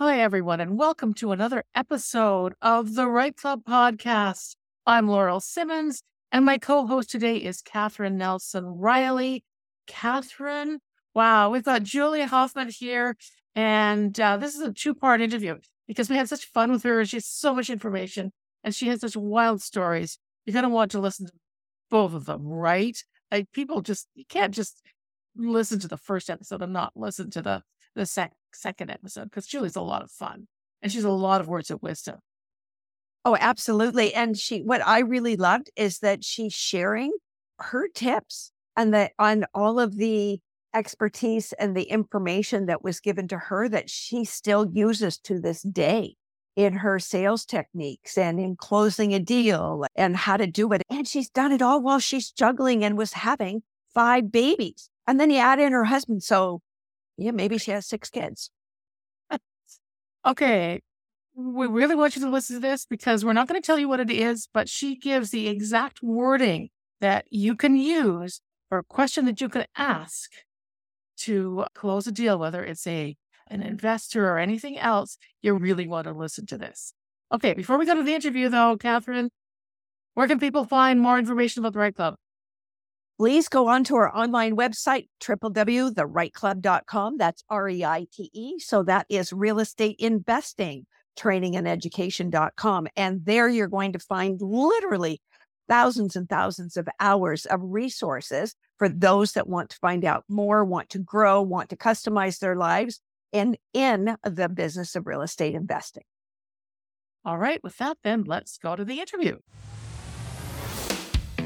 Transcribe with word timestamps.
Hi, 0.00 0.20
everyone, 0.20 0.60
and 0.60 0.76
welcome 0.76 1.14
to 1.14 1.30
another 1.30 1.62
episode 1.72 2.54
of 2.60 2.96
the 2.96 3.06
REITE 3.06 3.36
Club 3.36 3.62
podcast. 3.62 4.56
I'm 4.84 5.06
Laurel 5.06 5.38
Simmons, 5.38 6.02
and 6.32 6.44
my 6.44 6.58
co 6.58 6.84
host 6.84 7.10
today 7.10 7.36
is 7.36 7.62
Catherine 7.62 8.18
Nelson 8.18 8.64
Riley. 8.64 9.44
Catherine, 9.86 10.80
wow, 11.14 11.48
we've 11.48 11.62
got 11.62 11.84
Julie 11.84 12.22
Hoffman 12.22 12.70
here, 12.70 13.16
and 13.54 14.18
uh, 14.18 14.36
this 14.36 14.56
is 14.56 14.62
a 14.62 14.72
two 14.72 14.96
part 14.96 15.20
interview 15.20 15.58
because 15.86 16.10
we 16.10 16.16
had 16.16 16.28
such 16.28 16.46
fun 16.46 16.72
with 16.72 16.82
her. 16.82 17.04
She 17.04 17.18
has 17.18 17.26
so 17.26 17.54
much 17.54 17.70
information, 17.70 18.32
and 18.64 18.74
she 18.74 18.88
has 18.88 19.00
such 19.00 19.16
wild 19.16 19.62
stories. 19.62 20.18
You're 20.44 20.54
going 20.54 20.64
to 20.64 20.70
want 20.70 20.90
to 20.90 20.98
listen 20.98 21.26
to 21.26 21.32
both 21.88 22.14
of 22.14 22.24
them, 22.26 22.44
right? 22.48 22.98
Like 23.30 23.52
people 23.52 23.80
just, 23.80 24.08
you 24.16 24.24
can't 24.28 24.52
just 24.52 24.82
listen 25.36 25.78
to 25.78 25.88
the 25.88 25.96
first 25.96 26.28
episode 26.28 26.62
and 26.62 26.72
not 26.72 26.94
listen 26.96 27.30
to 27.30 27.42
the 27.42 27.62
the 27.94 28.06
sec- 28.06 28.32
second 28.54 28.90
episode 28.90 29.24
because 29.24 29.46
Julie's 29.46 29.76
a 29.76 29.82
lot 29.82 30.02
of 30.02 30.10
fun 30.10 30.46
and 30.82 30.90
she's 30.90 31.04
a 31.04 31.10
lot 31.10 31.40
of 31.40 31.48
words 31.48 31.70
of 31.70 31.82
wisdom. 31.82 32.16
Oh, 33.24 33.36
absolutely. 33.40 34.12
And 34.12 34.36
she, 34.36 34.60
what 34.60 34.86
I 34.86 35.00
really 35.00 35.36
loved 35.36 35.70
is 35.76 36.00
that 36.00 36.22
she's 36.22 36.52
sharing 36.52 37.12
her 37.58 37.88
tips 37.88 38.52
and 38.76 38.92
that 38.92 39.12
on 39.18 39.46
all 39.54 39.80
of 39.80 39.96
the 39.96 40.40
expertise 40.74 41.52
and 41.54 41.76
the 41.76 41.84
information 41.84 42.66
that 42.66 42.82
was 42.82 43.00
given 43.00 43.28
to 43.28 43.38
her 43.38 43.68
that 43.68 43.88
she 43.88 44.24
still 44.24 44.66
uses 44.70 45.18
to 45.18 45.40
this 45.40 45.62
day 45.62 46.16
in 46.56 46.74
her 46.74 46.98
sales 46.98 47.44
techniques 47.44 48.18
and 48.18 48.38
in 48.38 48.56
closing 48.56 49.14
a 49.14 49.18
deal 49.18 49.84
and 49.96 50.16
how 50.16 50.36
to 50.36 50.46
do 50.46 50.70
it. 50.72 50.82
And 50.90 51.06
she's 51.06 51.30
done 51.30 51.52
it 51.52 51.62
all 51.62 51.80
while 51.80 51.98
she's 51.98 52.30
juggling 52.30 52.84
and 52.84 52.98
was 52.98 53.12
having 53.12 53.62
five 53.92 54.30
babies. 54.30 54.88
And 55.06 55.18
then 55.18 55.30
you 55.30 55.38
add 55.38 55.60
in 55.60 55.72
her 55.72 55.84
husband. 55.84 56.22
So 56.22 56.60
yeah, 57.16 57.30
maybe 57.30 57.58
she 57.58 57.70
has 57.70 57.86
six 57.86 58.10
kids. 58.10 58.50
okay. 60.26 60.80
We 61.36 61.66
really 61.66 61.96
want 61.96 62.14
you 62.14 62.22
to 62.22 62.30
listen 62.30 62.56
to 62.56 62.60
this 62.60 62.86
because 62.86 63.24
we're 63.24 63.32
not 63.32 63.48
going 63.48 63.60
to 63.60 63.66
tell 63.66 63.78
you 63.78 63.88
what 63.88 64.00
it 64.00 64.10
is, 64.10 64.48
but 64.52 64.68
she 64.68 64.96
gives 64.96 65.30
the 65.30 65.48
exact 65.48 66.02
wording 66.02 66.68
that 67.00 67.26
you 67.28 67.56
can 67.56 67.76
use 67.76 68.40
or 68.70 68.78
a 68.78 68.84
question 68.84 69.24
that 69.24 69.40
you 69.40 69.48
can 69.48 69.66
ask 69.76 70.30
to 71.18 71.64
close 71.74 72.06
a 72.06 72.12
deal, 72.12 72.38
whether 72.38 72.64
it's 72.64 72.86
a 72.86 73.16
an 73.48 73.62
investor 73.62 74.28
or 74.28 74.38
anything 74.38 74.78
else. 74.78 75.18
You 75.42 75.54
really 75.54 75.86
want 75.86 76.06
to 76.06 76.12
listen 76.12 76.46
to 76.46 76.58
this. 76.58 76.94
Okay, 77.32 77.52
before 77.52 77.78
we 77.78 77.86
go 77.86 77.94
to 77.94 78.02
the 78.02 78.14
interview, 78.14 78.48
though, 78.48 78.76
Catherine, 78.76 79.30
where 80.14 80.28
can 80.28 80.38
people 80.38 80.64
find 80.64 81.00
more 81.00 81.18
information 81.18 81.60
about 81.60 81.72
the 81.72 81.80
REITE 81.80 81.96
Club? 81.96 82.14
Please 83.18 83.48
go 83.48 83.68
on 83.68 83.84
to 83.84 83.94
our 83.96 84.14
online 84.14 84.56
website, 84.56 85.08
www.thereiteclub.com. 85.22 87.16
That's 87.16 87.44
R 87.48 87.68
E 87.68 87.84
I 87.84 88.06
T 88.12 88.30
E. 88.32 88.58
So 88.58 88.82
that 88.82 89.06
is 89.08 89.32
real 89.32 89.60
estate 89.60 89.96
investing 90.00 90.86
training 91.16 91.56
and 91.56 91.68
education.com. 91.68 92.88
And 92.96 93.24
there 93.24 93.48
you're 93.48 93.68
going 93.68 93.92
to 93.92 93.98
find 93.98 94.40
literally 94.40 95.20
thousands 95.68 96.16
and 96.16 96.28
thousands 96.28 96.76
of 96.76 96.88
hours 97.00 97.46
of 97.46 97.60
resources 97.62 98.54
for 98.78 98.88
those 98.88 99.32
that 99.32 99.48
want 99.48 99.70
to 99.70 99.78
find 99.78 100.04
out 100.04 100.24
more, 100.28 100.64
want 100.64 100.90
to 100.90 100.98
grow, 100.98 101.40
want 101.40 101.70
to 101.70 101.76
customize 101.76 102.38
their 102.38 102.56
lives 102.56 103.00
and 103.32 103.56
in 103.72 104.16
the 104.24 104.48
business 104.48 104.94
of 104.94 105.06
real 105.06 105.22
estate 105.22 105.54
investing. 105.54 106.04
All 107.24 107.38
right. 107.38 107.62
With 107.62 107.78
that, 107.78 107.96
then 108.04 108.24
let's 108.24 108.58
go 108.58 108.76
to 108.76 108.84
the 108.84 109.00
interview. 109.00 109.38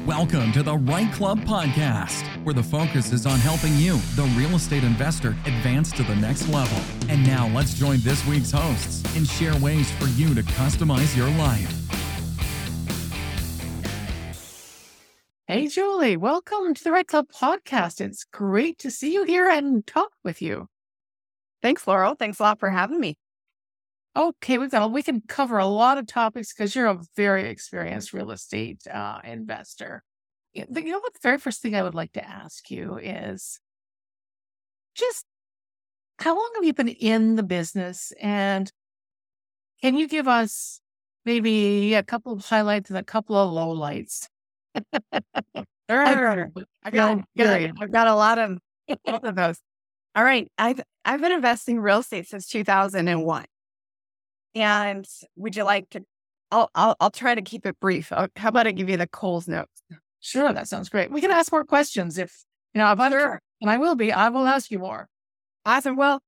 Welcome 0.09 0.51
to 0.53 0.63
the 0.63 0.75
REITE 0.75 1.13
Club 1.13 1.39
podcast, 1.41 2.25
where 2.43 2.55
the 2.55 2.63
focus 2.63 3.13
is 3.13 3.27
on 3.27 3.37
helping 3.37 3.75
you, 3.75 3.97
the 4.15 4.23
real 4.35 4.55
estate 4.55 4.83
investor, 4.83 5.37
advance 5.45 5.91
to 5.91 6.01
the 6.01 6.15
next 6.15 6.49
level. 6.49 6.79
And 7.07 7.23
now 7.23 7.47
let's 7.49 7.75
join 7.75 7.99
this 7.99 8.25
week's 8.25 8.49
hosts 8.49 9.03
and 9.15 9.27
share 9.27 9.55
ways 9.57 9.91
for 9.91 10.07
you 10.07 10.33
to 10.33 10.41
customize 10.41 11.15
your 11.15 11.29
life. 11.37 11.71
Hey, 15.45 15.67
Julie, 15.67 16.17
welcome 16.17 16.73
to 16.73 16.83
the 16.83 16.91
REITE 16.91 17.07
Club 17.07 17.27
podcast. 17.31 18.01
It's 18.01 18.23
great 18.23 18.79
to 18.79 18.89
see 18.89 19.13
you 19.13 19.25
here 19.25 19.47
and 19.47 19.85
talk 19.85 20.09
with 20.23 20.41
you. 20.41 20.69
Thanks, 21.61 21.85
Laurel. 21.85 22.15
Thanks 22.15 22.39
a 22.39 22.43
lot 22.43 22.59
for 22.59 22.71
having 22.71 22.99
me. 22.99 23.15
Okay, 24.19 24.57
we've 24.57 24.69
got 24.69 24.91
we 24.91 25.01
can 25.01 25.21
cover 25.29 25.59
a 25.59 25.65
lot 25.65 25.97
of 25.97 26.05
topics 26.05 26.53
because 26.53 26.75
you're 26.75 26.87
a 26.87 26.99
very 27.15 27.49
experienced 27.49 28.11
real 28.11 28.31
estate 28.31 28.85
uh, 28.85 29.19
investor. 29.23 30.03
You 30.53 30.65
know 30.69 30.99
what? 30.99 31.13
The 31.13 31.19
very 31.23 31.37
first 31.37 31.61
thing 31.61 31.73
I 31.73 31.83
would 31.83 31.95
like 31.95 32.11
to 32.13 32.27
ask 32.27 32.69
you 32.69 32.97
is 32.97 33.61
just 34.93 35.23
how 36.17 36.35
long 36.35 36.51
have 36.55 36.65
you 36.65 36.73
been 36.73 36.89
in 36.89 37.35
the 37.37 37.43
business, 37.43 38.11
and 38.21 38.69
can 39.81 39.95
you 39.95 40.05
give 40.05 40.27
us 40.27 40.81
maybe 41.25 41.93
a 41.93 42.03
couple 42.03 42.33
of 42.33 42.45
highlights 42.45 42.89
and 42.89 42.99
a 42.99 43.03
couple 43.03 43.37
of 43.37 43.53
lowlights? 43.53 44.27
Sure. 45.89 46.05
I 46.83 46.91
got, 46.91 47.07
got, 47.37 47.81
I've 47.81 47.91
got 47.91 48.07
a 48.07 48.15
lot 48.15 48.37
of 48.37 48.59
both 49.05 49.23
of 49.23 49.35
those. 49.35 49.59
All 50.13 50.25
right, 50.25 50.51
I've 50.57 50.81
I've 51.05 51.21
been 51.21 51.31
investing 51.31 51.79
real 51.79 51.99
estate 51.99 52.27
since 52.27 52.47
2001. 52.47 53.45
And 54.55 55.05
would 55.35 55.55
you 55.55 55.63
like 55.63 55.89
to? 55.91 56.03
I'll 56.51 56.69
I'll, 56.73 56.95
I'll 56.99 57.11
try 57.11 57.35
to 57.35 57.41
keep 57.41 57.65
it 57.65 57.79
brief. 57.79 58.11
I'll, 58.11 58.27
how 58.35 58.49
about 58.49 58.67
I 58.67 58.71
give 58.71 58.89
you 58.89 58.97
the 58.97 59.07
Coles 59.07 59.47
notes? 59.47 59.83
Sure, 60.19 60.51
that 60.51 60.67
sounds 60.67 60.89
great. 60.89 61.11
We 61.11 61.21
can 61.21 61.31
ask 61.31 61.51
more 61.51 61.63
questions 61.63 62.17
if 62.17 62.43
you 62.73 62.79
know. 62.79 62.91
If 62.91 62.99
I'm 62.99 63.11
sure, 63.11 63.41
and 63.61 63.69
I 63.69 63.77
will 63.77 63.95
be, 63.95 64.11
I 64.11 64.29
will 64.29 64.47
ask 64.47 64.71
you 64.71 64.79
more. 64.79 65.07
Awesome. 65.65 65.95
Well, 65.95 66.21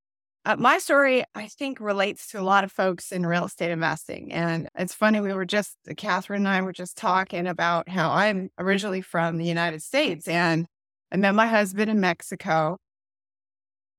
uh, 0.44 0.56
my 0.56 0.80
story, 0.80 1.24
I 1.36 1.48
think, 1.48 1.80
relates 1.80 2.28
to 2.30 2.40
a 2.40 2.42
lot 2.42 2.64
of 2.64 2.72
folks 2.72 3.12
in 3.12 3.26
real 3.26 3.46
estate 3.46 3.72
investing. 3.72 4.32
And 4.32 4.70
it's 4.76 4.94
funny, 4.94 5.20
we 5.20 5.34
were 5.34 5.46
just, 5.46 5.78
Catherine 5.98 6.42
and 6.42 6.48
I 6.48 6.62
were 6.62 6.74
just 6.74 6.98
talking 6.98 7.46
about 7.46 7.88
how 7.88 8.12
I'm 8.12 8.50
originally 8.58 9.02
from 9.02 9.38
the 9.38 9.46
United 9.46 9.84
States 9.84 10.28
and 10.28 10.66
I 11.12 11.18
met 11.18 11.36
my 11.36 11.46
husband 11.46 11.92
in 11.92 12.00
Mexico. 12.00 12.78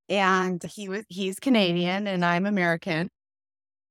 And 0.09 0.61
he 0.63 0.89
was, 0.89 1.05
he's 1.07 1.39
Canadian 1.39 2.07
and 2.07 2.25
I'm 2.25 2.45
American 2.45 3.09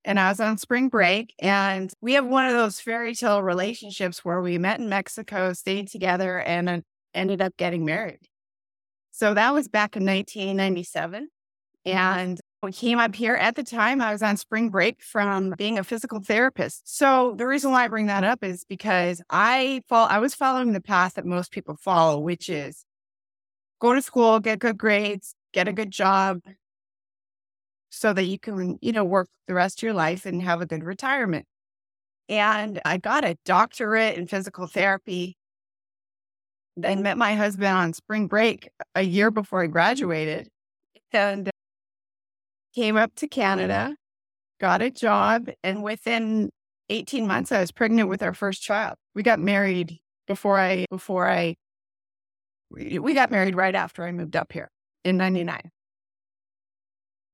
and 0.05 0.19
I 0.19 0.29
was 0.29 0.41
on 0.41 0.59
spring 0.59 0.89
break. 0.89 1.35
And 1.39 1.93
we 2.01 2.15
have 2.15 2.27
one 2.27 2.47
of 2.47 2.55
those 2.55 2.81
fairy 2.81 3.15
tale 3.15 3.43
relationships 3.43 4.25
where 4.25 4.41
we 4.41 4.59
met 4.59 4.81
in 4.81 4.89
Mexico, 4.89 5.53
stayed 5.53 5.89
together, 5.89 6.41
and 6.41 6.69
uh, 6.69 6.81
ended 7.15 7.41
up 7.41 7.57
getting 7.57 7.85
married. 7.85 8.29
So 9.11 9.35
that 9.35 9.53
was 9.53 9.69
back 9.69 9.97
in 9.97 10.05
1997. 10.07 11.29
And 11.85 12.41
we 12.63 12.73
came 12.73 12.99
up 12.99 13.15
here 13.15 13.35
at 13.35 13.57
the 13.57 13.65
time, 13.65 14.01
I 14.01 14.13
was 14.13 14.23
on 14.23 14.37
spring 14.37 14.71
break 14.71 15.03
from 15.03 15.55
being 15.59 15.79
a 15.79 15.85
physical 15.85 16.21
therapist. 16.21 16.97
So 16.97 17.35
the 17.37 17.47
reason 17.47 17.73
why 17.73 17.85
I 17.85 17.89
bring 17.89 18.07
that 18.07 18.23
up 18.23 18.45
is 18.45 18.65
because 18.65 19.21
I 19.29 19.83
fall, 19.89 20.07
I 20.09 20.19
was 20.21 20.35
following 20.35 20.73
the 20.73 20.81
path 20.81 21.15
that 21.15 21.27
most 21.27 21.51
people 21.51 21.77
follow, 21.77 22.21
which 22.21 22.49
is 22.49 22.85
go 23.81 23.95
to 23.95 24.01
school, 24.01 24.39
get 24.39 24.61
good 24.61 24.79
grades, 24.79 25.35
get 25.53 25.67
a 25.67 25.73
good 25.73 25.91
job, 25.91 26.41
so 27.93 28.15
that 28.15 28.25
you 28.25 28.39
can, 28.39 28.79
you 28.81 28.91
know, 28.91 29.05
work 29.05 29.29
the 29.47 29.55
rest 29.55 29.79
of 29.79 29.83
your 29.83 29.93
life 29.93 30.25
and 30.25 30.43
have 30.43 30.63
a 30.63 30.67
good 30.67 30.83
retirement. 30.83 31.45
And 32.29 32.81
I 32.87 32.97
got 32.97 33.23
a 33.23 33.37
doctorate 33.45 34.17
in 34.17 34.27
physical 34.27 34.67
therapy. 34.67 35.37
Then 36.75 37.03
met 37.03 37.19
my 37.19 37.35
husband 37.35 37.69
on 37.69 37.93
spring 37.93 38.29
break 38.29 38.71
a 38.95 39.03
year 39.03 39.31
before 39.31 39.63
I 39.63 39.67
graduated 39.67 40.49
and 41.13 41.51
came 42.75 42.97
up 42.97 43.15
to 43.17 43.29
Canada, 43.29 43.95
got 44.59 44.81
a 44.81 44.91
job, 44.91 45.51
and 45.63 45.83
within 45.83 46.49
18 46.89 47.27
months 47.27 47.53
I 47.53 47.61
was 47.61 47.73
pregnant 47.73 48.09
with 48.09 48.23
our 48.23 48.33
first 48.33 48.63
child. 48.63 48.97
We 49.15 49.23
got 49.23 49.39
married 49.39 49.99
before 50.27 50.59
I 50.59 50.87
before 50.91 51.29
I 51.29 51.57
we 52.71 53.13
got 53.13 53.31
married 53.31 53.55
right 53.55 53.75
after 53.75 54.03
I 54.03 54.13
moved 54.13 54.35
up 54.35 54.51
here 54.51 54.71
in 55.05 55.19
99. 55.19 55.71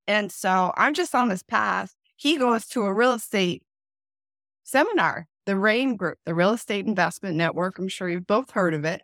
And 0.09 0.33
so 0.33 0.73
I'm 0.75 0.95
just 0.95 1.15
on 1.15 1.29
this 1.29 1.43
path. 1.43 1.95
He 2.17 2.39
goes 2.39 2.67
to 2.69 2.83
a 2.83 2.93
real 2.93 3.13
estate 3.13 3.63
seminar, 4.65 5.29
the 5.45 5.55
REIN 5.55 5.97
Group, 5.97 6.19
the 6.25 6.35
Real 6.35 6.53
Estate 6.53 6.87
Investment 6.87 7.37
Network. 7.37 7.79
I'm 7.79 7.89
sure 7.89 8.09
you've 8.09 8.27
both 8.27 8.53
heard 8.53 8.73
of 8.73 8.85
it. 8.87 9.03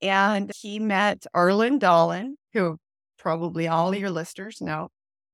And 0.00 0.50
he 0.58 0.78
met 0.78 1.26
Arlen 1.34 1.78
Dolan, 1.78 2.38
who 2.54 2.78
probably 3.18 3.68
all 3.68 3.94
your 3.94 4.10
listeners 4.10 4.60
know 4.60 4.88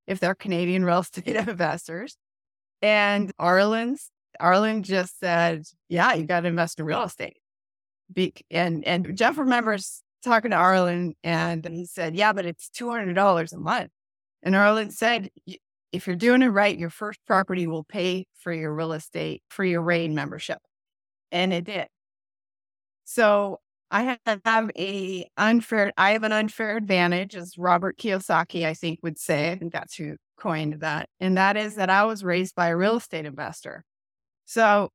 if 0.06 0.18
they're 0.20 0.34
Canadian 0.34 0.84
real 0.84 0.98
estate 1.00 1.28
investors. 1.28 2.16
And 2.82 3.30
Arlen's 3.38 4.10
Arlen 4.40 4.82
just 4.82 5.18
said, 5.20 5.64
"Yeah, 5.88 6.14
you 6.14 6.24
got 6.24 6.40
to 6.40 6.48
invest 6.48 6.78
in 6.78 6.86
real 6.86 7.04
estate." 7.04 7.38
Be- 8.12 8.34
and 8.50 8.84
and 8.84 9.16
Jeff 9.16 9.38
remembers 9.38 10.02
talking 10.24 10.50
to 10.50 10.56
Arlen, 10.56 11.14
and 11.24 11.66
he 11.66 11.86
said, 11.86 12.14
"Yeah, 12.16 12.32
but 12.32 12.46
it's 12.46 12.68
two 12.68 12.90
hundred 12.90 13.14
dollars 13.14 13.52
a 13.52 13.58
month." 13.58 13.90
And 14.42 14.54
Arlen 14.54 14.90
said, 14.90 15.30
if 15.92 16.06
you're 16.06 16.16
doing 16.16 16.42
it 16.42 16.48
right, 16.48 16.78
your 16.78 16.90
first 16.90 17.18
property 17.26 17.66
will 17.66 17.84
pay 17.84 18.26
for 18.38 18.52
your 18.52 18.74
real 18.74 18.92
estate, 18.92 19.42
for 19.48 19.64
your 19.64 19.82
REIN 19.82 20.14
membership. 20.14 20.58
And 21.32 21.52
it 21.52 21.64
did. 21.64 21.86
So 23.04 23.60
I 23.90 24.18
have 24.34 24.70
a 24.76 25.26
unfair, 25.36 25.92
I 25.96 26.10
have 26.10 26.22
an 26.22 26.32
unfair 26.32 26.76
advantage, 26.76 27.34
as 27.34 27.56
Robert 27.56 27.98
Kiyosaki, 27.98 28.66
I 28.66 28.74
think, 28.74 29.00
would 29.02 29.18
say. 29.18 29.50
I 29.50 29.56
think 29.56 29.72
that's 29.72 29.94
who 29.94 30.16
coined 30.38 30.80
that. 30.80 31.08
And 31.20 31.36
that 31.38 31.56
is 31.56 31.76
that 31.76 31.90
I 31.90 32.04
was 32.04 32.22
raised 32.22 32.54
by 32.54 32.68
a 32.68 32.76
real 32.76 32.96
estate 32.98 33.24
investor. 33.24 33.84
So 34.44 34.90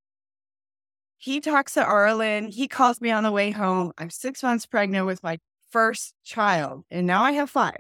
he 1.18 1.40
talks 1.40 1.74
to 1.74 1.84
Arlen. 1.84 2.48
He 2.50 2.68
calls 2.68 3.02
me 3.02 3.10
on 3.10 3.24
the 3.24 3.32
way 3.32 3.50
home. 3.52 3.94
I'm 3.98 4.10
six 4.10 4.44
months 4.44 4.66
pregnant 4.66 5.06
with 5.08 5.24
my 5.24 5.40
first 5.72 6.14
child, 6.24 6.84
and 6.92 7.08
now 7.08 7.24
I 7.24 7.32
have 7.32 7.50
five. 7.50 7.78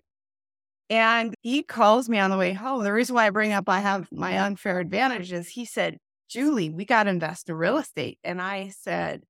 And 0.93 1.33
he 1.41 1.63
calls 1.63 2.07
me 2.07 2.19
on 2.19 2.29
the 2.29 2.37
way 2.37 2.53
home. 2.53 2.83
The 2.83 2.93
reason 2.93 3.15
why 3.15 3.25
I 3.25 3.31
bring 3.31 3.51
up 3.51 3.67
I 3.67 3.79
have 3.79 4.07
my 4.11 4.37
unfair 4.37 4.79
advantage 4.79 5.31
is 5.33 5.49
he 5.49 5.65
said, 5.65 5.97
Julie, 6.29 6.69
we 6.69 6.85
got 6.85 7.05
to 7.05 7.09
invest 7.09 7.49
in 7.49 7.55
real 7.55 7.79
estate. 7.79 8.19
And 8.23 8.39
I 8.39 8.69
said, 8.69 9.23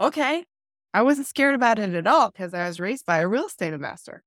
okay. 0.00 0.44
I 0.92 1.02
wasn't 1.02 1.28
scared 1.28 1.54
about 1.54 1.78
it 1.78 1.94
at 1.94 2.08
all 2.08 2.32
because 2.32 2.52
I 2.54 2.66
was 2.66 2.80
raised 2.80 3.06
by 3.06 3.18
a 3.18 3.28
real 3.28 3.46
estate 3.46 3.72
investor. 3.72 4.24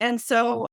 And 0.00 0.22
so 0.22 0.64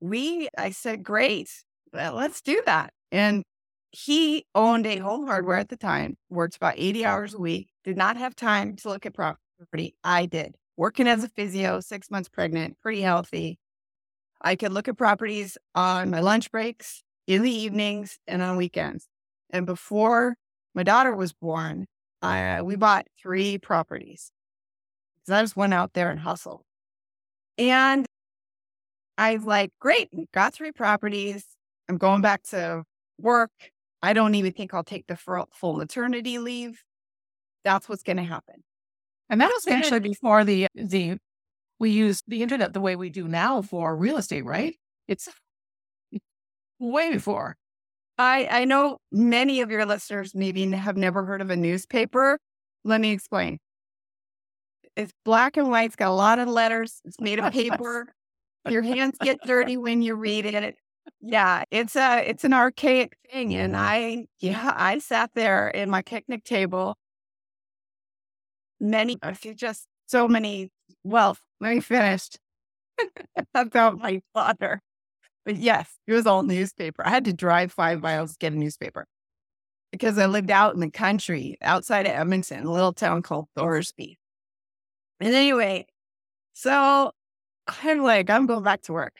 we, 0.00 0.48
I 0.58 0.70
said, 0.70 1.04
great, 1.04 1.48
well, 1.92 2.14
let's 2.14 2.40
do 2.40 2.60
that. 2.66 2.90
And 3.12 3.44
he 3.92 4.44
owned 4.56 4.88
a 4.88 4.96
home 4.96 5.28
hardware 5.28 5.58
at 5.58 5.68
the 5.68 5.76
time, 5.76 6.16
worked 6.30 6.56
about 6.56 6.74
80 6.76 7.04
hours 7.04 7.34
a 7.34 7.38
week, 7.38 7.68
did 7.84 7.96
not 7.96 8.16
have 8.16 8.34
time 8.34 8.74
to 8.74 8.88
look 8.88 9.06
at 9.06 9.14
property. 9.14 9.94
I 10.02 10.26
did. 10.26 10.56
Working 10.76 11.08
as 11.08 11.24
a 11.24 11.28
physio, 11.28 11.80
six 11.80 12.10
months 12.10 12.28
pregnant, 12.28 12.78
pretty 12.80 13.00
healthy. 13.00 13.58
I 14.42 14.56
could 14.56 14.72
look 14.72 14.88
at 14.88 14.98
properties 14.98 15.56
on 15.74 16.10
my 16.10 16.20
lunch 16.20 16.50
breaks, 16.50 17.02
in 17.26 17.42
the 17.42 17.50
evenings, 17.50 18.18
and 18.26 18.42
on 18.42 18.56
weekends. 18.56 19.08
And 19.50 19.64
before 19.66 20.36
my 20.74 20.82
daughter 20.82 21.14
was 21.16 21.32
born, 21.32 21.86
I, 22.20 22.62
we 22.62 22.76
bought 22.76 23.06
three 23.20 23.58
properties. 23.58 24.30
So 25.24 25.34
I 25.34 25.42
just 25.42 25.56
went 25.56 25.74
out 25.74 25.92
there 25.94 26.10
and 26.10 26.20
hustled. 26.20 26.62
And 27.58 28.06
I 29.18 29.36
was 29.36 29.44
like, 29.44 29.70
great, 29.80 30.10
got 30.32 30.52
three 30.52 30.72
properties. 30.72 31.44
I'm 31.88 31.96
going 31.96 32.20
back 32.20 32.42
to 32.50 32.84
work. 33.18 33.50
I 34.02 34.12
don't 34.12 34.34
even 34.34 34.52
think 34.52 34.74
I'll 34.74 34.84
take 34.84 35.06
the 35.06 35.16
full 35.16 35.72
maternity 35.72 36.38
leave. 36.38 36.82
That's 37.64 37.88
what's 37.88 38.02
going 38.02 38.18
to 38.18 38.22
happen. 38.22 38.62
And 39.28 39.40
that 39.40 39.50
was 39.52 39.66
actually 39.66 40.00
before 40.00 40.44
the 40.44 40.68
the 40.74 41.18
we 41.78 41.90
use 41.90 42.22
the 42.26 42.42
internet 42.42 42.72
the 42.72 42.80
way 42.80 42.96
we 42.96 43.10
do 43.10 43.28
now 43.28 43.62
for 43.62 43.96
real 43.96 44.16
estate, 44.16 44.44
right? 44.44 44.74
It's 45.08 45.28
way 46.78 47.12
before. 47.12 47.56
I, 48.18 48.48
I 48.50 48.64
know 48.64 48.98
many 49.12 49.60
of 49.60 49.70
your 49.70 49.84
listeners 49.84 50.34
maybe 50.34 50.70
have 50.70 50.96
never 50.96 51.24
heard 51.24 51.42
of 51.42 51.50
a 51.50 51.56
newspaper. 51.56 52.38
Let 52.84 53.00
me 53.00 53.10
explain. 53.10 53.58
It's 54.96 55.12
black 55.24 55.58
and 55.58 55.68
white. 55.68 55.86
It's 55.86 55.96
got 55.96 56.08
a 56.08 56.14
lot 56.14 56.38
of 56.38 56.48
letters. 56.48 57.00
It's 57.04 57.20
made 57.20 57.38
of 57.38 57.52
paper. 57.52 58.12
Your 58.68 58.82
hands 58.82 59.16
get 59.22 59.38
dirty 59.44 59.76
when 59.76 60.00
you 60.00 60.14
read 60.14 60.46
it. 60.46 60.76
Yeah, 61.20 61.64
it's 61.70 61.94
a 61.94 62.28
it's 62.28 62.44
an 62.44 62.54
archaic 62.54 63.16
thing. 63.30 63.54
And 63.54 63.76
I 63.76 64.26
yeah, 64.40 64.72
I 64.74 64.98
sat 64.98 65.30
there 65.34 65.68
in 65.68 65.90
my 65.90 66.00
picnic 66.02 66.44
table. 66.44 66.96
Many 68.80 69.16
I 69.22 69.32
feel 69.32 69.54
just 69.54 69.86
so 70.06 70.28
many 70.28 70.70
well, 71.04 71.36
let 71.60 71.74
me 71.74 71.80
finish 71.80 72.28
about 73.54 73.98
my 73.98 74.20
father. 74.34 74.80
But 75.44 75.56
yes, 75.56 75.98
it 76.06 76.12
was 76.12 76.26
all 76.26 76.42
newspaper. 76.42 77.06
I 77.06 77.10
had 77.10 77.24
to 77.26 77.32
drive 77.32 77.72
five 77.72 78.02
miles 78.02 78.32
to 78.32 78.38
get 78.38 78.52
a 78.52 78.56
newspaper 78.58 79.06
because 79.92 80.18
I 80.18 80.26
lived 80.26 80.50
out 80.50 80.74
in 80.74 80.80
the 80.80 80.90
country 80.90 81.56
outside 81.62 82.06
of 82.06 82.12
Edmonton, 82.12 82.66
a 82.66 82.72
little 82.72 82.92
town 82.92 83.22
called 83.22 83.46
Thorsby. 83.56 84.16
And 85.20 85.34
anyway, 85.34 85.86
so 86.52 87.12
I'm 87.68 88.02
like, 88.02 88.30
I'm 88.30 88.46
going 88.46 88.62
back 88.64 88.82
to 88.82 88.92
work. 88.92 89.14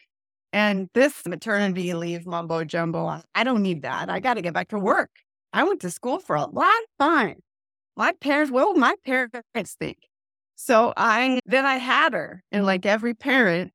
And 0.53 0.89
this 0.95 1.27
maternity 1.27 1.93
leave 1.95 2.27
mumbo 2.27 2.65
jumbo, 2.65 3.21
I 3.35 3.45
don't 3.45 3.63
need 3.63 3.83
that. 3.83 4.09
I 4.09 4.21
got 4.21 4.35
to 4.35 4.43
get 4.43 4.55
back 4.55 4.69
to 4.69 4.79
work. 4.79 5.11
I 5.53 5.65
went 5.65 5.81
to 5.81 5.91
school 5.91 6.19
for 6.19 6.37
a 6.37 6.47
lot 6.47 6.67
of 6.67 7.07
time. 7.07 7.41
My 7.97 8.13
parents, 8.21 8.53
what 8.53 8.67
will 8.67 8.75
my 8.75 8.95
parents 9.05 9.75
think? 9.79 9.99
So 10.55 10.93
I, 10.97 11.41
then 11.47 11.65
I 11.65 11.77
had 11.77 12.13
her. 12.13 12.43
And 12.53 12.61
mm-hmm. 12.61 12.67
like 12.67 12.87
every 12.87 13.15
parent, 13.15 13.73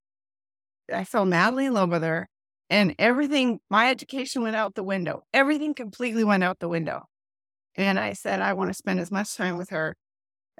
I 0.93 1.03
fell 1.03 1.25
madly 1.25 1.67
in 1.67 1.73
love 1.73 1.89
with 1.89 2.03
her 2.03 2.27
and 2.69 2.95
everything, 2.99 3.59
my 3.69 3.89
education 3.89 4.41
went 4.43 4.55
out 4.55 4.75
the 4.75 4.83
window. 4.83 5.23
Everything 5.33 5.73
completely 5.73 6.23
went 6.23 6.43
out 6.43 6.59
the 6.59 6.69
window. 6.69 7.03
And 7.75 7.99
I 7.99 8.13
said, 8.13 8.41
I 8.41 8.53
want 8.53 8.69
to 8.69 8.73
spend 8.73 8.99
as 8.99 9.11
much 9.11 9.35
time 9.35 9.57
with 9.57 9.69
her 9.69 9.95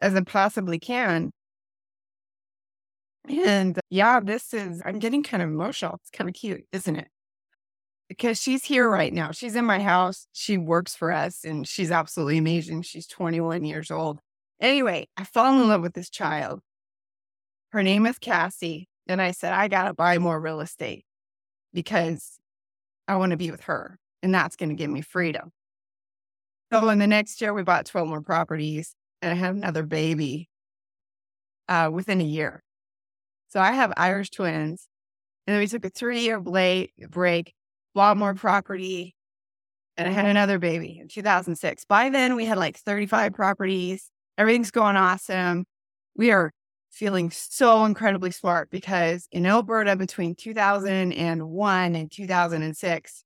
as 0.02 0.16
I 0.16 0.22
possibly 0.22 0.80
can. 0.80 1.32
And 3.30 3.80
yeah, 3.90 4.20
this 4.20 4.54
is, 4.54 4.82
I'm 4.84 5.00
getting 5.00 5.24
kind 5.24 5.44
of 5.44 5.50
emotional. 5.50 5.96
It's 6.02 6.10
kind 6.10 6.30
of 6.30 6.36
cute, 6.36 6.66
isn't 6.72 6.96
it? 6.96 7.08
Because 8.12 8.42
she's 8.42 8.66
here 8.66 8.90
right 8.90 9.14
now. 9.14 9.32
She's 9.32 9.56
in 9.56 9.64
my 9.64 9.80
house. 9.80 10.28
She 10.34 10.58
works 10.58 10.94
for 10.94 11.14
us 11.14 11.46
and 11.46 11.66
she's 11.66 11.92
absolutely 11.92 12.40
amazing. 12.40 12.82
She's 12.82 13.08
21 13.08 13.64
years 13.64 13.90
old. 13.90 14.20
Anyway, 14.60 15.08
I 15.16 15.24
fell 15.24 15.54
in 15.54 15.66
love 15.70 15.82
with 15.82 15.94
this 15.94 16.10
child. 16.10 16.60
Her 17.70 17.82
name 17.84 18.06
is 18.06 18.20
Cassie. 18.20 18.90
And 19.08 19.22
I 19.22 19.32
said, 19.32 19.54
I 19.54 19.70
got 19.70 19.86
to 19.86 19.94
buy 19.94 20.18
more 20.18 20.42
real 20.42 20.60
estate 20.60 21.06
because 21.74 22.38
I 23.08 23.16
want 23.16 23.32
to 23.32 23.38
be 23.38 23.50
with 23.50 23.62
her 23.62 23.98
and 24.22 24.36
that's 24.36 24.58
going 24.58 24.68
to 24.68 24.76
give 24.76 24.90
me 24.90 25.00
freedom. 25.00 25.54
So 26.70 26.90
in 26.90 27.00
the 27.00 27.08
next 27.08 27.40
year, 27.40 27.54
we 27.54 27.64
bought 27.64 27.86
12 27.86 28.10
more 28.10 28.22
properties 28.22 28.94
and 29.22 29.32
I 29.32 29.36
had 29.36 29.56
another 29.56 29.84
baby 29.84 30.50
uh, 31.70 31.90
within 31.94 32.20
a 32.20 32.26
year. 32.26 32.62
So 33.48 33.62
I 33.62 33.72
have 33.72 33.94
Irish 33.96 34.32
twins. 34.32 34.90
And 35.48 35.54
then 35.54 35.62
we 35.62 35.68
took 35.68 35.86
a 35.86 35.90
three 35.90 36.20
year 36.20 36.42
break, 36.42 37.54
bought 37.94 38.18
more 38.18 38.34
property, 38.34 39.16
and 39.98 40.08
I 40.08 40.12
had 40.12 40.26
another 40.26 40.60
baby 40.60 41.00
in 41.00 41.08
2006. 41.08 41.86
By 41.86 42.10
then, 42.10 42.36
we 42.36 42.46
had 42.46 42.58
like 42.58 42.78
35 42.78 43.34
properties. 43.34 44.10
Everything's 44.38 44.72
going 44.72 44.96
awesome. 44.96 45.66
We 46.16 46.32
are 46.32 46.52
feeling 46.90 47.32
so 47.32 47.86
incredibly 47.86 48.32
smart 48.32 48.70
because 48.70 49.28
in 49.32 49.46
Alberta 49.46 49.96
between 49.96 50.36
2001 50.36 51.96
and 51.96 52.12
2006, 52.12 53.24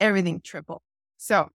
everything 0.00 0.40
tripled. 0.42 0.82
So, 1.18 1.48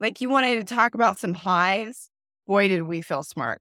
like 0.00 0.20
you 0.20 0.28
wanted 0.28 0.66
to 0.66 0.74
talk 0.74 0.94
about 0.94 1.18
some 1.18 1.34
highs, 1.34 2.10
boy, 2.46 2.68
did 2.68 2.82
we 2.82 3.02
feel 3.02 3.22
smart. 3.22 3.60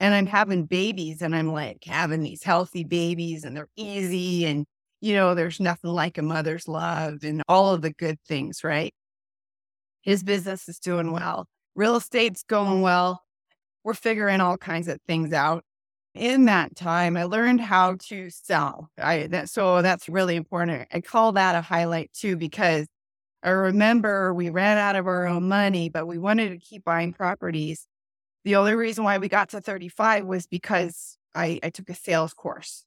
And 0.00 0.14
I'm 0.14 0.26
having 0.26 0.64
babies 0.66 1.22
and 1.22 1.34
I'm 1.34 1.52
like 1.52 1.84
having 1.84 2.22
these 2.22 2.42
healthy 2.42 2.84
babies 2.84 3.44
and 3.44 3.56
they're 3.56 3.68
easy 3.76 4.46
and, 4.46 4.66
you 5.02 5.14
know, 5.14 5.34
there's 5.34 5.60
nothing 5.60 5.90
like 5.90 6.16
a 6.16 6.22
mother's 6.22 6.68
love 6.68 7.24
and 7.24 7.42
all 7.48 7.74
of 7.74 7.82
the 7.82 7.92
good 7.92 8.18
things, 8.26 8.64
right? 8.64 8.94
His 10.02 10.22
business 10.22 10.68
is 10.68 10.78
doing 10.78 11.12
well. 11.12 11.46
Real 11.74 11.96
estate's 11.96 12.42
going 12.44 12.80
well. 12.80 13.22
We're 13.84 13.94
figuring 13.94 14.40
all 14.40 14.56
kinds 14.56 14.88
of 14.88 14.98
things 15.06 15.32
out 15.32 15.64
in 16.14 16.44
that 16.46 16.76
time, 16.76 17.16
I 17.16 17.24
learned 17.24 17.60
how 17.60 17.96
to 18.08 18.28
sell. 18.30 18.90
I 18.98 19.28
that 19.28 19.48
so 19.48 19.82
that's 19.82 20.08
really 20.08 20.36
important. 20.36 20.88
I 20.92 21.00
call 21.00 21.32
that 21.32 21.54
a 21.54 21.62
highlight 21.62 22.12
too 22.12 22.36
because 22.36 22.86
I 23.42 23.50
remember 23.50 24.34
we 24.34 24.50
ran 24.50 24.78
out 24.78 24.96
of 24.96 25.06
our 25.06 25.26
own 25.26 25.48
money, 25.48 25.88
but 25.88 26.06
we 26.06 26.18
wanted 26.18 26.50
to 26.50 26.58
keep 26.58 26.84
buying 26.84 27.12
properties. 27.12 27.86
The 28.44 28.56
only 28.56 28.74
reason 28.74 29.04
why 29.04 29.18
we 29.18 29.28
got 29.28 29.50
to 29.50 29.60
35 29.60 30.26
was 30.26 30.46
because 30.46 31.16
I, 31.34 31.58
I 31.62 31.70
took 31.70 31.88
a 31.88 31.94
sales 31.94 32.34
course 32.34 32.84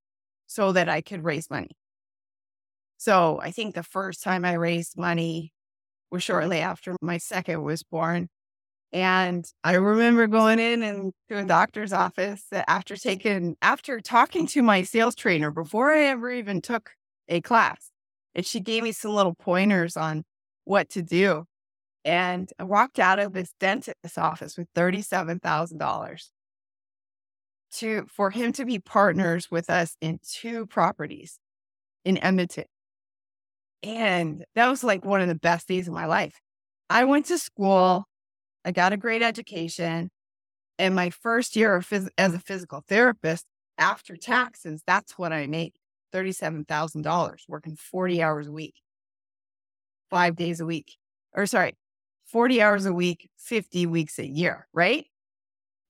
so 0.48 0.72
that 0.74 0.90
I 0.90 1.02
could 1.02 1.24
raise 1.24 1.50
money. 1.50 1.72
So 3.06 3.40
I 3.40 3.52
think 3.52 3.76
the 3.76 3.84
first 3.84 4.24
time 4.24 4.44
I 4.44 4.54
raised 4.54 4.98
money 4.98 5.54
was 6.10 6.24
shortly 6.24 6.58
after 6.58 6.96
my 7.04 7.20
second 7.20 7.62
was 7.62 7.84
born. 7.84 8.30
And 8.92 9.46
I 9.64 9.74
remember 9.76 10.26
going 10.26 10.58
in 10.58 10.82
and 10.82 11.14
to 11.30 11.38
a 11.38 11.46
doctor's 11.46 11.94
office 11.94 12.46
after 12.52 12.96
taking, 12.96 13.58
after 13.62 14.00
talking 14.00 14.48
to 14.48 14.64
my 14.64 14.82
sales 14.82 15.14
trainer 15.14 15.52
before 15.52 15.92
I 15.92 16.06
ever 16.06 16.32
even 16.32 16.62
took 16.62 16.94
a 17.28 17.42
class. 17.42 17.92
And 18.34 18.44
she 18.44 18.60
gave 18.60 18.82
me 18.82 18.92
some 18.92 19.12
little 19.14 19.36
pointers 19.36 19.96
on 19.96 20.24
what 20.64 20.90
to 20.90 21.04
do. 21.04 21.46
And 22.04 22.50
I 22.58 22.64
walked 22.64 22.98
out 22.98 23.20
of 23.20 23.34
this 23.34 23.54
dentist's 23.60 24.18
office 24.18 24.58
with 24.58 24.74
$37,000 24.74 26.30
to, 27.74 28.08
for 28.08 28.32
him 28.32 28.52
to 28.54 28.66
be 28.66 28.80
partners 28.80 29.52
with 29.52 29.70
us 29.70 29.96
in 30.02 30.18
two 30.28 30.66
properties 30.66 31.38
in 32.04 32.18
Edmonton. 32.18 32.66
And 33.86 34.44
that 34.56 34.68
was 34.68 34.84
like 34.84 35.06
one 35.06 35.22
of 35.22 35.28
the 35.28 35.36
best 35.36 35.68
days 35.68 35.88
of 35.88 35.94
my 35.94 36.06
life. 36.08 36.40
I 36.90 37.04
went 37.06 37.28
to 37.28 37.38
school 37.38 38.06
I 38.66 38.72
got 38.72 38.94
a 38.94 38.98
great 38.98 39.24
education. 39.24 40.12
And 40.80 40.96
my 40.96 41.10
first 41.12 41.56
year 41.56 41.80
phys- 41.82 42.10
as 42.18 42.34
a 42.36 42.40
physical 42.40 42.84
therapist, 42.88 43.46
after 43.78 44.18
taxes, 44.18 44.84
that's 44.88 45.18
what 45.18 45.34
I 45.34 45.48
made 45.48 45.74
$37,000 46.14 47.44
working 47.50 47.76
40 47.78 48.24
hours 48.24 48.48
a 48.48 48.54
week, 48.54 48.76
five 50.10 50.36
days 50.36 50.60
a 50.60 50.66
week, 50.66 50.94
or 51.34 51.46
sorry, 51.46 51.76
40 52.26 52.62
hours 52.62 52.86
a 52.86 52.94
week, 52.94 53.30
50 53.38 53.86
weeks 53.86 54.20
a 54.20 54.26
year, 54.28 54.68
right? 54.74 55.06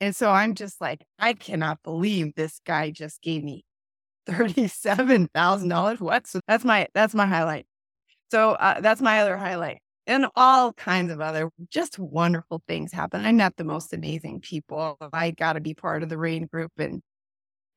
And 0.02 0.16
so 0.16 0.32
I'm 0.32 0.56
just 0.56 0.82
like, 0.82 1.06
I 1.20 1.34
cannot 1.34 1.80
believe 1.84 2.36
this 2.36 2.62
guy 2.66 2.92
just 2.92 3.22
gave 3.22 3.44
me 3.44 3.66
thirty-seven 4.28 5.30
thousand 5.36 5.70
dollars. 5.70 6.02
What? 6.02 6.28
So 6.28 6.42
that's 6.48 6.66
my 6.66 6.88
that's 6.96 7.16
my 7.16 7.25
highlight. 7.28 7.68
So 8.32 8.51
uh, 8.51 8.82
that's 8.82 9.01
my 9.01 9.22
other 9.22 9.38
highlight, 9.38 9.79
and 10.08 10.27
all 10.36 10.74
kinds 10.74 11.12
of 11.12 11.22
other 11.22 11.50
just 11.70 12.00
wonderful 12.00 12.62
things 12.67 12.91
happen. 12.91 13.25
I 13.25 13.32
met 13.32 13.55
the 13.58 13.63
most 13.63 13.94
amazing 13.94 14.41
people. 14.41 14.98
I 15.13 15.32
got 15.32 15.53
to 15.53 15.62
be 15.62 15.74
part 15.74 16.03
of 16.03 16.10
the 16.10 16.17
REIN 16.17 16.48
Group, 16.48 16.72
and 16.77 17.01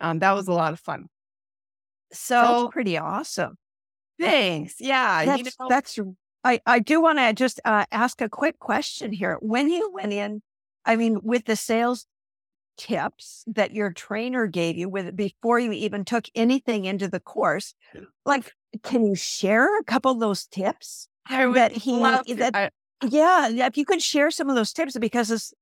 um, 0.00 0.20
that 0.20 0.32
was 0.32 0.48
a 0.48 0.52
lot 0.52 0.72
of 0.72 0.80
fun. 0.80 1.06
So 2.12 2.34
That's 2.40 2.72
pretty 2.72 2.96
awesome. 2.96 3.56
thanks, 4.18 4.76
yeah. 4.80 5.24
That's, 5.24 5.38
you 5.38 5.44
know, 5.60 5.68
that's 5.68 5.98
I, 6.44 6.60
I 6.64 6.78
do 6.78 7.00
want 7.00 7.18
to 7.18 7.32
just 7.32 7.60
uh, 7.64 7.84
ask 7.90 8.20
a 8.20 8.28
quick 8.28 8.58
question 8.58 9.12
here. 9.12 9.36
When 9.40 9.68
you 9.68 9.90
went 9.92 10.12
in, 10.12 10.40
I 10.84 10.96
mean, 10.96 11.20
with 11.22 11.44
the 11.44 11.56
sales 11.56 12.06
tips 12.78 13.44
that 13.46 13.72
your 13.74 13.92
trainer 13.92 14.46
gave 14.46 14.78
you 14.78 14.88
with 14.88 15.14
before 15.16 15.58
you 15.58 15.72
even 15.72 16.04
took 16.04 16.24
anything 16.34 16.86
into 16.86 17.08
the 17.08 17.20
course, 17.20 17.74
like, 18.24 18.54
can 18.82 19.04
you 19.04 19.14
share 19.14 19.78
a 19.78 19.84
couple 19.84 20.12
of 20.12 20.20
those 20.20 20.46
tips? 20.46 21.08
That 21.52 21.72
he- 21.72 21.98
that- 22.34 22.54
I- 22.54 22.70
Yeah, 23.06 23.48
if 23.66 23.76
you 23.76 23.84
could 23.84 24.00
share 24.02 24.30
some 24.30 24.48
of 24.48 24.56
those 24.56 24.72
tips, 24.72 24.96
because 24.98 25.30
it's, 25.30 25.52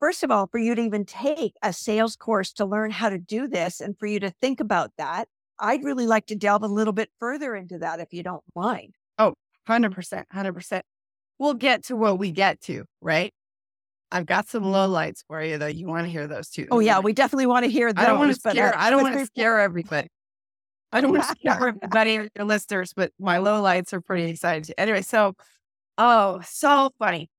first 0.00 0.22
of 0.22 0.30
all, 0.30 0.46
for 0.48 0.58
you 0.58 0.74
to 0.74 0.82
even 0.82 1.04
take 1.04 1.54
a 1.62 1.72
sales 1.72 2.16
course 2.16 2.52
to 2.54 2.64
learn 2.64 2.90
how 2.90 3.08
to 3.08 3.18
do 3.18 3.46
this 3.46 3.80
and 3.80 3.96
for 3.98 4.06
you 4.06 4.18
to 4.20 4.30
think 4.30 4.58
about 4.60 4.90
that, 4.98 5.28
I'd 5.58 5.84
really 5.84 6.06
like 6.06 6.26
to 6.26 6.34
delve 6.34 6.62
a 6.64 6.66
little 6.68 6.92
bit 6.92 7.10
further 7.20 7.54
into 7.54 7.78
that 7.78 8.00
if 8.00 8.12
you 8.12 8.22
don't 8.22 8.42
mind. 8.56 8.94
Oh, 9.18 9.34
Hundred 9.66 9.92
percent, 9.94 10.26
hundred 10.32 10.54
percent. 10.54 10.84
We'll 11.38 11.54
get 11.54 11.84
to 11.84 11.94
what 11.96 12.18
we 12.18 12.30
get 12.32 12.60
to, 12.62 12.84
right? 13.00 13.32
I've 14.12 14.26
got 14.26 14.46
some 14.46 14.64
low 14.64 14.86
lights 14.86 15.24
for 15.26 15.42
you, 15.42 15.56
though. 15.56 15.66
You 15.66 15.86
want 15.86 16.04
to 16.04 16.10
hear 16.10 16.26
those 16.26 16.50
too? 16.50 16.68
Oh 16.70 16.80
yeah, 16.80 16.98
we 17.00 17.12
definitely 17.12 17.46
want 17.46 17.64
to 17.64 17.70
hear 17.70 17.92
those. 17.92 18.04
I 18.04 18.06
don't 18.06 18.18
want 18.18 18.34
to 18.34 18.40
but, 18.44 18.52
scare. 18.52 18.74
uh, 18.74 18.78
I 18.78 18.90
don't 18.90 19.02
want 19.02 19.18
to 19.18 19.26
scare 19.26 19.58
everybody. 19.58 20.08
I 20.92 21.00
don't 21.00 21.12
want 21.12 21.22
to 21.22 21.28
scare 21.30 21.54
everybody 21.68 22.18
or 22.18 22.28
your 22.36 22.44
listeners, 22.44 22.92
but 22.94 23.10
my 23.18 23.38
low 23.38 23.62
lights 23.62 23.94
are 23.94 24.02
pretty 24.02 24.30
excited. 24.30 24.64
Too. 24.64 24.74
Anyway, 24.76 25.00
so 25.00 25.34
oh, 25.96 26.40
so 26.44 26.90
funny. 26.98 27.30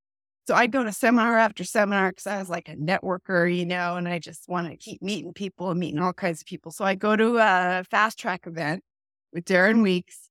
So 0.48 0.56
I 0.56 0.68
go 0.68 0.84
to 0.84 0.92
seminar 0.92 1.38
after 1.38 1.64
seminar 1.64 2.10
because 2.10 2.28
I 2.28 2.40
was 2.40 2.50
like 2.50 2.68
a 2.68 2.76
networker, 2.76 3.56
you 3.56 3.66
know, 3.66 3.96
and 3.96 4.10
I 4.10 4.20
just 4.20 4.50
want 4.50 4.70
to 4.70 4.76
keep 4.76 5.02
meeting 5.02 5.32
people 5.32 5.70
and 5.70 5.80
meeting 5.80 6.00
all 6.00 6.12
kinds 6.12 6.42
of 6.42 6.48
people. 6.48 6.72
So 6.72 6.84
I 6.84 6.96
go 6.96 7.16
to 7.16 7.38
a 7.38 7.84
fast 7.90 8.20
track 8.20 8.46
event 8.46 8.84
with 9.32 9.46
Darren 9.46 9.84
Weeks. 9.84 10.30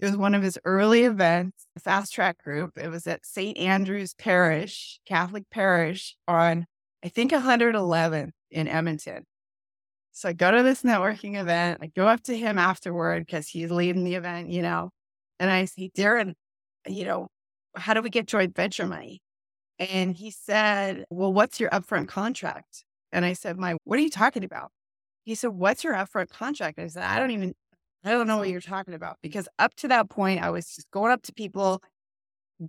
It 0.00 0.06
was 0.06 0.16
one 0.16 0.34
of 0.34 0.42
his 0.42 0.58
early 0.64 1.04
events, 1.04 1.66
the 1.74 1.80
fast 1.80 2.14
track 2.14 2.42
group. 2.42 2.78
It 2.78 2.88
was 2.88 3.06
at 3.06 3.26
St. 3.26 3.56
Andrew's 3.58 4.14
Parish, 4.14 4.98
Catholic 5.06 5.44
Parish, 5.50 6.16
on 6.26 6.66
I 7.04 7.08
think 7.08 7.32
111 7.32 8.32
in 8.50 8.68
Edmonton. 8.68 9.24
So 10.12 10.30
I 10.30 10.32
go 10.32 10.50
to 10.50 10.62
this 10.62 10.82
networking 10.82 11.38
event. 11.38 11.80
I 11.82 11.88
go 11.94 12.06
up 12.08 12.22
to 12.24 12.36
him 12.36 12.58
afterward 12.58 13.26
because 13.26 13.48
he's 13.48 13.70
leading 13.70 14.04
the 14.04 14.14
event, 14.14 14.48
you 14.48 14.62
know, 14.62 14.90
and 15.38 15.50
I 15.50 15.66
say, 15.66 15.90
Darren, 15.96 16.34
you 16.86 17.04
know, 17.04 17.28
how 17.76 17.94
do 17.94 18.02
we 18.02 18.10
get 18.10 18.26
joint 18.26 18.56
venture 18.56 18.86
money? 18.86 19.20
And 19.78 20.14
he 20.14 20.30
said, 20.30 21.04
Well, 21.10 21.32
what's 21.32 21.60
your 21.60 21.70
upfront 21.70 22.08
contract? 22.08 22.84
And 23.12 23.24
I 23.24 23.34
said, 23.34 23.58
My, 23.58 23.76
what 23.84 23.98
are 23.98 24.02
you 24.02 24.10
talking 24.10 24.44
about? 24.44 24.70
He 25.24 25.34
said, 25.34 25.50
What's 25.50 25.84
your 25.84 25.94
upfront 25.94 26.30
contract? 26.30 26.78
I 26.78 26.86
said, 26.88 27.04
I 27.04 27.18
don't 27.18 27.30
even, 27.30 27.54
I 28.04 28.10
don't 28.10 28.26
know 28.26 28.38
what 28.38 28.48
you're 28.48 28.60
talking 28.60 28.94
about 28.94 29.18
because 29.22 29.48
up 29.58 29.74
to 29.76 29.88
that 29.88 30.08
point, 30.08 30.42
I 30.42 30.50
was 30.50 30.74
just 30.74 30.90
going 30.90 31.12
up 31.12 31.22
to 31.22 31.32
people, 31.32 31.82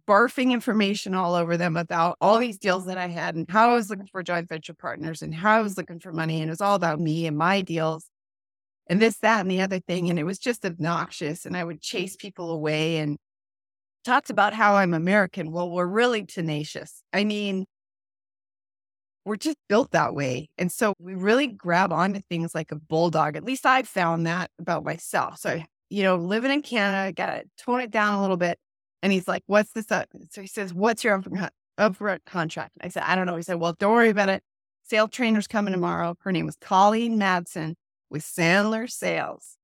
barfing 0.07 0.51
information 0.51 1.13
all 1.13 1.35
over 1.35 1.57
them 1.57 1.77
about 1.77 2.17
all 2.21 2.37
these 2.37 2.57
deals 2.57 2.85
that 2.85 2.97
I 2.97 3.07
had 3.07 3.35
and 3.35 3.49
how 3.49 3.71
I 3.71 3.75
was 3.75 3.89
looking 3.89 4.07
for 4.07 4.23
joint 4.23 4.49
venture 4.49 4.73
partners 4.73 5.21
and 5.21 5.33
how 5.33 5.57
I 5.57 5.61
was 5.61 5.77
looking 5.77 5.99
for 5.99 6.11
money. 6.11 6.41
And 6.41 6.49
it 6.49 6.51
was 6.51 6.61
all 6.61 6.75
about 6.75 6.99
me 6.99 7.27
and 7.27 7.37
my 7.37 7.61
deals 7.61 8.05
and 8.87 9.01
this, 9.01 9.17
that, 9.19 9.41
and 9.41 9.51
the 9.51 9.61
other 9.61 9.79
thing. 9.79 10.09
And 10.09 10.19
it 10.19 10.23
was 10.25 10.39
just 10.39 10.65
obnoxious. 10.65 11.45
And 11.45 11.55
I 11.55 11.63
would 11.63 11.81
chase 11.81 12.15
people 12.15 12.51
away 12.51 12.97
and 12.97 13.17
talked 14.03 14.29
about 14.29 14.53
how 14.53 14.75
I'm 14.75 14.93
American. 14.93 15.51
Well, 15.51 15.69
we're 15.69 15.85
really 15.85 16.25
tenacious. 16.25 17.03
I 17.13 17.23
mean, 17.23 17.65
we're 19.25 19.35
just 19.35 19.57
built 19.69 19.91
that 19.91 20.15
way. 20.15 20.49
And 20.57 20.71
so 20.71 20.93
we 20.99 21.13
really 21.13 21.47
grab 21.47 21.93
onto 21.93 22.21
things 22.21 22.55
like 22.55 22.71
a 22.71 22.75
bulldog. 22.75 23.35
At 23.35 23.43
least 23.43 23.65
I've 23.65 23.87
found 23.87 24.25
that 24.25 24.49
about 24.59 24.83
myself. 24.83 25.37
So, 25.37 25.61
you 25.89 26.03
know, 26.03 26.15
living 26.15 26.51
in 26.51 26.61
Canada, 26.61 27.13
got 27.13 27.27
to 27.27 27.43
tone 27.63 27.81
it 27.81 27.91
down 27.91 28.15
a 28.15 28.21
little 28.21 28.37
bit. 28.37 28.57
And 29.03 29.11
he's 29.11 29.27
like, 29.27 29.43
what's 29.45 29.71
this? 29.73 29.91
Up? 29.91 30.07
So 30.31 30.41
he 30.41 30.47
says, 30.47 30.73
what's 30.73 31.03
your 31.03 31.19
upfront, 31.19 31.49
upfront 31.79 32.19
contract? 32.25 32.71
I 32.81 32.89
said, 32.89 33.03
I 33.03 33.15
don't 33.15 33.25
know. 33.25 33.35
He 33.35 33.43
said, 33.43 33.59
well, 33.59 33.75
don't 33.77 33.93
worry 33.93 34.09
about 34.09 34.29
it. 34.29 34.43
Sale 34.83 35.07
trainer's 35.07 35.47
coming 35.47 35.73
tomorrow. 35.73 36.15
Her 36.21 36.31
name 36.31 36.45
was 36.45 36.57
Colleen 36.59 37.19
Madsen 37.19 37.75
with 38.09 38.23
Sandler 38.23 38.89
Sales. 38.89 39.57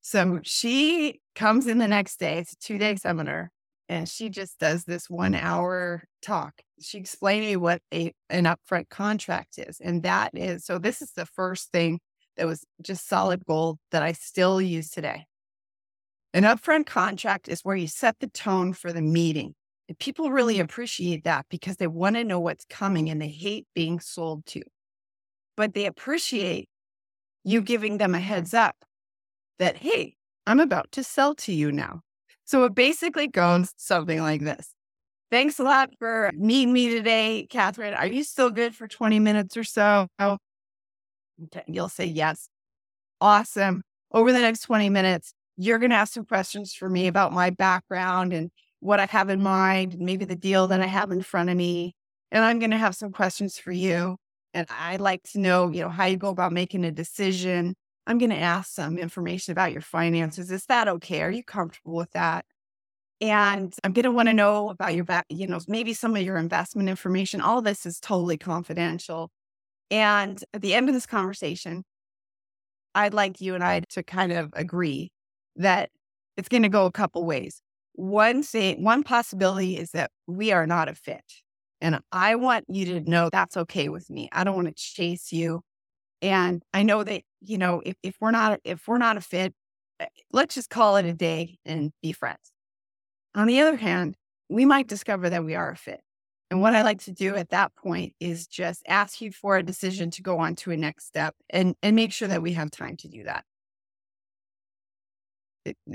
So 0.00 0.40
she 0.42 1.20
comes 1.34 1.66
in 1.66 1.78
the 1.78 1.88
next 1.88 2.18
day. 2.18 2.38
It's 2.38 2.54
a 2.54 2.56
two 2.56 2.78
day 2.78 2.96
seminar 2.96 3.50
and 3.90 4.08
she 4.08 4.28
just 4.28 4.60
does 4.60 4.84
this 4.84 5.10
one 5.10 5.34
hour 5.34 6.04
talk. 6.22 6.62
She 6.80 6.96
explained 6.96 7.42
to 7.42 7.48
me 7.48 7.56
what 7.56 7.82
a, 7.92 8.12
an 8.30 8.44
upfront 8.44 8.88
contract 8.88 9.58
is. 9.58 9.80
And 9.80 10.04
that 10.04 10.30
is 10.32 10.64
so 10.64 10.78
this 10.78 11.02
is 11.02 11.10
the 11.10 11.26
first 11.26 11.72
thing 11.72 11.98
that 12.36 12.46
was 12.46 12.64
just 12.80 13.08
solid 13.08 13.44
gold 13.44 13.78
that 13.90 14.04
I 14.04 14.12
still 14.12 14.62
use 14.62 14.90
today. 14.90 15.24
An 16.32 16.44
upfront 16.44 16.86
contract 16.86 17.48
is 17.48 17.62
where 17.62 17.74
you 17.74 17.88
set 17.88 18.14
the 18.20 18.28
tone 18.28 18.74
for 18.74 18.92
the 18.92 19.02
meeting. 19.02 19.56
And 19.88 19.98
people 19.98 20.30
really 20.30 20.54
mm-hmm. 20.54 20.66
appreciate 20.66 21.24
that 21.24 21.46
because 21.50 21.78
they 21.78 21.88
want 21.88 22.14
to 22.14 22.22
know 22.22 22.38
what's 22.38 22.64
coming 22.66 23.10
and 23.10 23.20
they 23.20 23.28
hate 23.28 23.66
being 23.74 23.98
sold 23.98 24.46
to. 24.46 24.62
But 25.56 25.74
they 25.74 25.86
appreciate 25.86 26.68
you 27.42 27.60
giving 27.60 27.98
them 27.98 28.14
a 28.14 28.20
heads 28.20 28.54
up 28.54 28.76
that, 29.58 29.78
hey, 29.78 30.14
I'm 30.46 30.60
about 30.60 30.92
to 30.92 31.02
sell 31.02 31.34
to 31.34 31.52
you 31.52 31.72
now. 31.72 32.02
So 32.50 32.64
it 32.64 32.74
basically 32.74 33.28
goes 33.28 33.72
something 33.76 34.20
like 34.20 34.40
this. 34.40 34.74
Thanks 35.30 35.60
a 35.60 35.62
lot 35.62 35.90
for 36.00 36.32
meeting 36.34 36.72
me 36.72 36.88
today, 36.88 37.46
Catherine. 37.48 37.94
Are 37.94 38.08
you 38.08 38.24
still 38.24 38.50
good 38.50 38.74
for 38.74 38.88
20 38.88 39.20
minutes 39.20 39.56
or 39.56 39.62
so? 39.62 40.08
Oh, 40.18 40.36
okay. 41.44 41.62
You'll 41.68 41.88
say 41.88 42.06
yes. 42.06 42.48
Awesome. 43.20 43.82
Over 44.10 44.32
the 44.32 44.40
next 44.40 44.62
20 44.62 44.90
minutes, 44.90 45.32
you're 45.58 45.78
going 45.78 45.90
to 45.90 45.96
ask 45.96 46.12
some 46.12 46.24
questions 46.24 46.74
for 46.74 46.90
me 46.90 47.06
about 47.06 47.32
my 47.32 47.50
background 47.50 48.32
and 48.32 48.50
what 48.80 48.98
I 48.98 49.06
have 49.06 49.30
in 49.30 49.40
mind, 49.40 49.92
and 49.92 50.02
maybe 50.02 50.24
the 50.24 50.34
deal 50.34 50.66
that 50.66 50.80
I 50.80 50.86
have 50.86 51.12
in 51.12 51.22
front 51.22 51.50
of 51.50 51.56
me. 51.56 51.94
And 52.32 52.42
I'm 52.42 52.58
going 52.58 52.72
to 52.72 52.78
have 52.78 52.96
some 52.96 53.12
questions 53.12 53.58
for 53.58 53.70
you. 53.70 54.16
And 54.54 54.66
I'd 54.76 55.00
like 55.00 55.22
to 55.34 55.38
know, 55.38 55.70
you 55.70 55.82
know, 55.82 55.88
how 55.88 56.06
you 56.06 56.16
go 56.16 56.30
about 56.30 56.52
making 56.52 56.84
a 56.84 56.90
decision. 56.90 57.76
I'm 58.10 58.18
going 58.18 58.30
to 58.30 58.36
ask 58.36 58.72
some 58.72 58.98
information 58.98 59.52
about 59.52 59.70
your 59.70 59.82
finances. 59.82 60.50
Is 60.50 60.66
that 60.66 60.88
okay? 60.88 61.22
Are 61.22 61.30
you 61.30 61.44
comfortable 61.44 61.94
with 61.94 62.10
that? 62.10 62.44
And 63.20 63.72
I'm 63.84 63.92
going 63.92 64.02
to 64.02 64.10
want 64.10 64.28
to 64.28 64.32
know 64.32 64.68
about 64.68 64.96
your 64.96 65.04
back, 65.04 65.26
you 65.28 65.46
know, 65.46 65.60
maybe 65.68 65.92
some 65.92 66.16
of 66.16 66.22
your 66.22 66.36
investment 66.36 66.88
information. 66.88 67.40
All 67.40 67.62
this 67.62 67.86
is 67.86 68.00
totally 68.00 68.36
confidential. 68.36 69.30
And 69.92 70.42
at 70.52 70.60
the 70.60 70.74
end 70.74 70.88
of 70.88 70.94
this 70.96 71.06
conversation, 71.06 71.84
I'd 72.96 73.14
like 73.14 73.40
you 73.40 73.54
and 73.54 73.62
I 73.62 73.82
to 73.90 74.02
kind 74.02 74.32
of 74.32 74.50
agree 74.54 75.12
that 75.54 75.90
it's 76.36 76.48
going 76.48 76.64
to 76.64 76.68
go 76.68 76.86
a 76.86 76.92
couple 76.92 77.24
ways. 77.24 77.62
One 77.92 78.42
thing, 78.42 78.82
one 78.82 79.04
possibility 79.04 79.76
is 79.76 79.92
that 79.92 80.10
we 80.26 80.50
are 80.50 80.66
not 80.66 80.88
a 80.88 80.96
fit. 80.96 81.22
And 81.80 82.00
I 82.10 82.34
want 82.34 82.64
you 82.66 82.86
to 82.86 83.08
know 83.08 83.30
that's 83.30 83.56
okay 83.56 83.88
with 83.88 84.10
me. 84.10 84.28
I 84.32 84.42
don't 84.42 84.56
want 84.56 84.66
to 84.66 84.74
chase 84.74 85.30
you. 85.30 85.62
And 86.22 86.62
I 86.74 86.82
know 86.82 87.02
that, 87.04 87.22
you 87.40 87.58
know, 87.58 87.82
if, 87.84 87.96
if 88.02 88.16
we're 88.20 88.30
not 88.30 88.60
if 88.64 88.86
we're 88.86 88.98
not 88.98 89.16
a 89.16 89.20
fit, 89.20 89.54
eh, 90.00 90.06
let's 90.32 90.54
just 90.54 90.70
call 90.70 90.96
it 90.96 91.04
a 91.06 91.12
day 91.12 91.58
and 91.64 91.92
be 92.02 92.12
friends. 92.12 92.52
On 93.34 93.46
the 93.46 93.60
other 93.60 93.76
hand, 93.76 94.16
we 94.48 94.64
might 94.64 94.88
discover 94.88 95.30
that 95.30 95.44
we 95.44 95.54
are 95.54 95.70
a 95.70 95.76
fit. 95.76 96.00
And 96.50 96.60
what 96.60 96.74
I 96.74 96.82
like 96.82 97.00
to 97.04 97.12
do 97.12 97.36
at 97.36 97.50
that 97.50 97.74
point 97.76 98.14
is 98.18 98.48
just 98.48 98.82
ask 98.88 99.20
you 99.20 99.30
for 99.30 99.56
a 99.56 99.62
decision 99.62 100.10
to 100.12 100.22
go 100.22 100.38
on 100.38 100.56
to 100.56 100.72
a 100.72 100.76
next 100.76 101.06
step 101.06 101.34
and, 101.48 101.76
and 101.82 101.94
make 101.94 102.12
sure 102.12 102.26
that 102.26 102.42
we 102.42 102.54
have 102.54 102.72
time 102.72 102.96
to 102.98 103.08
do 103.08 103.22
that. 103.24 103.44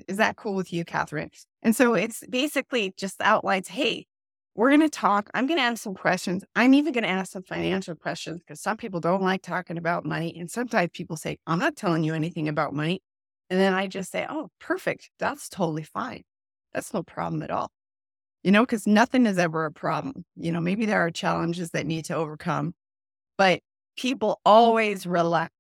Is 0.07 0.17
that 0.17 0.37
cool 0.37 0.55
with 0.55 0.71
you, 0.71 0.85
Catherine? 0.85 1.31
And 1.61 1.75
so 1.75 1.93
it's 1.93 2.23
basically 2.29 2.93
just 2.97 3.19
outlines 3.19 3.67
hey, 3.67 4.05
we're 4.55 4.69
going 4.69 4.81
to 4.81 4.89
talk. 4.89 5.29
I'm 5.33 5.47
going 5.47 5.59
to 5.59 5.63
ask 5.63 5.83
some 5.83 5.95
questions. 5.95 6.45
I'm 6.55 6.73
even 6.73 6.93
going 6.93 7.03
to 7.03 7.09
ask 7.09 7.33
some 7.33 7.43
financial 7.43 7.93
questions 7.95 8.39
because 8.39 8.61
some 8.61 8.77
people 8.77 9.01
don't 9.01 9.21
like 9.21 9.41
talking 9.41 9.77
about 9.77 10.05
money. 10.05 10.35
And 10.39 10.49
sometimes 10.49 10.91
people 10.93 11.17
say, 11.17 11.37
I'm 11.45 11.59
not 11.59 11.75
telling 11.75 12.03
you 12.05 12.13
anything 12.13 12.47
about 12.47 12.73
money. 12.73 13.01
And 13.49 13.59
then 13.59 13.73
I 13.73 13.87
just 13.87 14.11
say, 14.11 14.25
oh, 14.29 14.49
perfect. 14.59 15.09
That's 15.19 15.49
totally 15.49 15.83
fine. 15.83 16.23
That's 16.73 16.93
no 16.93 17.03
problem 17.03 17.43
at 17.43 17.51
all. 17.51 17.69
You 18.43 18.51
know, 18.51 18.61
because 18.61 18.87
nothing 18.87 19.25
is 19.25 19.37
ever 19.37 19.65
a 19.65 19.71
problem. 19.71 20.23
You 20.35 20.51
know, 20.53 20.61
maybe 20.61 20.85
there 20.85 21.05
are 21.05 21.11
challenges 21.11 21.71
that 21.71 21.85
need 21.85 22.05
to 22.05 22.15
overcome, 22.15 22.73
but 23.37 23.59
people 23.97 24.39
always 24.45 25.05
relax 25.05 25.51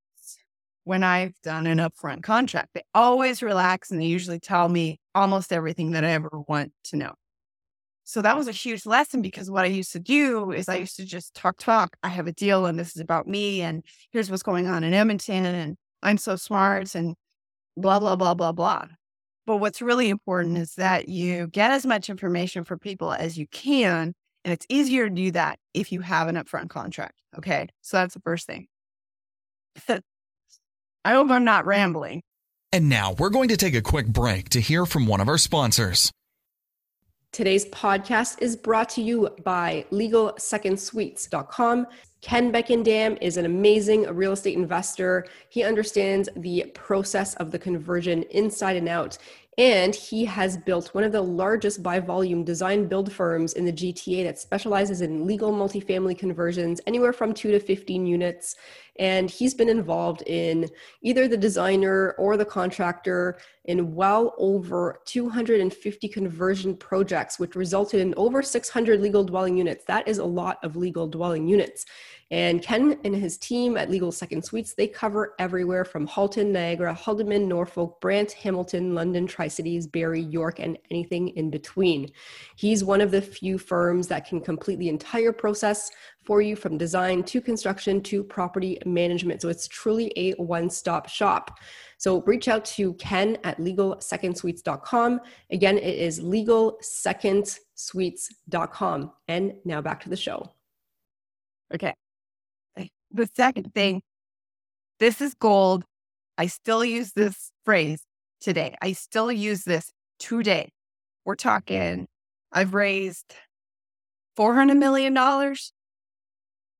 when 0.85 1.03
I've 1.03 1.33
done 1.41 1.67
an 1.67 1.79
upfront 1.79 2.23
contract. 2.23 2.69
They 2.75 2.83
always 2.93 3.41
relax 3.41 3.91
and 3.91 3.99
they 3.99 4.05
usually 4.05 4.39
tell 4.39 4.69
me 4.69 4.99
almost 5.15 5.51
everything 5.51 5.91
that 5.91 6.05
I 6.05 6.11
ever 6.11 6.29
want 6.47 6.71
to 6.85 6.97
know. 6.97 7.13
So 8.07 8.21
that 8.21 8.37
was 8.37 8.47
a 8.47 8.51
huge 8.51 8.85
lesson 8.85 9.23
because 9.23 9.49
what 9.49 9.65
I 9.65 9.67
used 9.67 9.91
to 9.93 9.99
do 9.99 10.51
is 10.51 10.69
I 10.69 10.75
used 10.75 10.95
to 10.97 11.05
just 11.05 11.33
talk, 11.33 11.57
talk. 11.57 11.97
I 12.03 12.09
have 12.09 12.27
a 12.27 12.31
deal 12.31 12.67
and 12.67 12.77
this 12.77 12.95
is 12.95 13.01
about 13.01 13.27
me 13.27 13.61
and 13.61 13.83
here's 14.11 14.29
what's 14.29 14.43
going 14.43 14.67
on 14.67 14.83
in 14.83 14.93
Edmonton 14.93 15.43
and 15.43 15.75
I'm 16.03 16.19
so 16.19 16.35
smart 16.35 16.93
and 16.93 17.15
blah, 17.75 17.99
blah, 17.99 18.15
blah, 18.15 18.35
blah, 18.35 18.51
blah. 18.51 18.85
But 19.47 19.57
what's 19.57 19.81
really 19.81 20.09
important 20.09 20.55
is 20.59 20.75
that 20.75 21.09
you 21.09 21.47
get 21.47 21.71
as 21.71 21.83
much 21.83 22.07
information 22.07 22.63
for 22.63 22.77
people 22.77 23.11
as 23.11 23.39
you 23.39 23.47
can. 23.47 24.13
And 24.43 24.53
it's 24.53 24.67
easier 24.69 25.09
to 25.09 25.15
do 25.15 25.31
that 25.31 25.57
if 25.73 25.91
you 25.91 26.01
have 26.01 26.27
an 26.27 26.35
upfront 26.35 26.69
contract. 26.69 27.15
Okay. 27.35 27.67
So 27.81 27.97
that's 27.97 28.13
the 28.13 28.21
first 28.21 28.45
thing. 28.45 28.67
I 29.89 30.01
hope 31.05 31.31
I'm 31.31 31.43
not 31.43 31.65
rambling. 31.65 32.21
And 32.71 32.87
now 32.87 33.15
we're 33.17 33.29
going 33.29 33.49
to 33.49 33.57
take 33.57 33.73
a 33.73 33.81
quick 33.81 34.05
break 34.05 34.49
to 34.49 34.61
hear 34.61 34.85
from 34.85 35.07
one 35.07 35.21
of 35.21 35.27
our 35.27 35.39
sponsors. 35.39 36.11
Today's 37.35 37.65
podcast 37.65 38.41
is 38.41 38.55
brought 38.55 38.87
to 38.91 39.01
you 39.01 39.27
by 39.43 39.85
LegalSecondSuites.com. 39.91 41.85
Ken 42.21 42.49
Beekenkamp 42.49 43.17
is 43.19 43.35
an 43.35 43.43
amazing 43.43 44.03
real 44.03 44.31
estate 44.31 44.55
investor. 44.55 45.27
He 45.49 45.61
understands 45.61 46.29
the 46.37 46.71
process 46.73 47.35
of 47.35 47.51
the 47.51 47.59
conversion 47.59 48.23
inside 48.31 48.77
and 48.77 48.87
out. 48.87 49.17
And 49.57 49.95
he 49.95 50.25
has 50.25 50.57
built 50.57 50.93
one 50.93 51.05
of 51.05 51.13
the 51.13 51.21
largest 51.21 51.81
by 51.81 52.01
volume 52.01 52.43
design 52.43 52.87
build 52.87 53.09
firms 53.09 53.53
in 53.53 53.63
the 53.63 53.71
GTA 53.71 54.25
that 54.25 54.37
specializes 54.37 54.99
in 54.99 55.25
legal 55.25 55.53
multifamily 55.53 56.17
conversions, 56.17 56.81
anywhere 56.85 57.13
from 57.13 57.33
two 57.33 57.51
to 57.51 57.59
15 57.61 58.05
units. 58.05 58.57
And 58.99 59.29
he's 59.29 59.53
been 59.53 59.69
involved 59.69 60.23
in 60.25 60.69
either 61.01 61.29
the 61.29 61.37
designer 61.37 62.15
or 62.17 62.35
the 62.35 62.43
contractor 62.43 63.37
in 63.63 63.95
well 63.95 64.33
over 64.37 64.99
250 65.05 66.07
conversion 66.09 66.75
projects, 66.75 67.39
which 67.39 67.55
resulted 67.55 68.01
in 68.01 68.13
over 68.17 68.41
600 68.41 68.99
legal 68.99 69.23
dwelling 69.23 69.57
units. 69.57 69.85
That 69.85 70.05
is 70.05 70.17
a 70.17 70.25
lot 70.25 70.57
of 70.63 70.75
legal 70.75 71.07
dwelling 71.07 71.47
units. 71.47 71.85
And 72.35 72.61
Ken 72.61 72.99
and 73.05 73.15
his 73.15 73.37
team 73.37 73.77
at 73.77 73.89
Legal 73.89 74.11
Second 74.11 74.43
Suites, 74.43 74.73
they 74.73 74.89
cover 74.89 75.35
everywhere 75.39 75.85
from 75.85 76.05
Halton, 76.05 76.51
Niagara, 76.51 76.93
Haldimand, 76.93 77.47
Norfolk, 77.47 78.01
Brant, 78.01 78.33
Hamilton, 78.33 78.93
London, 78.93 79.25
Tri 79.25 79.47
Cities, 79.47 79.87
Barrie, 79.87 80.19
York, 80.19 80.59
and 80.59 80.77
anything 80.91 81.29
in 81.29 81.49
between. 81.49 82.11
He's 82.57 82.83
one 82.83 82.99
of 82.99 83.11
the 83.11 83.21
few 83.21 83.57
firms 83.57 84.09
that 84.09 84.27
can 84.27 84.41
complete 84.41 84.79
the 84.79 84.89
entire 84.89 85.31
process 85.31 85.91
for 86.25 86.41
you 86.41 86.57
from 86.57 86.77
design 86.77 87.23
to 87.23 87.39
construction 87.39 88.01
to 88.01 88.21
property 88.21 88.79
management. 88.85 89.41
So 89.41 89.47
it's 89.47 89.69
truly 89.69 90.11
a 90.17 90.33
one 90.33 90.69
stop 90.69 91.07
shop. 91.07 91.57
So 91.99 92.21
reach 92.23 92.49
out 92.49 92.65
to 92.65 92.95
Ken 92.95 93.37
at 93.45 93.59
legalsecondsuites.com. 93.59 95.21
Again, 95.51 95.77
it 95.77 95.99
is 95.99 96.19
legalsecondsuites.com. 96.19 99.11
And 99.29 99.53
now 99.63 99.79
back 99.79 100.03
to 100.03 100.09
the 100.09 100.17
show. 100.17 100.51
Okay. 101.73 101.93
The 103.15 103.29
second 103.33 103.73
thing, 103.73 104.01
this 104.99 105.21
is 105.21 105.35
gold. 105.35 105.85
I 106.37 106.47
still 106.47 106.83
use 106.83 107.13
this 107.13 107.49
phrase 107.63 108.01
today. 108.41 108.75
I 108.81 108.91
still 108.91 109.31
use 109.31 109.63
this 109.63 109.93
today. 110.19 110.73
We're 111.23 111.35
talking, 111.35 112.07
I've 112.51 112.73
raised 112.73 113.33
$400 114.37 114.77
million 114.77 115.15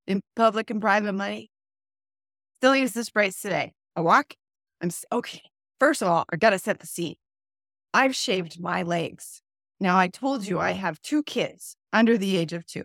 in 0.08 0.22
public 0.36 0.70
and 0.70 0.82
private 0.82 1.14
money. 1.14 1.52
Still 2.58 2.76
use 2.76 2.92
this 2.92 3.08
phrase 3.08 3.40
today. 3.40 3.72
I 3.96 4.02
walk. 4.02 4.34
I'm 4.82 4.90
okay. 5.14 5.42
First 5.80 6.02
of 6.02 6.10
all, 6.10 6.26
I 6.30 6.36
got 6.36 6.50
to 6.50 6.60
set 6.60 6.80
the 6.80 6.88
scene. 6.88 7.16
I've 7.94 8.14
shaved 8.14 8.60
my 8.60 8.84
legs. 8.84 9.42
Now, 9.80 9.98
I 9.98 10.10
told 10.10 10.46
you 10.46 10.60
I 10.60 10.72
have 10.72 11.02
two 11.02 11.24
kids 11.24 11.78
under 11.94 12.18
the 12.18 12.36
age 12.36 12.52
of 12.52 12.66
two, 12.66 12.84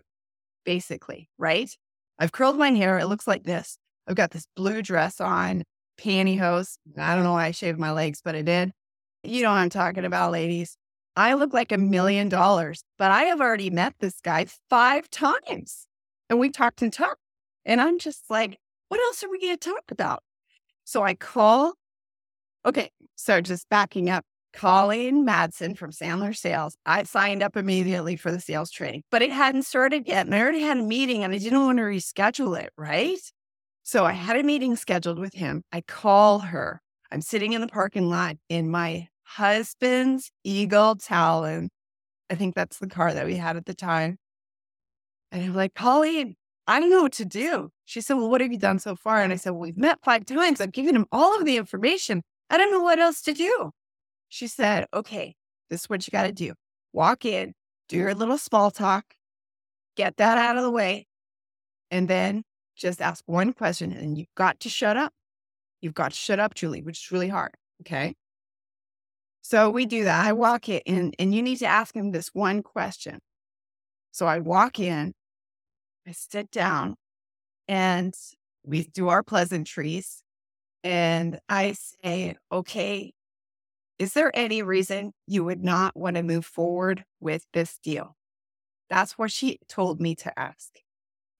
basically, 0.63 1.27
right? 1.37 1.75
I've 2.21 2.31
curled 2.31 2.55
my 2.55 2.69
hair. 2.69 2.99
It 2.99 3.07
looks 3.07 3.27
like 3.27 3.45
this. 3.45 3.79
I've 4.07 4.15
got 4.15 4.29
this 4.29 4.45
blue 4.55 4.83
dress 4.83 5.19
on, 5.19 5.63
pantyhose. 5.99 6.77
I 6.95 7.15
don't 7.15 7.23
know 7.23 7.33
why 7.33 7.47
I 7.47 7.51
shaved 7.51 7.79
my 7.79 7.91
legs, 7.91 8.21
but 8.23 8.35
I 8.35 8.43
did. 8.43 8.71
You 9.23 9.41
know 9.41 9.49
what 9.49 9.57
I'm 9.57 9.71
talking 9.71 10.05
about, 10.05 10.31
ladies. 10.31 10.77
I 11.15 11.33
look 11.33 11.51
like 11.51 11.71
a 11.71 11.79
million 11.79 12.29
dollars, 12.29 12.83
but 12.99 13.09
I 13.09 13.23
have 13.23 13.41
already 13.41 13.71
met 13.71 13.95
this 13.99 14.21
guy 14.23 14.45
five 14.69 15.09
times 15.09 15.87
and 16.29 16.39
we 16.39 16.51
talked 16.51 16.83
and 16.83 16.93
talked. 16.93 17.21
And 17.65 17.81
I'm 17.81 17.97
just 17.97 18.29
like, 18.29 18.59
what 18.89 18.99
else 18.99 19.23
are 19.23 19.29
we 19.29 19.41
going 19.41 19.57
to 19.57 19.69
talk 19.69 19.85
about? 19.89 20.21
So 20.83 21.01
I 21.01 21.15
call. 21.15 21.73
Okay. 22.63 22.91
So 23.15 23.41
just 23.41 23.67
backing 23.69 24.11
up, 24.11 24.25
Colleen 24.53 25.25
Madsen 25.25 25.77
from 25.77 25.91
Sandler 25.91 26.35
Sales. 26.35 26.75
I 26.85 27.03
signed 27.03 27.41
up 27.41 27.55
immediately 27.55 28.15
for 28.15 28.31
the 28.31 28.39
sales 28.39 28.71
training, 28.71 29.03
but 29.11 29.21
it 29.21 29.31
hadn't 29.31 29.63
started 29.63 30.07
yet. 30.07 30.25
And 30.25 30.35
I 30.35 30.41
already 30.41 30.61
had 30.61 30.77
a 30.77 30.83
meeting 30.83 31.23
and 31.23 31.33
I 31.33 31.37
didn't 31.37 31.65
want 31.65 31.77
to 31.77 31.83
reschedule 31.83 32.59
it, 32.61 32.71
right? 32.77 33.19
So 33.83 34.05
I 34.05 34.11
had 34.11 34.37
a 34.37 34.43
meeting 34.43 34.75
scheduled 34.75 35.19
with 35.19 35.33
him. 35.33 35.63
I 35.71 35.81
call 35.81 36.39
her. 36.39 36.81
I'm 37.11 37.21
sitting 37.21 37.53
in 37.53 37.61
the 37.61 37.67
parking 37.67 38.09
lot 38.09 38.37
in 38.49 38.69
my 38.69 39.07
husband's 39.23 40.31
Eagle 40.43 40.95
Talon. 40.95 41.69
I 42.29 42.35
think 42.35 42.55
that's 42.55 42.79
the 42.79 42.87
car 42.87 43.13
that 43.13 43.25
we 43.25 43.35
had 43.35 43.57
at 43.57 43.65
the 43.65 43.73
time. 43.73 44.17
And 45.31 45.43
I'm 45.43 45.55
like, 45.55 45.73
Colleen, 45.73 46.35
I 46.67 46.79
don't 46.79 46.89
know 46.89 47.03
what 47.03 47.13
to 47.13 47.25
do. 47.25 47.69
She 47.85 48.01
said, 48.01 48.15
Well, 48.15 48.29
what 48.29 48.41
have 48.41 48.51
you 48.51 48.57
done 48.57 48.79
so 48.79 48.95
far? 48.95 49.21
And 49.21 49.33
I 49.33 49.35
said, 49.35 49.51
Well, 49.51 49.61
we've 49.61 49.77
met 49.77 49.99
five 50.03 50.25
times. 50.25 50.61
I've 50.61 50.71
given 50.71 50.95
him 50.95 51.05
all 51.11 51.37
of 51.37 51.45
the 51.45 51.57
information. 51.57 52.21
I 52.49 52.57
don't 52.57 52.71
know 52.71 52.81
what 52.81 52.99
else 52.99 53.21
to 53.23 53.33
do. 53.33 53.71
She 54.31 54.47
said, 54.47 54.87
okay, 54.93 55.35
this 55.69 55.81
is 55.81 55.89
what 55.89 56.07
you 56.07 56.11
got 56.11 56.23
to 56.23 56.31
do. 56.31 56.53
Walk 56.93 57.25
in, 57.25 57.53
do 57.89 57.97
your 57.97 58.15
little 58.15 58.37
small 58.37 58.71
talk, 58.71 59.03
get 59.97 60.15
that 60.17 60.37
out 60.37 60.55
of 60.55 60.63
the 60.63 60.71
way, 60.71 61.05
and 61.91 62.07
then 62.07 62.43
just 62.77 63.01
ask 63.01 63.25
one 63.25 63.51
question. 63.51 63.91
And 63.91 64.17
you've 64.17 64.33
got 64.35 64.61
to 64.61 64.69
shut 64.69 64.95
up. 64.95 65.11
You've 65.81 65.93
got 65.93 66.11
to 66.11 66.17
shut 66.17 66.39
up, 66.39 66.53
Julie, 66.53 66.81
which 66.81 67.03
is 67.03 67.11
really 67.11 67.27
hard. 67.27 67.51
Okay. 67.81 68.15
So 69.41 69.69
we 69.69 69.85
do 69.85 70.05
that. 70.05 70.25
I 70.25 70.31
walk 70.31 70.69
in 70.69 70.81
and, 70.85 71.13
and 71.19 71.35
you 71.35 71.41
need 71.41 71.57
to 71.57 71.65
ask 71.65 71.93
him 71.93 72.11
this 72.11 72.29
one 72.31 72.63
question. 72.63 73.19
So 74.13 74.27
I 74.27 74.39
walk 74.39 74.79
in, 74.79 75.13
I 76.07 76.13
sit 76.13 76.51
down, 76.51 76.95
and 77.67 78.13
we 78.63 78.85
do 78.85 79.09
our 79.09 79.23
pleasantries. 79.23 80.23
And 80.85 81.37
I 81.49 81.73
say, 81.73 82.37
okay, 82.49 83.11
is 84.01 84.13
there 84.13 84.31
any 84.33 84.63
reason 84.63 85.13
you 85.27 85.43
would 85.43 85.63
not 85.63 85.95
want 85.95 86.15
to 86.15 86.23
move 86.23 86.43
forward 86.43 87.05
with 87.19 87.45
this 87.53 87.77
deal? 87.83 88.15
That's 88.89 89.15
what 89.15 89.31
she 89.31 89.59
told 89.69 90.01
me 90.01 90.15
to 90.15 90.39
ask. 90.39 90.71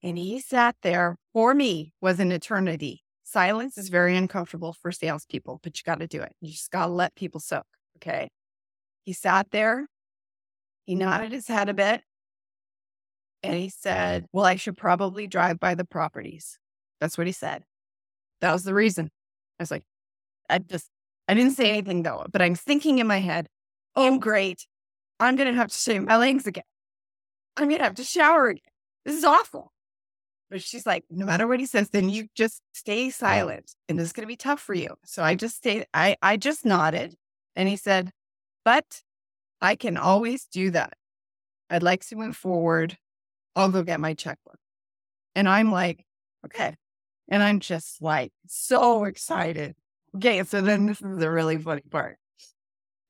And 0.00 0.16
he 0.16 0.38
sat 0.38 0.76
there 0.82 1.16
for 1.32 1.54
me 1.54 1.92
was 2.00 2.20
an 2.20 2.30
eternity. 2.30 3.02
Silence 3.24 3.76
is 3.76 3.88
very 3.88 4.16
uncomfortable 4.16 4.76
for 4.80 4.92
salespeople, 4.92 5.58
but 5.60 5.76
you 5.76 5.82
got 5.84 5.98
to 5.98 6.06
do 6.06 6.22
it. 6.22 6.36
You 6.40 6.52
just 6.52 6.70
got 6.70 6.86
to 6.86 6.92
let 6.92 7.16
people 7.16 7.40
soak. 7.40 7.66
Okay. 7.96 8.28
He 9.02 9.12
sat 9.12 9.48
there. 9.50 9.88
He 10.84 10.94
nodded 10.94 11.32
his 11.32 11.48
head 11.48 11.68
a 11.68 11.74
bit. 11.74 12.02
And 13.42 13.54
he 13.54 13.70
said, 13.70 14.26
Well, 14.32 14.44
I 14.44 14.54
should 14.54 14.76
probably 14.76 15.26
drive 15.26 15.58
by 15.58 15.74
the 15.74 15.84
properties. 15.84 16.60
That's 17.00 17.18
what 17.18 17.26
he 17.26 17.32
said. 17.32 17.64
That 18.40 18.52
was 18.52 18.62
the 18.62 18.72
reason. 18.72 19.10
I 19.58 19.62
was 19.64 19.72
like, 19.72 19.82
I 20.48 20.60
just 20.60 20.91
I 21.28 21.34
didn't 21.34 21.52
say 21.52 21.70
anything 21.70 22.02
though, 22.02 22.26
but 22.30 22.42
I'm 22.42 22.54
thinking 22.54 22.98
in 22.98 23.06
my 23.06 23.18
head, 23.18 23.48
oh, 23.94 24.18
great. 24.18 24.66
I'm 25.20 25.36
going 25.36 25.48
to 25.48 25.54
have 25.54 25.68
to 25.70 25.76
shave 25.76 26.02
my 26.02 26.16
legs 26.16 26.46
again. 26.46 26.64
I'm 27.56 27.68
going 27.68 27.78
to 27.78 27.84
have 27.84 27.94
to 27.96 28.04
shower 28.04 28.48
again. 28.48 28.62
This 29.04 29.16
is 29.16 29.24
awful. 29.24 29.72
But 30.50 30.62
she's 30.62 30.84
like, 30.84 31.04
no 31.10 31.24
matter 31.24 31.46
what 31.46 31.60
he 31.60 31.66
says, 31.66 31.90
then 31.90 32.10
you 32.10 32.26
just 32.34 32.60
stay 32.74 33.08
silent 33.08 33.74
and 33.88 33.98
this 33.98 34.08
is 34.08 34.12
going 34.12 34.24
to 34.24 34.28
be 34.28 34.36
tough 34.36 34.60
for 34.60 34.74
you. 34.74 34.96
So 35.04 35.22
I 35.22 35.34
just 35.34 35.56
stayed, 35.56 35.86
I, 35.94 36.16
I 36.20 36.36
just 36.36 36.66
nodded 36.66 37.14
and 37.56 37.68
he 37.68 37.76
said, 37.76 38.10
but 38.64 39.02
I 39.62 39.76
can 39.76 39.96
always 39.96 40.44
do 40.44 40.70
that. 40.72 40.94
I'd 41.70 41.82
like 41.82 42.04
to 42.08 42.16
move 42.16 42.36
forward. 42.36 42.98
I'll 43.56 43.70
go 43.70 43.82
get 43.82 44.00
my 44.00 44.12
checkbook. 44.12 44.58
And 45.34 45.48
I'm 45.48 45.72
like, 45.72 46.04
okay. 46.44 46.74
And 47.28 47.42
I'm 47.42 47.60
just 47.60 48.02
like 48.02 48.32
so 48.46 49.04
excited. 49.04 49.74
Okay, 50.16 50.42
so 50.44 50.60
then 50.60 50.86
this 50.86 51.00
is 51.00 51.18
the 51.18 51.30
really 51.30 51.56
funny 51.56 51.82
part. 51.90 52.18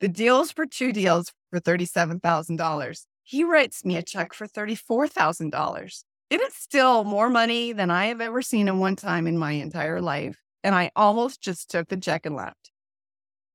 The 0.00 0.08
deal's 0.08 0.52
for 0.52 0.66
two 0.66 0.92
deals 0.92 1.32
for 1.50 1.60
$37,000. 1.60 3.06
He 3.24 3.44
writes 3.44 3.84
me 3.84 3.96
a 3.96 4.02
check 4.02 4.34
for 4.34 4.46
$34,000. 4.46 6.04
It 6.30 6.40
is 6.40 6.54
still 6.54 7.04
more 7.04 7.28
money 7.28 7.72
than 7.72 7.90
I 7.90 8.06
have 8.06 8.20
ever 8.20 8.40
seen 8.42 8.68
in 8.68 8.78
one 8.78 8.96
time 8.96 9.26
in 9.26 9.36
my 9.36 9.52
entire 9.52 10.00
life. 10.00 10.40
And 10.64 10.74
I 10.74 10.90
almost 10.96 11.40
just 11.40 11.70
took 11.70 11.88
the 11.88 11.96
check 11.96 12.24
and 12.24 12.36
left. 12.36 12.70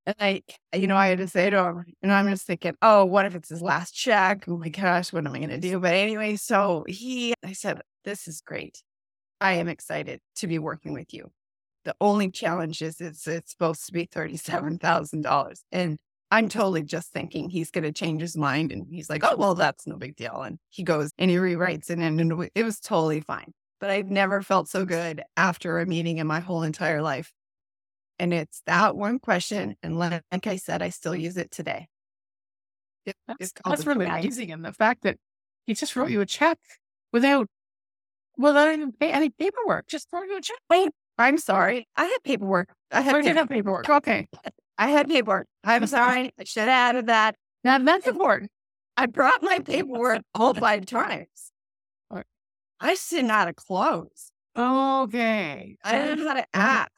And 0.06 0.16
I, 0.20 0.44
you 0.74 0.88
know, 0.88 0.96
I 0.96 1.08
had 1.08 1.18
to 1.18 1.28
say 1.28 1.50
to 1.50 1.66
him, 1.66 1.86
and 2.02 2.12
I'm 2.12 2.30
just 2.30 2.48
thinking, 2.48 2.76
oh, 2.82 3.04
what 3.06 3.26
if 3.26 3.36
it's 3.36 3.50
his 3.50 3.62
last 3.62 3.92
check? 3.92 4.46
Oh 4.48 4.58
my 4.58 4.70
gosh, 4.70 5.12
what 5.12 5.26
am 5.26 5.34
I 5.34 5.40
going 5.40 5.50
to 5.50 5.58
do? 5.58 5.80
But 5.80 5.96
anyway, 5.96 6.38
so 6.38 6.86
he, 6.88 7.34
I 7.44 7.54
said, 7.54 7.82
this 8.06 8.28
is 8.28 8.42
great. 8.42 8.82
I 9.42 9.54
am 9.54 9.68
excited 9.68 10.22
to 10.38 10.48
be 10.48 10.60
working 10.60 10.94
with 10.94 11.14
you. 11.14 11.32
The 11.88 11.95
only 12.02 12.30
challenge 12.30 12.82
is 12.82 13.00
it's, 13.00 13.26
it's 13.26 13.52
supposed 13.52 13.86
to 13.86 13.93
be 13.93 14.06
$37,000. 14.08 15.62
And 15.71 15.97
I'm 16.30 16.50
totally 16.50 16.84
just 16.84 17.13
thinking 17.13 17.50
he's 17.50 17.71
going 17.71 17.86
to 17.86 17.93
change 17.93 18.19
his 18.19 18.36
mind. 18.36 18.73
And 18.73 18.88
he's 18.91 19.10
like, 19.10 19.23
oh, 19.23 19.38
well, 19.38 19.56
that's 19.56 19.88
no 19.88 19.95
big 19.95 20.17
deal. 20.17 20.41
And 20.41 20.60
he 20.67 20.84
goes 20.84 21.12
and 21.17 21.32
he 21.32 21.38
rewrites 21.38 21.89
it. 21.89 22.00
And 22.00 22.50
it 22.54 22.63
was 22.63 22.82
totally 22.82 23.21
fine. 23.21 23.54
But 23.80 23.89
I've 23.89 24.12
never 24.12 24.41
felt 24.41 24.67
so 24.67 24.84
good 24.84 25.23
after 25.38 25.80
a 25.80 25.86
meeting 25.86 26.17
in 26.17 26.28
my 26.28 26.41
whole 26.41 26.62
entire 26.63 27.02
life. 27.02 27.32
And 28.19 28.34
it's 28.34 28.62
that 28.65 28.97
one 28.97 29.17
question. 29.17 29.78
And 29.82 29.97
like 29.97 30.45
I 30.45 30.58
said, 30.58 30.82
I 30.82 30.89
still 30.89 31.15
use 31.15 31.38
it 31.38 31.52
today. 31.52 31.88
It, 33.06 33.15
that's, 33.30 33.54
that's 33.63 33.86
really 33.86 34.08
amazing. 34.08 34.52
And 34.52 34.65
the 34.65 34.73
fact 34.73 35.04
that 35.04 35.15
he 35.65 35.73
just 35.73 35.95
wrote 35.95 36.10
you 36.10 36.19
a 36.19 36.26
check 36.26 36.60
without, 37.13 37.47
without 38.38 38.73
even 38.73 38.91
pay, 38.91 39.13
any 39.13 39.30
paperwork, 39.30 39.88
just 39.88 40.10
wrote 40.12 40.28
you 40.28 40.36
a 40.36 40.41
check. 40.41 40.60
Wait, 40.69 40.89
I'm 41.18 41.38
sorry. 41.38 41.88
I 41.96 42.06
had 42.06 42.24
paperwork. 42.24 42.70
I 42.92 43.02
had 43.02 43.26
have 43.26 43.50
paperwork. 43.50 43.90
Okay. 43.90 44.28
I 44.78 44.90
had 44.90 45.08
paperwork. 45.08 45.48
I'm 45.64 45.88
sorry. 45.88 46.32
I 46.40 46.44
should 46.44 46.62
have 46.62 46.70
added 46.70 47.08
that. 47.08 47.36
Now 47.64 47.80
that's 47.80 48.08
important. 48.08 48.52
I 48.96 49.06
brought 49.06 49.44
my 49.44 49.60
paperwork 49.60 50.22
all 50.34 50.54
five 50.54 50.86
times. 50.86 51.52
I 52.80 52.94
just 52.94 53.10
didn't 53.10 53.28
know 53.28 53.34
how 53.34 53.46
to 53.46 53.54
close. 53.54 54.32
Okay. 54.58 55.78
I 55.84 55.92
didn't 55.92 56.20
know 56.20 56.28
how 56.28 56.36
to 56.36 56.46
ask. 56.54 56.92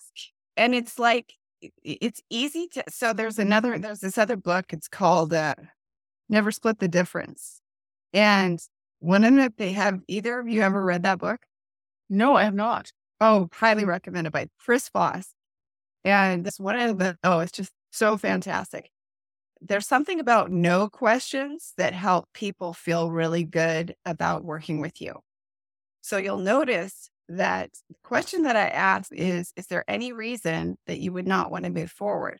And 0.57 0.75
it's 0.75 0.99
like, 0.99 1.33
it's 1.83 2.21
easy 2.29 2.67
to. 2.73 2.83
So 2.89 3.13
there's 3.13 3.39
another, 3.39 3.77
there's 3.77 3.99
this 3.99 4.17
other 4.17 4.37
book. 4.37 4.73
It's 4.73 4.87
called 4.87 5.33
uh, 5.33 5.55
Never 6.27 6.51
Split 6.51 6.79
the 6.79 6.87
Difference. 6.87 7.61
And 8.13 8.59
one 8.99 9.23
of 9.23 9.33
them, 9.35 9.53
they 9.57 9.73
have 9.73 9.99
either 10.07 10.39
of 10.39 10.47
you 10.47 10.61
ever 10.61 10.83
read 10.83 11.03
that 11.03 11.19
book? 11.19 11.41
No, 12.09 12.35
I 12.35 12.43
have 12.43 12.55
not. 12.55 12.91
Oh, 13.21 13.49
highly 13.53 13.81
mm-hmm. 13.81 13.89
recommended 13.89 14.31
by 14.31 14.47
Chris 14.59 14.89
Voss. 14.89 15.33
And 16.05 16.45
this 16.45 16.59
one 16.59 16.79
of 16.79 16.97
the, 16.97 17.17
oh, 17.23 17.39
it's 17.39 17.51
just 17.51 17.71
so 17.91 18.17
fantastic. 18.17 18.89
There's 19.61 19.87
something 19.87 20.19
about 20.19 20.51
no 20.51 20.89
questions 20.89 21.73
that 21.77 21.93
help 21.93 22.29
people 22.33 22.73
feel 22.73 23.11
really 23.11 23.43
good 23.43 23.95
about 24.05 24.45
working 24.45 24.79
with 24.79 25.01
you. 25.01 25.15
So 26.01 26.17
you'll 26.17 26.37
notice 26.37 27.09
that 27.27 27.69
the 27.89 27.95
question 28.03 28.43
that 28.43 28.55
I 28.55 28.67
asked 28.69 29.11
is 29.13 29.51
Is 29.57 29.67
there 29.67 29.83
any 29.87 30.13
reason 30.13 30.77
that 30.87 30.99
you 30.99 31.11
would 31.11 31.27
not 31.27 31.51
want 31.51 31.65
to 31.65 31.69
move 31.69 31.91
forward? 31.91 32.39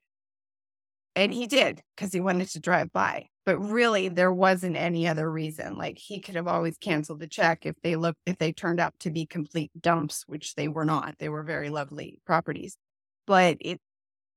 And 1.16 1.34
he 1.34 1.48
did 1.48 1.82
because 1.96 2.14
he 2.14 2.20
wanted 2.20 2.50
to 2.50 2.60
drive 2.60 2.92
by. 2.94 3.28
But 3.46 3.58
really, 3.60 4.10
there 4.10 4.32
wasn't 4.32 4.78
any 4.78 5.08
other 5.08 5.30
reason. 5.30 5.78
Like 5.78 5.98
he 5.98 6.20
could 6.20 6.36
have 6.36 6.48
always 6.48 6.78
canceled 6.78 7.20
the 7.20 7.28
check 7.28 7.66
if 7.66 7.76
they 7.84 7.96
looked, 7.96 8.20
if 8.26 8.38
they 8.38 8.54
turned 8.54 8.80
out 8.80 8.94
to 9.00 9.10
be 9.10 9.26
complete 9.26 9.72
dumps, 9.80 10.24
which 10.28 10.56
they 10.56 10.68
were 10.68 10.86
not. 10.86 11.16
They 11.18 11.30
were 11.30 11.44
very 11.44 11.70
lovely 11.70 12.20
properties. 12.26 12.78
But 13.26 13.58
it, 13.60 13.80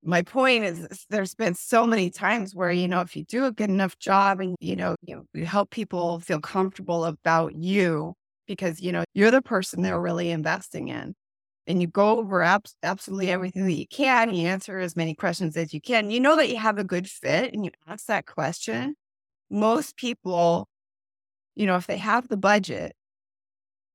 my 0.03 0.23
point 0.23 0.65
is, 0.65 1.05
there's 1.09 1.35
been 1.35 1.53
so 1.53 1.85
many 1.85 2.09
times 2.09 2.55
where, 2.55 2.71
you 2.71 2.87
know, 2.87 3.01
if 3.01 3.15
you 3.15 3.23
do 3.23 3.45
a 3.45 3.51
good 3.51 3.69
enough 3.69 3.97
job 3.99 4.41
and, 4.41 4.55
you 4.59 4.75
know, 4.75 4.95
you, 5.01 5.25
you 5.33 5.45
help 5.45 5.69
people 5.69 6.19
feel 6.19 6.41
comfortable 6.41 7.05
about 7.05 7.55
you, 7.55 8.15
because, 8.45 8.81
you 8.81 8.91
know, 8.91 9.05
you're 9.13 9.31
the 9.31 9.41
person 9.41 9.81
they're 9.81 10.01
really 10.01 10.29
investing 10.29 10.89
in. 10.89 11.15
And 11.65 11.81
you 11.81 11.87
go 11.87 12.19
over 12.19 12.41
abs- 12.41 12.75
absolutely 12.83 13.31
everything 13.31 13.65
that 13.65 13.73
you 13.73 13.87
can. 13.87 14.33
You 14.33 14.47
answer 14.47 14.79
as 14.79 14.95
many 14.95 15.15
questions 15.15 15.55
as 15.55 15.73
you 15.73 15.79
can. 15.79 16.11
You 16.11 16.19
know 16.19 16.35
that 16.35 16.49
you 16.49 16.57
have 16.57 16.77
a 16.77 16.83
good 16.83 17.09
fit 17.09 17.53
and 17.53 17.63
you 17.63 17.71
ask 17.87 18.07
that 18.07 18.25
question. 18.25 18.95
Most 19.49 19.95
people, 19.95 20.67
you 21.55 21.65
know, 21.65 21.77
if 21.77 21.87
they 21.87 21.97
have 21.97 22.27
the 22.27 22.37
budget, 22.37 22.95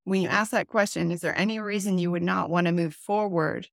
when 0.05 0.21
you 0.21 0.29
ask 0.29 0.51
that 0.51 0.67
question, 0.67 1.11
is 1.11 1.21
there 1.21 1.37
any 1.37 1.59
reason 1.59 1.99
you 1.99 2.09
would 2.09 2.23
not 2.23 2.49
want 2.49 2.65
to 2.65 2.73
move 2.73 2.95
forward? 2.95 3.67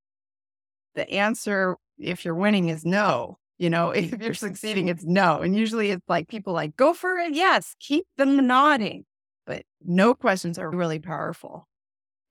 The 0.95 1.09
answer, 1.11 1.77
if 1.99 2.25
you're 2.25 2.35
winning, 2.35 2.69
is 2.69 2.85
no. 2.85 3.39
You 3.57 3.71
know, 3.71 3.91
if 3.93 4.21
you're 4.21 4.35
succeeding, 4.35 4.89
it's 4.89 5.05
no. 5.05 5.41
And 5.41 5.57
usually 5.57 5.91
it's 5.91 6.09
like 6.09 6.29
people 6.29 6.53
like, 6.53 6.77
go 6.77 6.93
for 6.93 7.17
it. 7.17 7.35
Yes. 7.35 7.75
Keep 7.81 8.05
them 8.19 8.47
nodding 8.47 9.07
but 9.47 9.63
no 9.85 10.15
questions 10.15 10.59
are 10.59 10.71
really 10.71 10.99
powerful. 10.99 11.67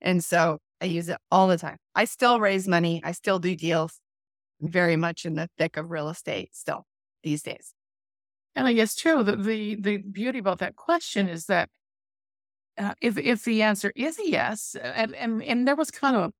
And 0.00 0.22
so 0.22 0.58
I 0.80 0.86
use 0.86 1.08
it 1.08 1.18
all 1.30 1.48
the 1.48 1.58
time. 1.58 1.78
I 1.94 2.04
still 2.04 2.40
raise 2.40 2.68
money. 2.68 3.00
I 3.04 3.12
still 3.12 3.38
do 3.38 3.56
deals 3.56 4.00
very 4.60 4.96
much 4.96 5.24
in 5.24 5.34
the 5.34 5.48
thick 5.58 5.76
of 5.76 5.90
real 5.90 6.08
estate 6.08 6.54
still 6.54 6.84
these 7.22 7.42
days. 7.42 7.72
And 8.54 8.66
I 8.66 8.72
guess 8.72 8.94
too, 8.94 9.22
the, 9.22 9.36
the, 9.36 9.74
the 9.76 9.96
beauty 9.98 10.38
about 10.38 10.58
that 10.58 10.76
question 10.76 11.28
is 11.28 11.46
that 11.46 11.68
uh, 12.78 12.94
if, 13.00 13.16
if 13.18 13.44
the 13.44 13.62
answer 13.62 13.92
is 13.94 14.18
a 14.18 14.28
yes, 14.28 14.76
and, 14.80 15.14
and, 15.14 15.42
and 15.42 15.68
there 15.68 15.76
was 15.76 15.90
kind 15.90 16.16
of 16.16 16.22
a 16.24 16.32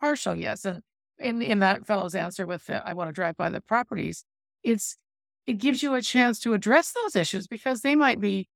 partial 0.00 0.34
yes, 0.34 0.64
and 0.64 0.82
in, 1.18 1.42
in 1.42 1.60
that 1.60 1.86
fellow's 1.86 2.14
answer 2.14 2.46
with, 2.46 2.68
uh, 2.68 2.82
I 2.84 2.94
want 2.94 3.08
to 3.08 3.12
drive 3.12 3.36
by 3.36 3.50
the 3.50 3.60
properties, 3.60 4.24
it's, 4.62 4.96
it 5.46 5.58
gives 5.58 5.82
you 5.82 5.94
a 5.94 6.02
chance 6.02 6.40
to 6.40 6.54
address 6.54 6.92
those 6.92 7.16
issues 7.16 7.46
because 7.46 7.80
they 7.80 7.94
might 7.94 8.20
be 8.20 8.48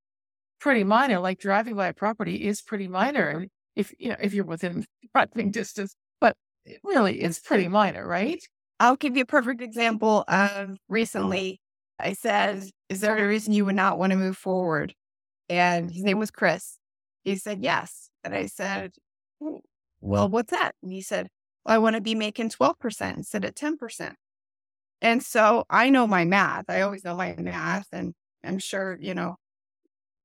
pretty 0.59 0.83
minor. 0.83 1.19
Like 1.19 1.39
driving 1.39 1.75
by 1.75 1.87
a 1.87 1.93
property 1.93 2.47
is 2.47 2.61
pretty 2.61 2.87
minor 2.87 3.47
if 3.75 3.93
you 3.99 4.09
know 4.09 4.17
if 4.21 4.33
you're 4.33 4.45
within 4.45 4.85
driving 5.15 5.51
distance, 5.51 5.95
but 6.21 6.35
it 6.65 6.79
really 6.83 7.21
it's 7.21 7.39
pretty 7.39 7.67
minor, 7.67 8.07
right? 8.07 8.41
I'll 8.79 8.95
give 8.95 9.15
you 9.17 9.23
a 9.23 9.25
perfect 9.25 9.61
example 9.61 10.23
of 10.27 10.77
recently. 10.87 11.59
I 11.99 12.13
said, 12.13 12.63
"Is 12.89 13.01
there 13.01 13.17
a 13.17 13.27
reason 13.27 13.53
you 13.53 13.65
would 13.65 13.75
not 13.75 13.97
want 13.99 14.11
to 14.11 14.17
move 14.17 14.37
forward?" 14.37 14.93
And 15.49 15.91
his 15.91 16.03
name 16.03 16.19
was 16.19 16.31
Chris. 16.31 16.77
He 17.23 17.35
said, 17.37 17.63
"Yes." 17.63 18.09
And 18.23 18.35
I 18.35 18.47
said, 18.47 18.93
"Well, 20.01 20.29
what's 20.29 20.51
that?" 20.51 20.75
And 20.83 20.91
he 20.91 21.01
said, 21.01 21.27
well, 21.65 21.75
"I 21.75 21.79
want 21.79 21.95
to 21.95 22.01
be 22.01 22.15
making 22.15 22.49
twelve 22.49 22.79
percent 22.79 23.17
instead 23.17 23.45
of 23.45 23.55
ten 23.55 23.77
percent." 23.77 24.15
And 25.01 25.23
so 25.23 25.65
I 25.69 25.89
know 25.89 26.07
my 26.07 26.25
math. 26.25 26.65
I 26.69 26.81
always 26.81 27.03
know 27.03 27.15
my 27.15 27.35
math, 27.37 27.87
and 27.93 28.13
I'm 28.43 28.59
sure 28.59 28.97
you 29.01 29.13
know 29.15 29.37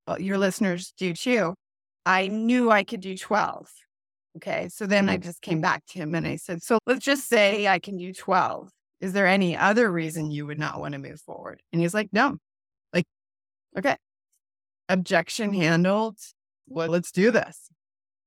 well, 0.07 0.21
your 0.21 0.39
listeners 0.39 0.93
do 0.99 1.15
too. 1.15 1.55
I 2.07 2.29
knew 2.29 2.71
I 2.71 2.85
could 2.85 3.01
do 3.01 3.17
12. 3.17 3.71
Okay. 4.37 4.69
So 4.69 4.87
then 4.87 5.09
I 5.09 5.15
mm-hmm. 5.15 5.23
just 5.23 5.43
came 5.43 5.61
back 5.61 5.87
to 5.87 5.99
him 5.99 6.15
and 6.15 6.27
I 6.27 6.37
said, 6.37 6.63
So 6.63 6.79
let's 6.87 7.05
just 7.05 7.29
say 7.29 7.69
I 7.69 7.79
can 7.79 7.97
do 7.97 8.13
12. 8.13 8.71
Is 9.01 9.13
there 9.13 9.27
any 9.27 9.57
other 9.57 9.91
reason 9.91 10.31
you 10.31 10.47
would 10.47 10.59
not 10.59 10.81
want 10.81 10.93
to 10.93 10.99
move 10.99 11.21
forward? 11.21 11.63
And 11.73 11.81
he's 11.81 11.95
like, 11.95 12.09
No. 12.13 12.37
Like, 12.93 13.07
okay. 13.79 13.97
Objection 14.89 15.55
handled. 15.55 16.19
Well, 16.67 16.89
let's 16.89 17.13
do 17.13 17.31
this. 17.31 17.71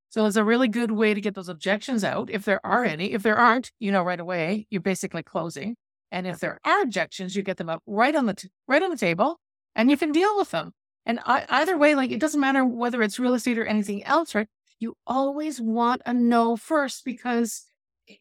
So 0.09 0.25
it's 0.25 0.37
a 0.37 0.43
really 0.43 0.67
good 0.67 0.91
way 0.91 1.13
to 1.13 1.21
get 1.21 1.35
those 1.35 1.49
objections 1.49 2.03
out. 2.03 2.29
If 2.29 2.45
there 2.45 2.65
are 2.65 2.85
any, 2.85 3.11
if 3.11 3.23
there 3.23 3.35
aren't, 3.37 3.71
you 3.79 3.91
know, 3.91 4.03
right 4.03 4.19
away, 4.19 4.65
you're 4.69 4.81
basically 4.81 5.23
closing. 5.23 5.75
And 6.11 6.25
if 6.25 6.39
there 6.39 6.59
are 6.63 6.81
objections, 6.81 7.35
you 7.35 7.43
get 7.43 7.57
them 7.57 7.69
up 7.69 7.83
right 7.85 8.15
on 8.15 8.25
the 8.25 8.33
t- 8.33 8.49
right 8.67 8.81
on 8.81 8.89
the 8.89 8.97
table, 8.97 9.39
and 9.75 9.91
you 9.91 9.97
can 9.97 10.13
deal 10.13 10.37
with 10.37 10.51
them. 10.51 10.71
And 11.08 11.22
I, 11.26 11.46
either 11.50 11.78
way, 11.78 11.96
like 11.96 12.12
it 12.12 12.20
doesn't 12.20 12.41
matter 12.41 12.65
whether 12.65 13.02
it's 13.02 13.17
real 13.17 13.34
estate 13.34 13.58
or 13.58 13.65
anything 13.65 14.04
else, 14.04 14.36
right? 14.36 14.50
You 14.78 14.98
always 15.08 15.62
want 15.62 16.02
a 16.06 16.13
no 16.13 16.58
first 16.58 17.06
because, 17.06 17.65
eh, 18.10 18.15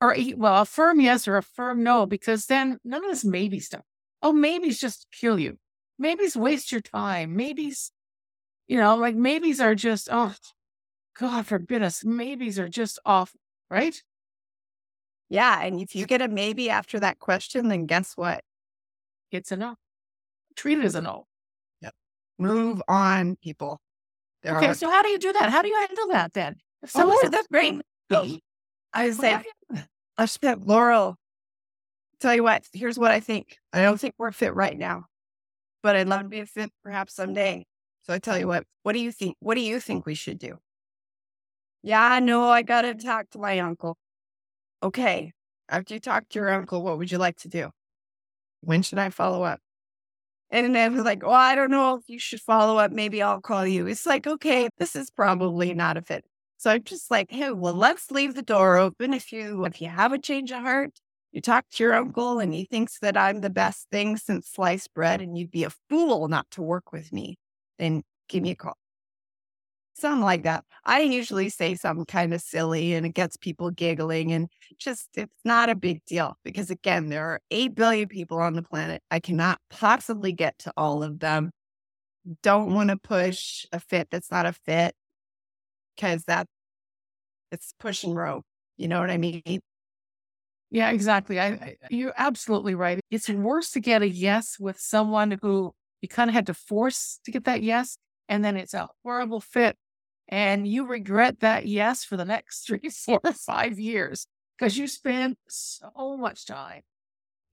or 0.00 0.14
eh, 0.16 0.32
well, 0.34 0.62
a 0.62 0.64
firm 0.64 0.98
yes 0.98 1.28
or 1.28 1.36
a 1.36 1.42
firm 1.42 1.82
no, 1.82 2.06
because 2.06 2.46
then 2.46 2.78
none 2.84 3.04
of 3.04 3.10
this 3.10 3.22
maybe 3.24 3.60
stuff. 3.60 3.84
Oh, 4.22 4.32
maybes 4.32 4.80
just 4.80 5.08
kill 5.12 5.38
you. 5.38 5.58
Maybes 5.98 6.38
waste 6.38 6.72
your 6.72 6.80
time. 6.80 7.36
Maybes, 7.36 7.92
you 8.66 8.78
know, 8.78 8.96
like 8.96 9.14
maybes 9.14 9.60
are 9.60 9.74
just, 9.74 10.08
oh, 10.10 10.34
God 11.18 11.46
forbid 11.46 11.82
us. 11.82 12.02
Maybes 12.02 12.58
are 12.58 12.68
just 12.70 12.98
off, 13.04 13.36
right? 13.70 14.02
Yeah. 15.28 15.60
And 15.62 15.78
if 15.78 15.94
you 15.94 16.06
get 16.06 16.22
a 16.22 16.28
maybe 16.28 16.70
after 16.70 16.98
that 17.00 17.18
question, 17.18 17.68
then 17.68 17.84
guess 17.84 18.16
what? 18.16 18.42
It's 19.30 19.52
a 19.52 19.56
no. 19.58 19.76
Treat 20.56 20.78
it 20.78 20.84
as 20.86 20.94
a 20.94 21.02
no. 21.02 21.26
Move 22.40 22.82
on, 22.88 23.36
people. 23.36 23.80
There 24.42 24.56
okay, 24.56 24.68
are... 24.68 24.74
so 24.74 24.88
how 24.88 25.02
do 25.02 25.08
you 25.10 25.18
do 25.18 25.32
that? 25.34 25.50
How 25.50 25.60
do 25.60 25.68
you 25.68 25.76
handle 25.76 26.08
that 26.12 26.32
then? 26.32 26.56
If 26.82 26.96
oh, 26.96 27.00
someone 27.00 27.18
oh, 27.22 27.28
that's 27.28 27.46
great. 27.48 27.80
Oh, 28.10 28.38
I 28.94 29.06
was 29.08 29.18
saying, 29.18 29.44
I 30.16 30.24
spent 30.24 30.66
Laurel. 30.66 31.16
Tell 32.18 32.34
you 32.34 32.42
what, 32.42 32.64
here's 32.72 32.98
what 32.98 33.10
I 33.10 33.20
think. 33.20 33.58
I 33.72 33.82
don't 33.82 34.00
think 34.00 34.14
we're 34.18 34.32
fit 34.32 34.54
right 34.54 34.76
now, 34.76 35.04
but 35.82 35.96
I'd 35.96 36.08
love 36.08 36.22
to 36.22 36.28
be 36.28 36.40
a 36.40 36.46
fit 36.46 36.70
perhaps 36.82 37.14
someday. 37.14 37.66
So 38.02 38.14
I 38.14 38.18
tell 38.18 38.38
you 38.38 38.46
what, 38.46 38.64
what 38.82 38.94
do 38.94 39.00
you 39.00 39.12
think? 39.12 39.36
What 39.40 39.54
do 39.54 39.60
you 39.60 39.78
think 39.78 40.06
we 40.06 40.14
should 40.14 40.38
do? 40.38 40.58
Yeah, 41.82 42.18
no, 42.20 42.48
I 42.48 42.62
got 42.62 42.82
to 42.82 42.94
talk 42.94 43.30
to 43.30 43.38
my 43.38 43.58
uncle. 43.60 43.96
Okay. 44.82 45.32
After 45.68 45.94
you 45.94 46.00
talk 46.00 46.28
to 46.30 46.38
your 46.38 46.50
uncle, 46.50 46.82
what 46.82 46.98
would 46.98 47.10
you 47.10 47.18
like 47.18 47.36
to 47.38 47.48
do? 47.48 47.70
When 48.62 48.82
should 48.82 48.98
I 48.98 49.10
follow 49.10 49.42
up? 49.42 49.60
And 50.50 50.74
then 50.74 50.94
was 50.94 51.04
like, 51.04 51.22
well, 51.22 51.32
I 51.32 51.54
don't 51.54 51.70
know 51.70 51.94
if 51.96 52.08
you 52.08 52.18
should 52.18 52.40
follow 52.40 52.78
up. 52.78 52.90
Maybe 52.92 53.22
I'll 53.22 53.40
call 53.40 53.66
you. 53.66 53.86
It's 53.86 54.06
like, 54.06 54.26
okay, 54.26 54.68
this 54.78 54.96
is 54.96 55.10
probably 55.10 55.74
not 55.74 55.96
a 55.96 56.02
fit. 56.02 56.24
So 56.58 56.70
I'm 56.70 56.82
just 56.82 57.10
like, 57.10 57.30
hey, 57.30 57.52
well, 57.52 57.74
let's 57.74 58.10
leave 58.10 58.34
the 58.34 58.42
door 58.42 58.76
open. 58.76 59.14
If 59.14 59.32
you 59.32 59.64
if 59.64 59.80
you 59.80 59.88
have 59.88 60.12
a 60.12 60.18
change 60.18 60.50
of 60.52 60.62
heart, 60.62 60.98
you 61.32 61.40
talk 61.40 61.66
to 61.70 61.84
your 61.84 61.94
uncle 61.94 62.38
and 62.40 62.52
he 62.52 62.64
thinks 62.64 62.98
that 63.00 63.16
I'm 63.16 63.40
the 63.40 63.50
best 63.50 63.88
thing 63.90 64.16
since 64.16 64.48
sliced 64.48 64.92
bread 64.94 65.20
and 65.20 65.38
you'd 65.38 65.50
be 65.50 65.64
a 65.64 65.70
fool 65.88 66.28
not 66.28 66.50
to 66.52 66.62
work 66.62 66.92
with 66.92 67.12
me, 67.12 67.36
then 67.78 68.02
give 68.28 68.42
me 68.42 68.50
a 68.50 68.56
call. 68.56 68.79
Something 70.00 70.24
like 70.24 70.42
that. 70.44 70.64
I 70.84 71.00
usually 71.00 71.46
mm-hmm. 71.46 71.64
say 71.64 71.74
something 71.74 72.06
kind 72.06 72.34
of 72.34 72.40
silly 72.40 72.94
and 72.94 73.06
it 73.06 73.14
gets 73.14 73.36
people 73.36 73.70
giggling 73.70 74.32
and 74.32 74.48
just 74.78 75.08
it's 75.14 75.32
not 75.44 75.68
a 75.68 75.74
big 75.74 76.04
deal 76.06 76.36
because 76.44 76.70
again, 76.70 77.08
there 77.08 77.26
are 77.26 77.40
8 77.50 77.74
billion 77.74 78.08
people 78.08 78.38
on 78.38 78.54
the 78.54 78.62
planet. 78.62 79.02
I 79.10 79.20
cannot 79.20 79.58
possibly 79.70 80.32
get 80.32 80.58
to 80.60 80.72
all 80.76 81.02
of 81.02 81.20
them. 81.20 81.50
Don't 82.42 82.74
want 82.74 82.90
to 82.90 82.96
push 82.96 83.66
a 83.72 83.80
fit 83.80 84.08
that's 84.10 84.30
not 84.30 84.46
a 84.46 84.52
fit 84.52 84.94
because 85.96 86.24
that 86.24 86.46
it's 87.50 87.74
push 87.78 88.04
and 88.04 88.14
rope. 88.14 88.44
You 88.76 88.88
know 88.88 89.00
what 89.00 89.10
I 89.10 89.18
mean? 89.18 89.60
Yeah, 90.70 90.90
exactly. 90.90 91.40
I, 91.40 91.46
I, 91.46 91.76
you're 91.90 92.14
absolutely 92.16 92.74
right. 92.74 93.00
It's 93.10 93.28
worse 93.28 93.72
to 93.72 93.80
get 93.80 94.02
a 94.02 94.08
yes 94.08 94.56
with 94.58 94.78
someone 94.78 95.38
who 95.42 95.72
you 96.00 96.08
kind 96.08 96.30
of 96.30 96.34
had 96.34 96.46
to 96.46 96.54
force 96.54 97.18
to 97.24 97.30
get 97.30 97.44
that 97.44 97.62
yes, 97.62 97.98
and 98.28 98.44
then 98.44 98.56
it's 98.56 98.72
a 98.72 98.88
horrible 99.02 99.40
fit, 99.40 99.76
and 100.30 100.66
you 100.66 100.86
regret 100.86 101.40
that 101.40 101.66
yes 101.66 102.04
for 102.04 102.16
the 102.16 102.24
next 102.24 102.60
three, 102.66 102.88
four, 102.88 103.20
five 103.34 103.78
years 103.78 104.26
because 104.58 104.78
you 104.78 104.86
spent 104.86 105.38
so 105.48 106.16
much 106.16 106.46
time, 106.46 106.82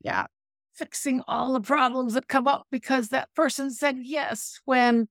yeah, 0.01 0.27
fixing 0.73 1.21
all 1.27 1.53
the 1.53 1.61
problems 1.61 2.13
that 2.13 2.27
come 2.27 2.47
up 2.47 2.67
because 2.71 3.09
that 3.09 3.33
person 3.35 3.71
said 3.71 3.97
yes 3.99 4.59
when 4.65 5.07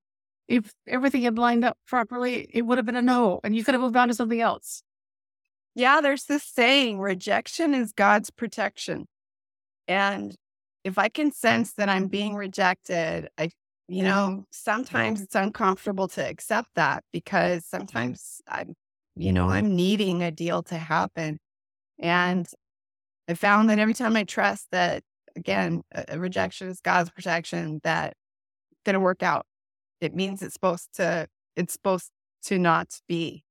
if 0.49 0.73
everything 0.87 1.23
had 1.23 1.39
lined 1.39 1.65
up 1.65 1.77
properly, 1.89 2.49
it 2.55 2.63
would 2.63 2.79
have 2.79 2.87
been 2.87 2.97
a 2.97 3.03
no, 3.03 3.41
and 3.43 3.57
you 3.57 3.65
could 3.65 3.75
have 3.75 3.81
moved 3.81 3.97
on 3.97 4.09
to 4.09 4.15
something 4.15 4.41
else. 4.41 4.83
Yeah, 5.75 6.01
there's 6.01 6.25
this 6.25 6.45
saying 6.45 7.01
rejection 7.01 7.75
is 7.75 7.93
God's 7.93 8.31
protection. 8.31 9.07
And 9.89 10.35
if 10.85 10.99
I 10.99 11.09
can 11.09 11.33
sense 11.33 11.73
that 11.75 11.89
I'm 11.89 12.07
being 12.07 12.35
rejected, 12.37 13.29
I, 13.37 13.51
you 13.89 14.03
know, 14.03 14.45
sometimes 14.51 15.21
it's 15.21 15.35
uncomfortable 15.35 16.09
to 16.09 16.29
accept 16.29 16.71
that 16.75 17.05
because 17.13 17.65
sometimes 17.65 18.41
I'm, 18.49 18.75
you 19.15 19.33
know, 19.33 19.49
I'm 19.49 19.77
needing 19.77 20.23
a 20.23 20.31
deal 20.31 20.63
to 20.65 20.77
happen. 20.77 21.39
And 21.99 22.49
I 23.29 23.35
found 23.35 23.71
that 23.71 23.79
every 23.79 23.95
time 23.95 24.17
I 24.17 24.25
trust 24.25 24.69
that, 24.73 25.03
again, 25.37 25.83
a 25.93 26.19
rejection 26.19 26.69
is 26.69 26.81
God's 26.81 27.11
protection, 27.11 27.81
that 27.85 28.15
going 28.85 28.95
to 28.95 29.01
work 29.01 29.23
out. 29.23 29.47
It 30.01 30.15
means 30.15 30.43
it's 30.43 30.55
supposed 30.55 30.89
to, 30.97 31.29
it's 31.57 31.73
supposed 31.73 32.11
to 32.45 32.59
not 32.59 33.01
be. 33.09 33.45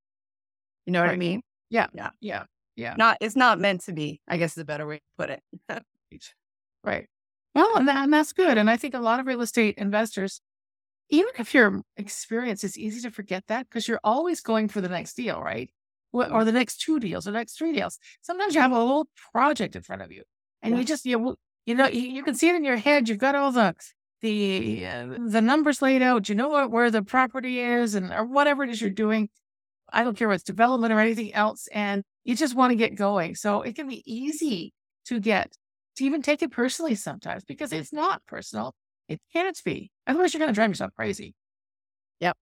You 0.85 0.93
know 0.93 1.01
what 1.01 1.09
I 1.09 1.15
mean? 1.17 1.41
Yeah. 1.69 1.87
Yeah. 1.93 2.11
Yeah. 2.21 2.43
Yeah. 2.75 2.95
Not 2.97 3.17
it's 3.21 3.35
not 3.35 3.59
meant 3.59 3.81
to 3.85 3.93
be, 3.93 4.21
I 4.27 4.37
guess 4.37 4.51
is 4.51 4.61
a 4.61 4.65
better 4.65 4.85
way 4.85 4.97
to 4.97 5.01
put 5.17 5.29
it. 5.29 5.41
right. 6.83 7.07
Well, 7.55 7.77
and, 7.77 7.87
that, 7.87 8.03
and 8.03 8.13
that's 8.13 8.33
good. 8.33 8.57
And 8.57 8.69
I 8.69 8.75
think 8.75 8.93
a 8.93 8.99
lot 8.99 9.21
of 9.21 9.25
real 9.25 9.41
estate 9.41 9.75
investors, 9.77 10.41
even 11.09 11.31
if 11.39 11.53
your 11.53 11.81
experience 11.95 12.63
is 12.65 12.77
easy 12.77 13.01
to 13.01 13.11
forget 13.11 13.45
that 13.47 13.69
because 13.69 13.87
you're 13.87 14.01
always 14.03 14.41
going 14.41 14.67
for 14.67 14.81
the 14.81 14.89
next 14.89 15.13
deal, 15.13 15.41
right? 15.41 15.71
Or 16.11 16.43
the 16.43 16.51
next 16.51 16.81
two 16.81 16.99
deals, 16.99 17.27
or 17.27 17.31
the 17.31 17.37
next 17.37 17.57
three 17.57 17.73
deals. 17.73 17.97
Sometimes 18.21 18.55
you 18.55 18.61
have 18.61 18.71
a 18.71 18.75
whole 18.75 19.07
project 19.33 19.75
in 19.75 19.81
front 19.81 20.01
of 20.01 20.13
you, 20.13 20.23
and 20.61 20.73
yeah. 20.73 20.79
you 20.79 20.85
just 20.85 21.05
you 21.05 21.35
you 21.65 21.75
know 21.75 21.87
you, 21.87 21.99
you, 21.99 22.23
can 22.23 22.35
see 22.35 22.47
it 22.47 22.55
in 22.55 22.63
your 22.63 22.77
head. 22.77 23.09
You've 23.09 23.17
got 23.17 23.35
all 23.35 23.51
the 23.51 23.75
the 24.21 24.85
uh, 24.87 25.07
the 25.27 25.41
numbers 25.41 25.81
laid 25.81 26.01
out. 26.01 26.29
You 26.29 26.35
know 26.35 26.47
what, 26.47 26.71
where 26.71 26.89
the 26.89 27.01
property 27.01 27.59
is, 27.59 27.95
and 27.95 28.13
or 28.13 28.23
whatever 28.23 28.63
it 28.63 28.69
is 28.69 28.79
you're 28.79 28.91
doing. 28.91 29.27
I 29.91 30.05
don't 30.05 30.17
care 30.17 30.29
what's 30.29 30.43
development 30.43 30.93
or 30.93 31.01
anything 31.01 31.33
else. 31.33 31.67
And 31.73 32.03
you 32.23 32.35
just 32.35 32.55
want 32.55 32.71
to 32.71 32.75
get 32.75 32.95
going. 32.95 33.35
So 33.35 33.61
it 33.61 33.75
can 33.75 33.89
be 33.89 34.01
easy 34.05 34.73
to 35.07 35.19
get 35.19 35.51
to 35.95 36.05
even 36.05 36.21
take 36.21 36.41
it 36.41 36.51
personally 36.51 36.95
sometimes 36.95 37.43
because 37.43 37.71
it's 37.73 37.93
not 37.93 38.21
personal. 38.25 38.73
It 39.07 39.19
can't 39.33 39.59
be. 39.63 39.91
Otherwise, 40.07 40.33
you're 40.33 40.39
going 40.39 40.49
to 40.49 40.55
drive 40.55 40.69
yourself 40.69 40.91
crazy. 40.95 41.33
Yep. 42.19 42.37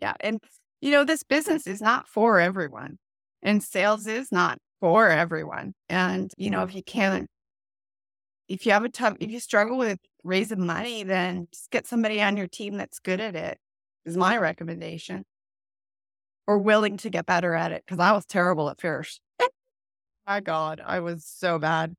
Yeah. 0.00 0.14
And, 0.20 0.40
you 0.80 0.90
know, 0.90 1.04
this 1.04 1.22
business 1.22 1.66
is 1.66 1.80
not 1.80 2.08
for 2.08 2.40
everyone, 2.40 2.98
and 3.42 3.62
sales 3.62 4.06
is 4.06 4.32
not 4.32 4.58
for 4.80 5.08
everyone. 5.08 5.74
And, 5.88 6.30
you 6.36 6.50
know, 6.50 6.62
if 6.62 6.74
you 6.74 6.82
can't, 6.82 7.28
if 8.48 8.64
you 8.64 8.72
have 8.72 8.84
a 8.84 8.88
tough, 8.88 9.16
if 9.20 9.30
you 9.30 9.40
struggle 9.40 9.76
with 9.76 9.98
raising 10.24 10.64
money, 10.64 11.02
then 11.02 11.48
just 11.52 11.70
get 11.70 11.86
somebody 11.86 12.22
on 12.22 12.36
your 12.36 12.46
team 12.46 12.76
that's 12.76 12.98
good 12.98 13.20
at 13.20 13.36
it, 13.36 13.58
is 14.04 14.16
my 14.16 14.38
recommendation 14.38 15.24
or 16.46 16.58
willing 16.58 16.96
to 16.98 17.10
get 17.10 17.26
better 17.26 17.54
at 17.54 17.72
it 17.72 17.82
because 17.84 17.98
I 17.98 18.12
was 18.12 18.24
terrible 18.24 18.70
at 18.70 18.80
first. 18.80 19.20
My 20.26 20.40
God, 20.40 20.80
I 20.84 21.00
was 21.00 21.24
so 21.24 21.58
bad. 21.58 21.94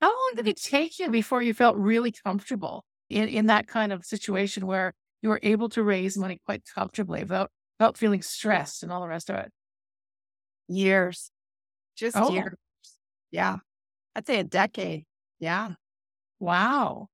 How 0.00 0.08
long 0.08 0.32
did 0.36 0.48
it 0.48 0.56
take 0.56 0.98
you 0.98 1.10
before 1.10 1.42
you 1.42 1.52
felt 1.52 1.76
really 1.76 2.12
comfortable 2.12 2.84
in, 3.08 3.28
in 3.28 3.46
that 3.46 3.66
kind 3.66 3.92
of 3.92 4.04
situation 4.04 4.66
where 4.66 4.94
you 5.22 5.28
were 5.28 5.40
able 5.42 5.68
to 5.70 5.82
raise 5.82 6.16
money 6.16 6.40
quite 6.46 6.62
comfortably 6.74 7.20
without, 7.20 7.50
without 7.78 7.98
feeling 7.98 8.22
stressed 8.22 8.82
and 8.82 8.90
all 8.90 9.00
the 9.00 9.08
rest 9.08 9.28
of 9.28 9.36
it? 9.36 9.50
Years. 10.68 11.30
Just 11.96 12.16
oh. 12.16 12.30
years. 12.32 12.54
Yeah. 13.30 13.56
I'd 14.16 14.26
say 14.26 14.40
a 14.40 14.44
decade. 14.44 15.04
Yeah. 15.38 15.72
Wow. 16.38 17.08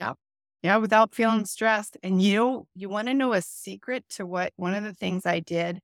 Yep. 0.00 0.16
Yeah, 0.62 0.76
without 0.76 1.14
feeling 1.14 1.44
stressed. 1.44 1.96
And 2.02 2.22
you 2.22 2.66
you 2.74 2.88
want 2.88 3.08
to 3.08 3.14
know 3.14 3.32
a 3.32 3.42
secret 3.42 4.04
to 4.10 4.24
what 4.24 4.52
one 4.56 4.74
of 4.74 4.84
the 4.84 4.94
things 4.94 5.26
I 5.26 5.40
did? 5.40 5.80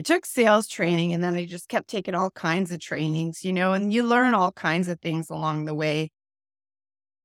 I 0.00 0.02
took 0.02 0.24
sales 0.24 0.66
training 0.66 1.12
and 1.12 1.22
then 1.22 1.34
I 1.34 1.44
just 1.44 1.68
kept 1.68 1.86
taking 1.86 2.14
all 2.14 2.30
kinds 2.30 2.72
of 2.72 2.80
trainings, 2.80 3.44
you 3.44 3.52
know, 3.52 3.74
and 3.74 3.92
you 3.92 4.02
learn 4.02 4.32
all 4.32 4.50
kinds 4.50 4.88
of 4.88 4.98
things 4.98 5.28
along 5.28 5.66
the 5.66 5.74
way. 5.74 6.10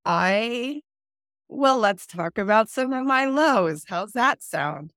I 0.04 0.82
well, 1.48 1.78
let's 1.80 2.06
talk 2.06 2.38
about 2.38 2.68
some 2.68 2.92
of 2.92 3.06
my 3.06 3.28
lows. 3.28 3.86
How's 3.88 4.12
that 4.12 4.44
sound? 4.44 4.92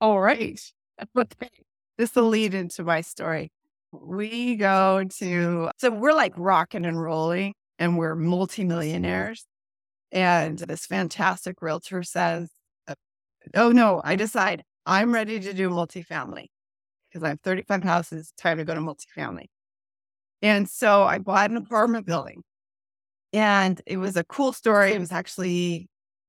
all 0.00 0.20
right. 0.20 0.60
Okay. 1.16 1.50
This 1.98 2.16
will 2.16 2.28
lead 2.28 2.52
into 2.52 2.82
my 2.82 3.00
story. 3.00 3.52
We 3.92 4.56
go 4.56 5.04
to 5.18 5.70
so 5.76 5.90
we're 5.90 6.14
like 6.14 6.32
rocking 6.36 6.84
and 6.84 7.00
rolling 7.00 7.54
and 7.78 7.96
we're 7.96 8.16
multimillionaires. 8.16 9.46
And 10.10 10.58
this 10.58 10.86
fantastic 10.86 11.62
realtor 11.62 12.02
says, 12.02 12.48
Oh 13.54 13.70
no, 13.70 14.00
I 14.02 14.16
decide 14.16 14.64
I'm 14.84 15.14
ready 15.14 15.38
to 15.38 15.52
do 15.54 15.70
multifamily 15.70 16.46
because 17.16 17.26
I 17.26 17.30
have 17.30 17.40
35 17.40 17.82
houses, 17.82 18.32
time 18.36 18.58
to 18.58 18.64
go 18.64 18.74
to 18.74 18.80
multifamily. 18.80 19.46
And 20.42 20.68
so 20.68 21.04
I 21.04 21.18
bought 21.18 21.50
an 21.50 21.56
apartment 21.56 22.06
building. 22.06 22.42
And 23.32 23.80
it 23.86 23.96
was 23.96 24.16
a 24.16 24.24
cool 24.24 24.52
story. 24.52 24.92
It 24.92 25.00
was 25.00 25.12
actually 25.12 25.88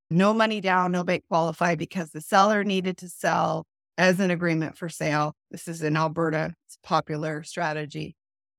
no 0.09 0.33
money 0.33 0.61
down, 0.61 0.93
no 0.93 1.03
bank 1.03 1.25
qualified 1.29 1.77
because 1.77 2.11
the 2.11 2.21
seller 2.21 2.63
needed 2.63 2.97
to 2.99 3.09
sell 3.09 3.65
as 3.97 4.19
an 4.21 4.31
agreement 4.31 4.77
for 4.77 4.87
sale. 4.87 5.35
This 5.51 5.67
is 5.67 5.83
in 5.83 5.97
Alberta, 5.97 6.53
it's 6.65 6.77
a 6.81 6.87
popular 6.87 7.43
strategy. 7.43 8.15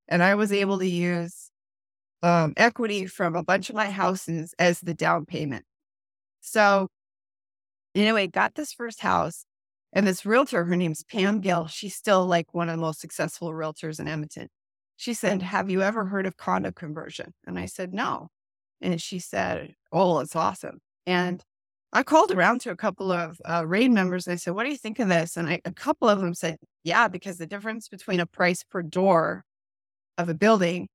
And 0.06 0.22
I 0.22 0.34
was 0.34 0.52
able 0.52 0.78
to 0.78 0.86
use 0.86 1.50
um, 2.22 2.52
equity 2.56 3.06
from 3.06 3.36
a 3.36 3.42
bunch 3.42 3.70
of 3.70 3.76
my 3.76 3.90
houses 3.90 4.54
as 4.58 4.80
the 4.80 4.94
down 4.94 5.24
payment. 5.24 5.64
So, 6.40 6.88
anyway, 7.94 8.26
got 8.26 8.54
this 8.54 8.72
first 8.72 9.00
house, 9.00 9.44
and 9.92 10.06
this 10.06 10.26
realtor, 10.26 10.64
her 10.64 10.76
name's 10.76 11.02
Pam 11.04 11.40
Gill. 11.40 11.66
She's 11.66 11.94
still 11.94 12.26
like 12.26 12.52
one 12.52 12.68
of 12.68 12.76
the 12.76 12.82
most 12.82 13.00
successful 13.00 13.50
realtors 13.50 13.98
in 14.00 14.08
Edmonton. 14.08 14.48
She 14.96 15.14
said, 15.14 15.42
Have 15.42 15.70
you 15.70 15.82
ever 15.82 16.04
heard 16.06 16.26
of 16.26 16.36
condo 16.36 16.72
conversion? 16.72 17.32
And 17.46 17.58
I 17.58 17.66
said, 17.66 17.94
No. 17.94 18.28
And 18.80 19.00
she 19.00 19.18
said, 19.18 19.74
Oh, 19.92 20.20
it's 20.20 20.36
awesome. 20.36 20.80
And 21.06 21.42
I 21.92 22.02
called 22.02 22.32
around 22.32 22.60
to 22.62 22.70
a 22.70 22.76
couple 22.76 23.10
of 23.12 23.40
uh, 23.44 23.64
REIN 23.66 23.94
members. 23.94 24.26
And 24.26 24.34
I 24.34 24.36
said, 24.36 24.54
What 24.54 24.64
do 24.64 24.70
you 24.70 24.76
think 24.76 24.98
of 24.98 25.08
this? 25.08 25.36
And 25.36 25.48
I, 25.48 25.60
a 25.64 25.72
couple 25.72 26.08
of 26.08 26.20
them 26.20 26.34
said, 26.34 26.58
Yeah, 26.84 27.08
because 27.08 27.38
the 27.38 27.46
difference 27.46 27.88
between 27.88 28.20
a 28.20 28.26
price 28.26 28.64
per 28.64 28.82
door 28.82 29.44
of 30.18 30.28
a 30.28 30.34
building 30.34 30.88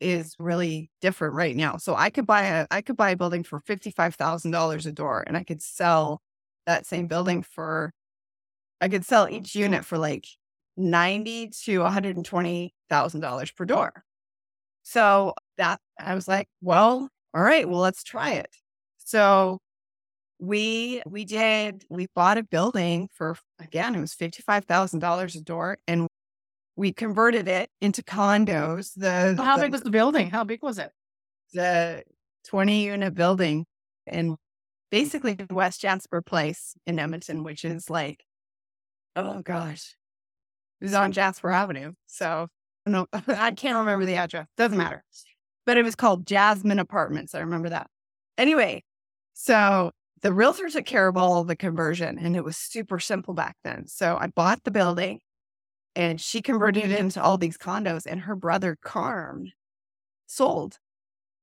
is 0.00 0.34
really 0.38 0.90
different 1.00 1.34
right 1.34 1.54
now. 1.56 1.76
So 1.76 1.94
I 1.94 2.10
could 2.10 2.26
buy 2.26 2.42
a 2.44 2.66
I 2.70 2.82
could 2.82 2.96
buy 2.96 3.10
a 3.10 3.16
building 3.16 3.44
for 3.44 3.60
fifty 3.60 3.90
five 3.90 4.16
thousand 4.16 4.50
dollars 4.50 4.86
a 4.86 4.92
door, 4.92 5.24
and 5.26 5.36
I 5.36 5.44
could 5.44 5.62
sell 5.62 6.20
that 6.66 6.86
same 6.86 7.06
building 7.06 7.42
for 7.42 7.92
I 8.82 8.88
could 8.88 9.06
sell 9.06 9.24
oh, 9.24 9.28
each 9.28 9.54
unit 9.54 9.84
for 9.84 9.96
like 9.96 10.26
ninety 10.76 11.48
to 11.64 11.78
one 11.78 11.92
hundred 11.92 12.16
and 12.16 12.24
twenty 12.24 12.74
thousand 12.90 13.20
dollars 13.20 13.50
per 13.50 13.64
door. 13.64 14.04
So 14.82 15.34
that 15.56 15.80
I 15.98 16.14
was 16.14 16.26
like, 16.28 16.48
well, 16.60 17.08
all 17.32 17.42
right, 17.42 17.68
well 17.68 17.80
let's 17.80 18.02
try 18.02 18.32
it. 18.32 18.50
So 18.98 19.58
we 20.40 21.02
we 21.06 21.24
did 21.24 21.84
we 21.88 22.08
bought 22.14 22.38
a 22.38 22.42
building 22.42 23.08
for 23.14 23.36
again 23.60 23.94
it 23.94 24.00
was 24.00 24.14
fifty 24.14 24.42
five 24.42 24.64
thousand 24.64 24.98
dollars 24.98 25.36
a 25.36 25.40
door, 25.40 25.78
and 25.86 26.08
we 26.74 26.92
converted 26.92 27.46
it 27.48 27.70
into 27.80 28.02
condos. 28.02 28.92
The 28.96 29.40
how 29.40 29.56
the, 29.56 29.62
big 29.62 29.72
was 29.72 29.82
the 29.82 29.90
building? 29.90 30.30
How 30.30 30.42
big 30.44 30.62
was 30.62 30.78
it? 30.78 30.90
The 31.52 32.02
20 32.48 32.84
unit 32.84 33.14
building 33.14 33.66
in 34.06 34.36
basically 34.90 35.36
West 35.50 35.80
Jasper 35.80 36.22
Place 36.22 36.74
in 36.86 36.98
Edmonton, 36.98 37.44
which 37.44 37.64
is 37.64 37.90
like, 37.90 38.24
oh 39.16 39.42
gosh, 39.42 39.96
it 40.80 40.84
was 40.84 40.94
on 40.94 41.12
Jasper 41.12 41.50
Avenue. 41.50 41.92
So 42.06 42.48
no, 42.86 43.06
I 43.12 43.52
can't 43.52 43.78
remember 43.78 44.04
the 44.04 44.16
address. 44.16 44.46
Doesn't 44.56 44.78
matter. 44.78 45.04
But 45.64 45.78
it 45.78 45.84
was 45.84 45.94
called 45.94 46.26
Jasmine 46.26 46.78
Apartments. 46.78 47.34
I 47.34 47.40
remember 47.40 47.68
that. 47.68 47.88
Anyway, 48.36 48.82
so 49.34 49.92
the 50.22 50.32
realtor 50.32 50.68
took 50.68 50.84
care 50.84 51.08
of 51.08 51.16
all 51.16 51.40
of 51.40 51.46
the 51.46 51.56
conversion 51.56 52.18
and 52.18 52.36
it 52.36 52.44
was 52.44 52.56
super 52.56 52.98
simple 52.98 53.34
back 53.34 53.56
then. 53.64 53.86
So 53.86 54.16
I 54.20 54.28
bought 54.28 54.64
the 54.64 54.70
building 54.70 55.20
and 55.94 56.20
she 56.20 56.40
converted 56.40 56.90
it 56.90 56.98
into 56.98 57.22
all 57.22 57.38
these 57.38 57.58
condos 57.58 58.06
and 58.06 58.22
her 58.22 58.34
brother 58.34 58.76
Carm 58.82 59.52
sold 60.26 60.78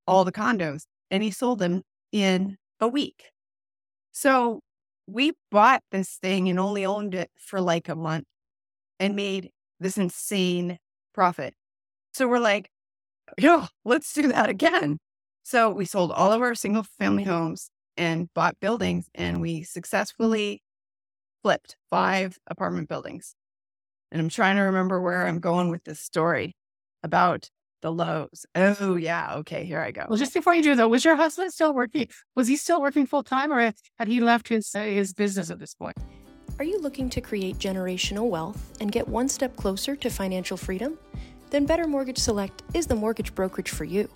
all 0.08 0.26
the 0.26 0.32
condos 0.32 0.84
and 1.12 1.22
he 1.22 1.32
sold 1.32 1.60
them 1.60 1.84
in 2.12 2.58
a 2.80 2.88
week. 2.88 3.32
So 4.12 4.62
we 5.12 5.34
bought 5.52 5.84
this 5.92 6.18
thing 6.18 6.50
and 6.50 6.60
only 6.60 6.86
owned 6.86 7.16
it 7.16 7.32
for 7.38 7.60
like 7.60 7.90
a 7.90 7.96
month 7.96 8.26
and 9.00 9.16
made 9.16 9.50
this 9.80 9.98
insane 9.98 10.78
profit. 11.14 11.54
So 12.14 12.28
we're 12.28 12.40
like, 12.40 12.70
yo, 13.38 13.68
let's 13.86 14.14
do 14.14 14.28
that 14.30 14.50
again. 14.50 14.98
So 15.44 15.70
we 15.70 15.86
sold 15.86 16.12
all 16.12 16.32
of 16.32 16.42
our 16.42 16.56
single 16.56 16.84
family 16.84 17.24
homes 17.24 17.70
and 17.98 18.30
bought 18.34 18.60
buildings 18.60 19.10
and 19.16 19.42
we 19.42 19.64
successfully 19.64 20.62
flipped 21.42 21.76
five 21.90 22.38
apartment 22.48 22.88
buildings. 22.88 23.36
And 24.12 24.22
I'm 24.22 24.30
trying 24.30 24.58
to 24.58 24.64
remember 24.64 25.02
where 25.02 25.28
I'm 25.28 25.40
going 25.40 25.70
with 25.70 25.84
this 25.84 26.00
story 26.00 26.56
about 27.04 27.50
the 27.82 27.92
lows. 27.92 28.46
Oh, 28.56 28.96
yeah. 28.96 29.36
Okay, 29.38 29.66
here 29.66 29.80
I 29.80 29.92
go. 29.92 30.06
Well, 30.10 30.18
just 30.18 30.34
before 30.34 30.54
you 30.54 30.64
do 30.64 30.76
though, 30.76 30.88
was 30.88 31.06
your 31.06 31.16
husband 31.16 31.54
still 31.54 31.74
working? 31.74 32.08
Was 32.36 32.48
he 32.48 32.56
still 32.56 32.82
working 32.82 33.06
full 33.06 33.24
time, 33.24 33.52
or 33.52 33.74
had 33.98 34.08
he 34.08 34.20
left 34.20 34.48
his 34.48 34.74
uh, 34.76 34.82
his 34.82 35.14
business 35.14 35.50
at 35.50 35.60
this 35.60 35.74
point? 35.74 35.98
Are 36.58 36.66
you 36.66 36.82
looking 36.82 37.10
to 37.12 37.22
create 37.22 37.58
generational 37.58 38.30
wealth 38.30 38.78
and 38.82 38.92
get 38.92 39.08
one 39.08 39.30
step 39.30 39.56
closer 39.56 39.96
to 39.96 40.10
financial 40.10 40.58
freedom? 40.58 40.98
Then 41.52 41.66
Better 41.66 41.88
Mortgage 41.88 42.18
Select 42.18 42.64
is 42.74 42.86
the 42.86 42.96
mortgage 42.96 43.34
brokerage 43.34 43.70
for 43.70 43.86
you. 43.86 44.10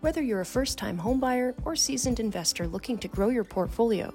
Whether 0.00 0.20
you're 0.20 0.40
a 0.40 0.46
first-time 0.46 0.98
homebuyer 0.98 1.54
or 1.64 1.74
seasoned 1.76 2.20
investor 2.20 2.66
looking 2.66 2.98
to 2.98 3.08
grow 3.08 3.28
your 3.28 3.44
portfolio, 3.44 4.12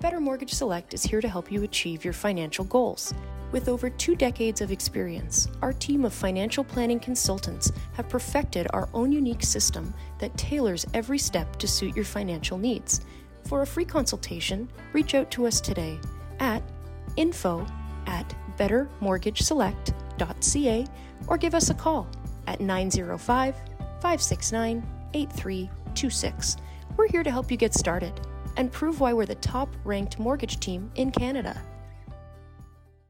Better 0.00 0.20
Mortgage 0.20 0.54
Select 0.54 0.94
is 0.94 1.02
here 1.02 1.20
to 1.20 1.28
help 1.28 1.50
you 1.50 1.64
achieve 1.64 2.04
your 2.04 2.12
financial 2.12 2.64
goals. 2.64 3.12
With 3.50 3.68
over 3.68 3.90
two 3.90 4.14
decades 4.14 4.60
of 4.60 4.70
experience, 4.70 5.48
our 5.60 5.72
team 5.72 6.04
of 6.04 6.14
financial 6.14 6.62
planning 6.62 7.00
consultants 7.00 7.72
have 7.94 8.08
perfected 8.08 8.68
our 8.72 8.88
own 8.94 9.10
unique 9.10 9.42
system 9.42 9.92
that 10.20 10.36
tailors 10.36 10.86
every 10.94 11.18
step 11.18 11.56
to 11.56 11.66
suit 11.66 11.96
your 11.96 12.04
financial 12.04 12.58
needs. 12.58 13.00
For 13.46 13.62
a 13.62 13.66
free 13.66 13.84
consultation, 13.84 14.68
reach 14.92 15.16
out 15.16 15.32
to 15.32 15.48
us 15.48 15.60
today 15.60 15.98
at 16.38 16.62
info 17.16 17.66
at 18.06 18.32
bettermortgageselect.ca 18.56 20.86
or 21.26 21.38
give 21.38 21.56
us 21.56 21.70
a 21.70 21.74
call 21.74 22.06
at 22.46 22.60
905 22.60 23.56
569 23.56 24.86
8326. 25.14 26.56
We're 26.96 27.08
here 27.08 27.24
to 27.24 27.32
help 27.32 27.50
you 27.50 27.56
get 27.56 27.74
started 27.74 28.20
and 28.58 28.70
prove 28.70 29.00
why 29.00 29.14
we're 29.14 29.24
the 29.24 29.34
top 29.36 29.74
ranked 29.84 30.18
mortgage 30.18 30.60
team 30.60 30.90
in 30.96 31.10
Canada 31.10 31.58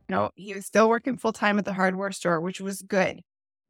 you 0.09 0.17
know, 0.17 0.31
he 0.37 0.55
was 0.55 0.67
still 0.67 0.89
working 0.89 1.17
full 1.17 1.33
time 1.33 1.59
at 1.59 1.65
the 1.65 1.73
hardware 1.73 2.13
store, 2.13 2.41
which 2.41 2.61
was 2.61 2.83
good. 2.83 3.21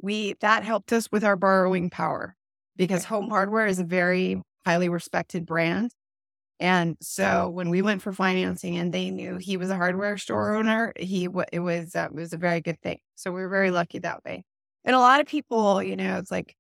We 0.01 0.35
that 0.41 0.65
helped 0.65 0.93
us 0.93 1.11
with 1.11 1.25
our 1.25 1.37
borrowing 1.37 1.91
power 1.91 2.37
because 2.77 3.05
Home 3.05 3.29
Hardware 3.29 3.67
is 3.67 3.81
a 3.81 3.85
very 3.85 4.41
highly 4.65 4.89
respected 4.89 5.47
brand. 5.47 5.93
And 6.61 6.97
so 7.01 7.49
when 7.49 7.71
we 7.71 7.83
went 7.83 8.03
for 8.03 8.13
financing 8.13 8.77
and 8.79 8.93
they 8.93 9.11
knew 9.11 9.37
he 9.37 9.57
was 9.57 9.71
a 9.71 9.77
hardware 9.77 10.19
store 10.19 10.57
owner, 10.57 10.93
he 10.97 11.29
it 11.53 11.61
was 11.61 11.97
uh, 11.97 12.09
it 12.11 12.15
was 12.15 12.33
a 12.33 12.39
very 12.39 12.61
good 12.61 12.81
thing. 12.81 12.99
So 13.17 13.33
we 13.33 13.41
were 13.41 13.49
very 13.49 13.73
lucky 13.73 13.99
that 14.01 14.25
way. 14.25 14.45
And 14.85 14.95
a 14.95 15.01
lot 15.01 15.21
of 15.21 15.27
people, 15.27 15.83
you 15.83 15.97
know, 15.97 16.19
it's 16.19 16.31
like 16.31 16.55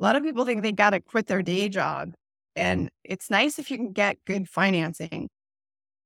a 0.00 0.02
lot 0.02 0.16
of 0.16 0.22
people 0.22 0.44
think 0.46 0.62
they 0.62 0.72
got 0.72 0.90
to 0.90 1.00
quit 1.00 1.26
their 1.26 1.42
day 1.42 1.68
job, 1.68 2.14
and 2.56 2.90
it's 3.04 3.30
nice 3.30 3.58
if 3.58 3.70
you 3.70 3.76
can 3.76 3.92
get 3.92 4.18
good 4.26 4.48
financing 4.48 5.28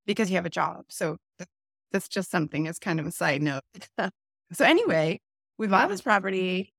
because 0.06 0.30
you 0.30 0.36
have 0.36 0.46
a 0.46 0.50
job. 0.50 0.84
So 0.88 1.16
that's 1.92 2.08
just 2.08 2.30
something 2.30 2.66
as 2.68 2.78
kind 2.78 3.00
of 3.00 3.06
a 3.06 3.10
side 3.10 3.42
note. 3.42 3.62
so 4.52 4.64
anyway, 4.64 5.20
we 5.58 5.66
bought 5.66 5.88
this 5.88 6.02
property 6.02 6.72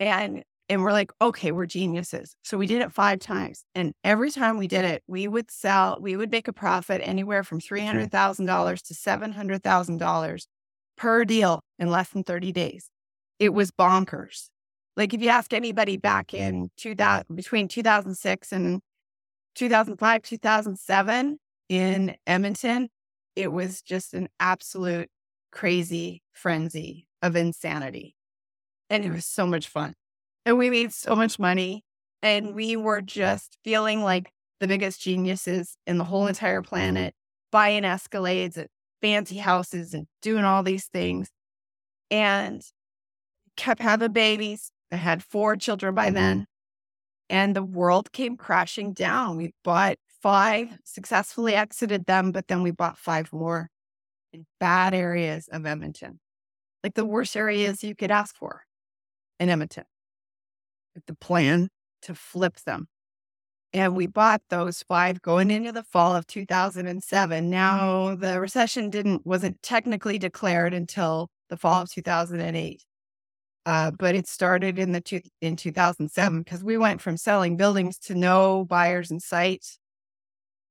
and 0.00 0.44
and 0.68 0.82
we're 0.82 0.92
like, 0.92 1.12
okay, 1.20 1.52
we're 1.52 1.66
geniuses. 1.66 2.36
So 2.42 2.56
we 2.56 2.66
did 2.66 2.80
it 2.80 2.90
five 2.90 3.18
times. 3.18 3.64
And 3.74 3.92
every 4.02 4.30
time 4.30 4.56
we 4.56 4.66
did 4.66 4.84
it, 4.84 5.02
we 5.06 5.28
would 5.28 5.50
sell, 5.50 5.98
we 6.00 6.16
would 6.16 6.30
make 6.30 6.48
a 6.48 6.54
profit 6.54 7.02
anywhere 7.04 7.44
from 7.44 7.60
$300,000 7.60 8.82
to 8.82 8.94
$700,000 8.94 10.46
per 10.96 11.24
deal 11.26 11.60
in 11.78 11.90
less 11.90 12.08
than 12.08 12.24
30 12.24 12.52
days. 12.52 12.88
It 13.38 13.52
was 13.52 13.70
bonkers. 13.72 14.48
Like 14.96 15.12
if 15.12 15.20
you 15.20 15.28
ask 15.28 15.52
anybody 15.52 15.96
back 15.96 16.32
in 16.32 16.70
2000, 16.76 17.34
between 17.34 17.68
2006 17.68 18.52
and 18.52 18.80
2005, 19.54 20.22
2007 20.22 21.38
in 21.68 22.16
Edmonton, 22.26 22.88
it 23.34 23.52
was 23.52 23.82
just 23.82 24.14
an 24.14 24.28
absolute 24.38 25.10
crazy 25.50 26.22
frenzy 26.32 27.06
of 27.22 27.36
insanity. 27.36 28.14
And 28.90 29.04
it 29.04 29.10
was 29.10 29.26
so 29.26 29.46
much 29.46 29.66
fun. 29.68 29.94
And 30.44 30.58
we 30.58 30.70
made 30.70 30.92
so 30.92 31.16
much 31.16 31.38
money. 31.38 31.84
And 32.22 32.54
we 32.54 32.76
were 32.76 33.00
just 33.00 33.58
feeling 33.64 34.02
like 34.02 34.30
the 34.60 34.68
biggest 34.68 35.00
geniuses 35.00 35.76
in 35.86 35.98
the 35.98 36.04
whole 36.04 36.26
entire 36.26 36.62
planet, 36.62 37.14
buying 37.50 37.82
Escalades 37.82 38.56
at 38.56 38.68
fancy 39.02 39.36
houses 39.38 39.92
and 39.92 40.06
doing 40.22 40.44
all 40.44 40.62
these 40.62 40.86
things. 40.86 41.30
And 42.10 42.62
kept 43.56 43.80
having 43.80 44.12
babies. 44.12 44.70
I 44.92 44.96
had 44.96 45.22
four 45.22 45.56
children 45.56 45.94
by 45.94 46.06
mm-hmm. 46.06 46.14
then. 46.14 46.46
And 47.30 47.56
the 47.56 47.62
world 47.62 48.12
came 48.12 48.36
crashing 48.36 48.92
down. 48.92 49.36
We 49.36 49.52
bought 49.64 49.96
five, 50.22 50.78
successfully 50.84 51.54
exited 51.54 52.06
them, 52.06 52.32
but 52.32 52.48
then 52.48 52.62
we 52.62 52.70
bought 52.70 52.98
five 52.98 53.32
more 53.32 53.70
in 54.32 54.46
bad 54.60 54.94
areas 54.94 55.48
of 55.48 55.64
Edmonton, 55.64 56.20
like 56.82 56.94
the 56.94 57.04
worst 57.04 57.36
areas 57.36 57.84
you 57.84 57.94
could 57.94 58.10
ask 58.10 58.34
for 58.36 58.62
in 59.38 59.48
Edmonton. 59.48 59.84
With 60.94 61.06
the 61.06 61.14
plan 61.14 61.70
to 62.02 62.14
flip 62.14 62.56
them. 62.64 62.88
And 63.72 63.96
we 63.96 64.06
bought 64.06 64.42
those 64.50 64.84
five 64.84 65.20
going 65.20 65.50
into 65.50 65.72
the 65.72 65.82
fall 65.82 66.14
of 66.14 66.26
2007. 66.26 67.50
Now 67.50 67.80
mm-hmm. 67.80 68.20
the 68.20 68.40
recession 68.40 68.90
didn't 68.90 69.26
wasn't 69.26 69.60
technically 69.62 70.18
declared 70.18 70.72
until 70.72 71.28
the 71.48 71.56
fall 71.56 71.82
of 71.82 71.90
2008. 71.90 72.84
Uh, 73.66 73.90
but 73.90 74.14
it 74.14 74.28
started 74.28 74.78
in 74.78 74.92
the 74.92 75.00
two, 75.00 75.20
in 75.40 75.56
2007 75.56 76.42
because 76.42 76.62
we 76.62 76.76
went 76.76 77.00
from 77.00 77.16
selling 77.16 77.56
buildings 77.56 77.98
to 77.98 78.14
no 78.14 78.64
buyers 78.66 79.10
in 79.10 79.18
sight 79.18 79.64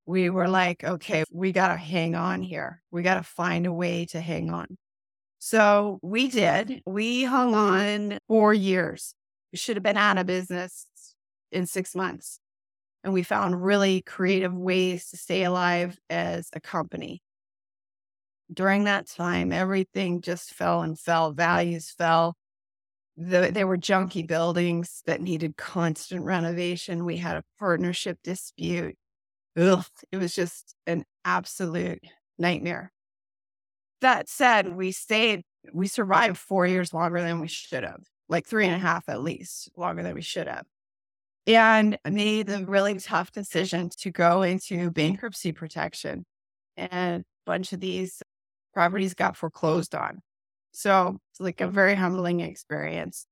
we 0.06 0.29
were 0.29 0.47
like, 0.47 0.84
okay, 0.84 1.23
we 1.32 1.51
got 1.51 1.69
to 1.69 1.77
hang 1.77 2.15
on 2.15 2.41
here. 2.41 2.82
We 2.91 3.03
got 3.03 3.15
to 3.15 3.23
find 3.23 3.65
a 3.65 3.73
way 3.73 4.06
to 4.08 4.19
hang 4.19 4.49
on. 4.49 4.77
So 5.39 5.99
we 6.01 6.27
did. 6.27 6.82
We 6.86 7.23
hung 7.23 7.53
on 7.53 8.17
four 8.27 8.53
years. 8.53 9.13
We 9.51 9.58
should 9.58 9.77
have 9.77 9.84
been 9.84 9.97
out 9.97 10.17
of 10.17 10.25
business 10.25 10.88
in 11.51 11.67
six 11.67 11.95
months. 11.95 12.39
And 13.03 13.13
we 13.13 13.23
found 13.23 13.63
really 13.63 14.01
creative 14.01 14.53
ways 14.53 15.10
to 15.10 15.17
stay 15.17 15.43
alive 15.43 15.97
as 16.10 16.49
a 16.53 16.62
company. 16.62 17.21
During 18.53 18.86
that 18.86 19.08
time, 19.08 19.51
everything 19.51 20.21
just 20.21 20.53
fell 20.53 20.82
and 20.82 20.97
fell, 20.97 21.32
values 21.32 21.93
fell. 21.97 22.36
The, 23.15 23.52
there 23.54 23.67
were 23.67 23.78
junky 23.78 24.26
buildings 24.26 25.04
that 25.06 25.21
needed 25.21 25.56
constant 25.56 26.26
renovation. 26.26 27.06
We 27.06 27.17
had 27.17 27.38
a 27.38 27.43
partnership 27.60 28.17
dispute 28.23 28.95
ugh, 29.58 29.86
it 30.12 30.17
was 30.17 30.36
just 30.36 30.76
an 30.88 31.06
absolute 31.26 32.04
nightmare. 32.38 32.91
That 34.02 34.30
said, 34.30 34.76
we 34.76 34.91
stayed, 34.91 35.43
we 35.73 35.88
survived 35.88 36.38
four 36.38 36.67
years 36.67 36.93
longer 36.93 37.21
than 37.21 37.39
we 37.39 37.47
should 37.47 37.84
have, 37.84 38.04
like 38.28 38.45
three 38.45 38.65
and 38.65 38.76
a 38.76 38.80
half 38.80 39.08
at 39.08 39.21
least 39.21 39.69
longer 39.78 40.04
than 40.04 40.13
we 40.13 40.21
should 40.21 40.47
have. 40.47 40.65
And 41.45 41.97
made 42.10 42.47
the 42.47 42.65
really 42.65 42.97
tough 42.99 43.32
decision 43.32 43.89
to 43.97 44.12
go 44.12 44.43
into 44.43 44.91
bankruptcy 44.91 45.52
protection. 45.52 46.26
And 46.78 47.21
a 47.21 47.26
bunch 47.45 47.73
of 47.73 47.80
these 47.80 48.21
properties 48.73 49.13
got 49.13 49.38
foreclosed 49.38 49.93
on. 49.93 50.19
So 50.73 51.19
it's 51.31 51.39
like 51.39 51.62
a 51.62 51.67
very 51.67 51.95
humbling 51.95 52.41
experience. 52.41 53.25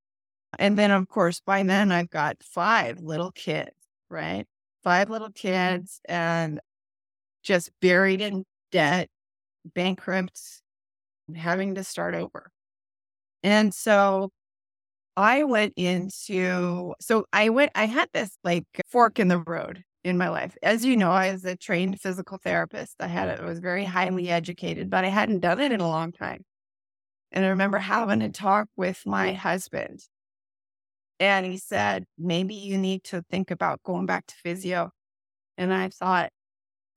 And 0.57 0.77
then, 0.77 0.91
of 0.91 1.07
course, 1.07 1.41
by 1.45 1.63
then 1.63 1.91
I've 1.91 2.09
got 2.09 2.37
five 2.41 2.99
little 3.01 3.31
kids, 3.31 3.75
right? 4.09 4.45
five 4.83 5.09
little 5.09 5.29
mm-hmm. 5.29 5.47
kids 5.47 6.01
and 6.07 6.59
just 7.43 7.71
buried 7.81 8.21
in 8.21 8.45
debt, 8.71 9.09
bankrupt, 9.73 10.39
having 11.35 11.75
to 11.75 11.83
start 11.83 12.15
over. 12.15 12.51
And 13.43 13.73
so 13.73 14.31
I 15.17 15.43
went 15.43 15.73
into, 15.75 16.93
so 16.99 17.25
I 17.33 17.49
went, 17.49 17.71
I 17.75 17.85
had 17.85 18.09
this 18.13 18.37
like 18.43 18.65
fork 18.87 19.19
in 19.19 19.27
the 19.27 19.39
road 19.39 19.83
in 20.03 20.17
my 20.17 20.29
life. 20.29 20.55
As 20.63 20.85
you 20.85 20.95
know, 20.95 21.11
I 21.11 21.31
was 21.31 21.45
a 21.45 21.55
trained 21.55 21.99
physical 21.99 22.39
therapist. 22.43 22.95
I 22.99 23.07
had, 23.07 23.29
it, 23.29 23.39
I 23.39 23.45
was 23.45 23.59
very 23.59 23.85
highly 23.85 24.29
educated, 24.29 24.89
but 24.89 25.05
I 25.05 25.09
hadn't 25.09 25.39
done 25.39 25.59
it 25.59 25.71
in 25.71 25.79
a 25.79 25.87
long 25.87 26.11
time. 26.11 26.43
And 27.31 27.45
I 27.45 27.49
remember 27.49 27.77
having 27.77 28.21
a 28.21 28.29
talk 28.29 28.67
with 28.75 29.03
my 29.05 29.33
husband 29.33 30.01
and 31.19 31.45
he 31.45 31.57
said, 31.57 32.05
maybe 32.17 32.55
you 32.55 32.77
need 32.77 33.03
to 33.05 33.23
think 33.29 33.51
about 33.51 33.83
going 33.83 34.07
back 34.07 34.25
to 34.27 34.35
physio. 34.43 34.91
And 35.57 35.73
I 35.73 35.89
thought, 35.89 36.31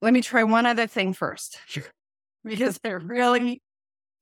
let 0.00 0.14
me 0.14 0.22
try 0.22 0.44
one 0.44 0.66
other 0.66 0.86
thing 0.86 1.12
first 1.12 1.58
because 2.44 2.80
I 2.84 2.88
really 2.88 3.62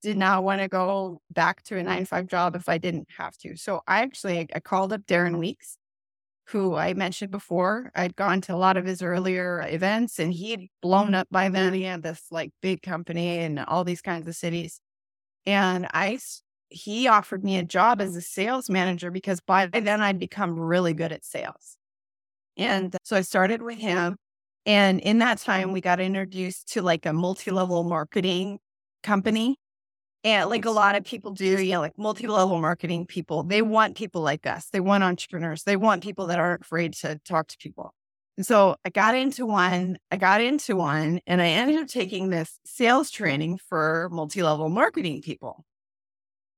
did 0.02 0.16
not 0.16 0.42
want 0.42 0.60
to 0.60 0.68
go 0.68 1.20
back 1.30 1.62
to 1.64 1.78
a 1.78 1.82
nine 1.82 2.00
to 2.00 2.06
five 2.06 2.26
job 2.26 2.56
if 2.56 2.68
I 2.68 2.78
didn't 2.78 3.08
have 3.16 3.36
to. 3.38 3.56
So 3.56 3.82
I 3.86 4.02
actually 4.02 4.48
I 4.52 4.58
called 4.58 4.92
up 4.92 5.02
Darren 5.02 5.38
Weeks, 5.38 5.76
who 6.48 6.74
I 6.74 6.94
mentioned 6.94 7.30
before. 7.30 7.92
I'd 7.94 8.16
gone 8.16 8.40
to 8.42 8.54
a 8.54 8.56
lot 8.56 8.76
of 8.76 8.84
his 8.84 9.02
earlier 9.02 9.64
events 9.68 10.18
and 10.18 10.32
he'd 10.32 10.68
blown 10.82 11.14
up 11.14 11.28
by 11.30 11.48
then. 11.48 11.74
He 11.74 11.84
had 11.84 12.02
this 12.02 12.24
like 12.32 12.50
big 12.60 12.82
company 12.82 13.38
in 13.38 13.60
all 13.60 13.84
these 13.84 14.02
kinds 14.02 14.26
of 14.26 14.34
cities. 14.34 14.80
And 15.46 15.86
I 15.92 16.18
he 16.68 17.06
offered 17.06 17.44
me 17.44 17.58
a 17.58 17.62
job 17.62 18.00
as 18.00 18.16
a 18.16 18.22
sales 18.22 18.70
manager 18.70 19.10
because 19.10 19.40
by 19.40 19.66
then 19.66 20.00
I'd 20.00 20.18
become 20.18 20.58
really 20.58 20.94
good 20.94 21.12
at 21.12 21.24
sales. 21.24 21.76
And 22.56 22.96
so 23.04 23.16
I 23.16 23.20
started 23.22 23.62
with 23.62 23.78
him. 23.78 24.16
And 24.64 25.00
in 25.00 25.18
that 25.18 25.38
time, 25.38 25.72
we 25.72 25.80
got 25.80 26.00
introduced 26.00 26.72
to 26.72 26.82
like 26.82 27.04
a 27.06 27.12
multi 27.12 27.50
level 27.50 27.84
marketing 27.84 28.58
company. 29.02 29.56
And 30.24 30.48
like 30.48 30.64
a 30.64 30.70
lot 30.70 30.94
of 30.94 31.04
people 31.04 31.32
do, 31.32 31.60
you 31.60 31.72
know, 31.72 31.80
like 31.80 31.98
multi 31.98 32.26
level 32.28 32.60
marketing 32.60 33.06
people, 33.06 33.42
they 33.42 33.60
want 33.60 33.96
people 33.96 34.22
like 34.22 34.46
us. 34.46 34.68
They 34.70 34.80
want 34.80 35.02
entrepreneurs. 35.02 35.64
They 35.64 35.76
want 35.76 36.04
people 36.04 36.28
that 36.28 36.38
aren't 36.38 36.62
afraid 36.62 36.94
to 36.94 37.18
talk 37.24 37.48
to 37.48 37.56
people. 37.58 37.92
And 38.36 38.46
so 38.46 38.76
I 38.84 38.90
got 38.90 39.14
into 39.14 39.44
one, 39.44 39.98
I 40.10 40.16
got 40.16 40.40
into 40.40 40.76
one, 40.76 41.20
and 41.26 41.42
I 41.42 41.48
ended 41.48 41.78
up 41.78 41.88
taking 41.88 42.30
this 42.30 42.58
sales 42.64 43.10
training 43.10 43.58
for 43.58 44.08
multi 44.10 44.42
level 44.42 44.68
marketing 44.68 45.22
people. 45.22 45.64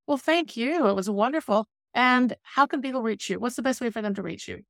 Well, 0.07 0.19
thank 0.19 0.57
you. 0.57 0.87
It 0.87 0.95
was 0.95 1.11
wonderful. 1.11 1.67
And 1.95 2.37
how 2.43 2.67
can 2.67 2.83
people 2.83 3.03
reach 3.03 3.31
you? 3.31 3.41
What's 3.41 3.57
the 3.57 3.63
best 3.63 3.81
way 3.81 3.91
for 3.91 4.03
them 4.03 4.15
to 4.15 4.23
reach 4.23 4.47
you? 4.49 4.63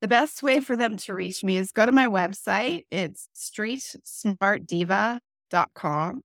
The 0.00 0.08
best 0.08 0.42
way 0.42 0.60
for 0.60 0.76
them 0.76 0.96
to 0.98 1.14
reach 1.14 1.44
me 1.44 1.56
is 1.58 1.72
go 1.72 1.84
to 1.84 1.92
my 1.92 2.06
website. 2.06 2.84
It's 2.90 3.28
streetsmartdiva.com. 3.36 6.22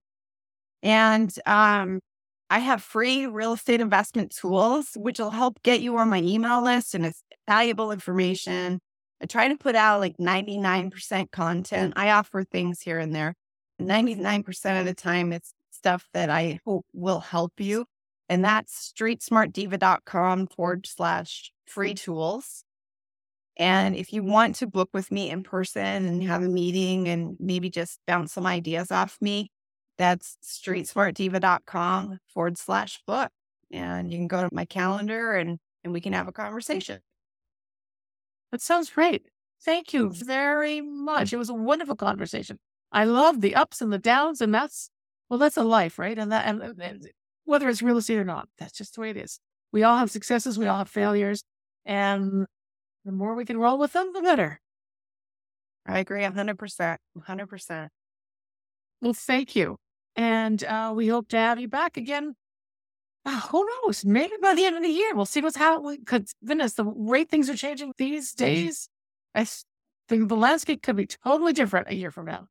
And 0.82 1.34
um, 1.46 2.00
I 2.48 2.60
have 2.60 2.82
free 2.82 3.26
real 3.26 3.54
estate 3.54 3.80
investment 3.80 4.34
tools, 4.34 4.90
which 4.96 5.18
will 5.18 5.30
help 5.30 5.62
get 5.62 5.80
you 5.80 5.96
on 5.98 6.08
my 6.08 6.22
email 6.22 6.62
list 6.62 6.94
and 6.94 7.04
it's 7.04 7.22
valuable 7.48 7.92
information. 7.92 8.80
I 9.20 9.26
try 9.26 9.48
to 9.48 9.56
put 9.56 9.74
out 9.74 10.00
like 10.00 10.16
99% 10.18 11.30
content. 11.30 11.94
I 11.96 12.10
offer 12.10 12.44
things 12.44 12.82
here 12.82 12.98
and 12.98 13.14
there. 13.14 13.34
99% 13.80 14.80
of 14.80 14.86
the 14.86 14.94
time, 14.94 15.32
it's 15.32 15.52
stuff 15.70 16.08
that 16.12 16.30
I 16.30 16.60
hope 16.66 16.86
will 16.92 17.20
help 17.20 17.54
you. 17.58 17.86
And 18.28 18.44
that's 18.44 18.92
streetsmartdiva.com 18.92 20.48
forward 20.48 20.86
slash 20.86 21.52
free 21.66 21.94
tools. 21.94 22.64
And 23.56 23.96
if 23.96 24.12
you 24.12 24.22
want 24.22 24.56
to 24.56 24.66
book 24.66 24.90
with 24.92 25.10
me 25.10 25.30
in 25.30 25.42
person 25.42 26.06
and 26.06 26.22
have 26.24 26.42
a 26.42 26.48
meeting 26.48 27.08
and 27.08 27.36
maybe 27.38 27.70
just 27.70 28.00
bounce 28.06 28.32
some 28.32 28.46
ideas 28.46 28.90
off 28.90 29.16
me, 29.20 29.50
that's 29.96 30.36
streetsmartdiva.com 30.44 32.18
forward 32.28 32.58
slash 32.58 33.00
book. 33.06 33.30
And 33.70 34.10
you 34.10 34.18
can 34.18 34.28
go 34.28 34.42
to 34.42 34.54
my 34.54 34.66
calendar 34.66 35.34
and, 35.34 35.58
and 35.84 35.92
we 35.92 36.00
can 36.00 36.12
have 36.12 36.28
a 36.28 36.32
conversation. 36.32 37.00
That 38.56 38.62
sounds 38.62 38.88
great. 38.88 39.26
Thank 39.62 39.92
you 39.92 40.08
very 40.08 40.80
much. 40.80 41.30
It 41.30 41.36
was 41.36 41.50
a 41.50 41.54
wonderful 41.54 41.94
conversation. 41.94 42.58
I 42.90 43.04
love 43.04 43.42
the 43.42 43.54
ups 43.54 43.82
and 43.82 43.92
the 43.92 43.98
downs, 43.98 44.40
and 44.40 44.54
that's 44.54 44.88
well, 45.28 45.38
that's 45.38 45.58
a 45.58 45.62
life, 45.62 45.98
right? 45.98 46.18
And 46.18 46.32
that 46.32 46.46
and, 46.46 46.62
and 46.80 47.06
whether 47.44 47.68
it's 47.68 47.82
real 47.82 47.98
estate 47.98 48.16
or 48.16 48.24
not, 48.24 48.48
that's 48.56 48.72
just 48.72 48.94
the 48.94 49.02
way 49.02 49.10
it 49.10 49.18
is. 49.18 49.40
We 49.72 49.82
all 49.82 49.98
have 49.98 50.10
successes, 50.10 50.58
we 50.58 50.66
all 50.66 50.78
have 50.78 50.88
failures, 50.88 51.44
and 51.84 52.46
the 53.04 53.12
more 53.12 53.34
we 53.34 53.44
can 53.44 53.58
roll 53.58 53.76
with 53.76 53.92
them, 53.92 54.14
the 54.14 54.22
better. 54.22 54.62
I 55.84 55.98
agree 55.98 56.22
100%. 56.22 56.96
100%. 57.18 57.88
Well, 59.02 59.12
thank 59.12 59.54
you. 59.54 59.76
And 60.16 60.64
uh, 60.64 60.94
we 60.96 61.08
hope 61.08 61.28
to 61.28 61.36
have 61.36 61.60
you 61.60 61.68
back 61.68 61.98
again. 61.98 62.36
Uh, 63.26 63.40
who 63.50 63.66
knows? 63.66 64.04
Maybe 64.04 64.34
by 64.40 64.54
the 64.54 64.64
end 64.64 64.76
of 64.76 64.82
the 64.82 64.88
year, 64.88 65.14
we'll 65.14 65.26
see 65.26 65.40
what's 65.40 65.56
happening. 65.56 65.98
Because, 65.98 66.32
goodness, 66.44 66.74
the 66.74 66.84
rate 66.84 67.28
things 67.28 67.50
are 67.50 67.56
changing 67.56 67.92
these 67.98 68.32
days. 68.32 68.88
I 69.34 69.44
think 70.08 70.28
the 70.28 70.36
landscape 70.36 70.80
could 70.80 70.94
be 70.94 71.06
totally 71.06 71.52
different 71.52 71.88
a 71.90 71.94
year 71.94 72.12
from 72.12 72.26
now. 72.26 72.46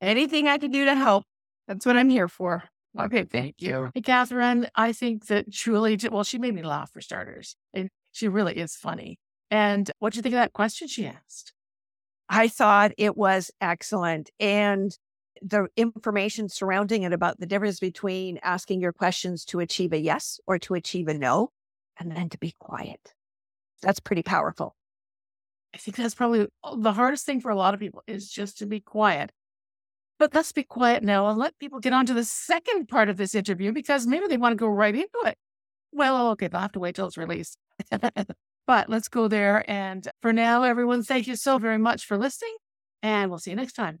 Anything 0.00 0.46
I 0.46 0.58
can 0.58 0.70
do 0.70 0.84
to 0.84 0.94
help, 0.94 1.24
that's 1.66 1.86
what 1.86 1.96
I'm 1.96 2.10
here 2.10 2.28
for. 2.28 2.64
Okay, 2.98 3.24
thank 3.24 3.56
you. 3.58 3.90
Hey, 3.94 4.02
Catherine, 4.02 4.68
I 4.74 4.92
think 4.92 5.26
that 5.26 5.52
truly, 5.52 5.98
well, 6.10 6.22
she 6.24 6.38
made 6.38 6.54
me 6.54 6.62
laugh 6.62 6.90
for 6.92 7.00
starters. 7.00 7.56
And 7.72 7.88
she 8.12 8.28
really 8.28 8.58
is 8.58 8.76
funny. 8.76 9.18
And 9.50 9.90
what 9.98 10.12
do 10.12 10.18
you 10.18 10.22
think 10.22 10.34
of 10.34 10.40
that 10.40 10.52
question 10.52 10.86
she 10.86 11.06
asked? 11.06 11.54
I 12.28 12.48
thought 12.48 12.92
it 12.98 13.16
was 13.16 13.50
excellent. 13.60 14.30
And 14.38 14.92
the 15.42 15.68
information 15.76 16.48
surrounding 16.48 17.02
it 17.02 17.12
about 17.12 17.40
the 17.40 17.46
difference 17.46 17.80
between 17.80 18.38
asking 18.42 18.80
your 18.80 18.92
questions 18.92 19.44
to 19.46 19.60
achieve 19.60 19.92
a 19.92 19.98
yes 19.98 20.40
or 20.46 20.58
to 20.60 20.74
achieve 20.74 21.08
a 21.08 21.14
no, 21.14 21.50
and 21.98 22.10
then 22.10 22.28
to 22.30 22.38
be 22.38 22.54
quiet. 22.58 23.14
That's 23.82 24.00
pretty 24.00 24.22
powerful. 24.22 24.76
I 25.74 25.78
think 25.78 25.96
that's 25.96 26.14
probably 26.14 26.46
the 26.76 26.92
hardest 26.92 27.26
thing 27.26 27.40
for 27.40 27.50
a 27.50 27.56
lot 27.56 27.74
of 27.74 27.80
people 27.80 28.02
is 28.06 28.30
just 28.30 28.58
to 28.58 28.66
be 28.66 28.80
quiet. 28.80 29.32
But 30.18 30.34
let's 30.34 30.52
be 30.52 30.64
quiet 30.64 31.02
now 31.02 31.28
and 31.28 31.38
let 31.38 31.58
people 31.58 31.78
get 31.78 31.92
on 31.92 32.06
to 32.06 32.14
the 32.14 32.24
second 32.24 32.88
part 32.88 33.08
of 33.08 33.16
this 33.16 33.34
interview 33.34 33.72
because 33.72 34.06
maybe 34.06 34.26
they 34.26 34.36
want 34.36 34.52
to 34.52 34.56
go 34.56 34.68
right 34.68 34.94
into 34.94 35.08
it. 35.26 35.36
Well, 35.92 36.30
okay, 36.30 36.48
they'll 36.48 36.60
have 36.60 36.72
to 36.72 36.80
wait 36.80 36.96
till 36.96 37.06
it's 37.06 37.16
released. 37.16 37.56
But 38.68 38.90
let's 38.90 39.08
go 39.08 39.28
there. 39.28 39.68
And 39.68 40.06
for 40.20 40.30
now, 40.30 40.62
everyone, 40.62 41.02
thank 41.02 41.26
you 41.26 41.36
so 41.36 41.56
very 41.56 41.78
much 41.78 42.04
for 42.04 42.18
listening, 42.18 42.54
and 43.02 43.30
we'll 43.30 43.38
see 43.38 43.50
you 43.50 43.56
next 43.56 43.72
time. 43.72 44.00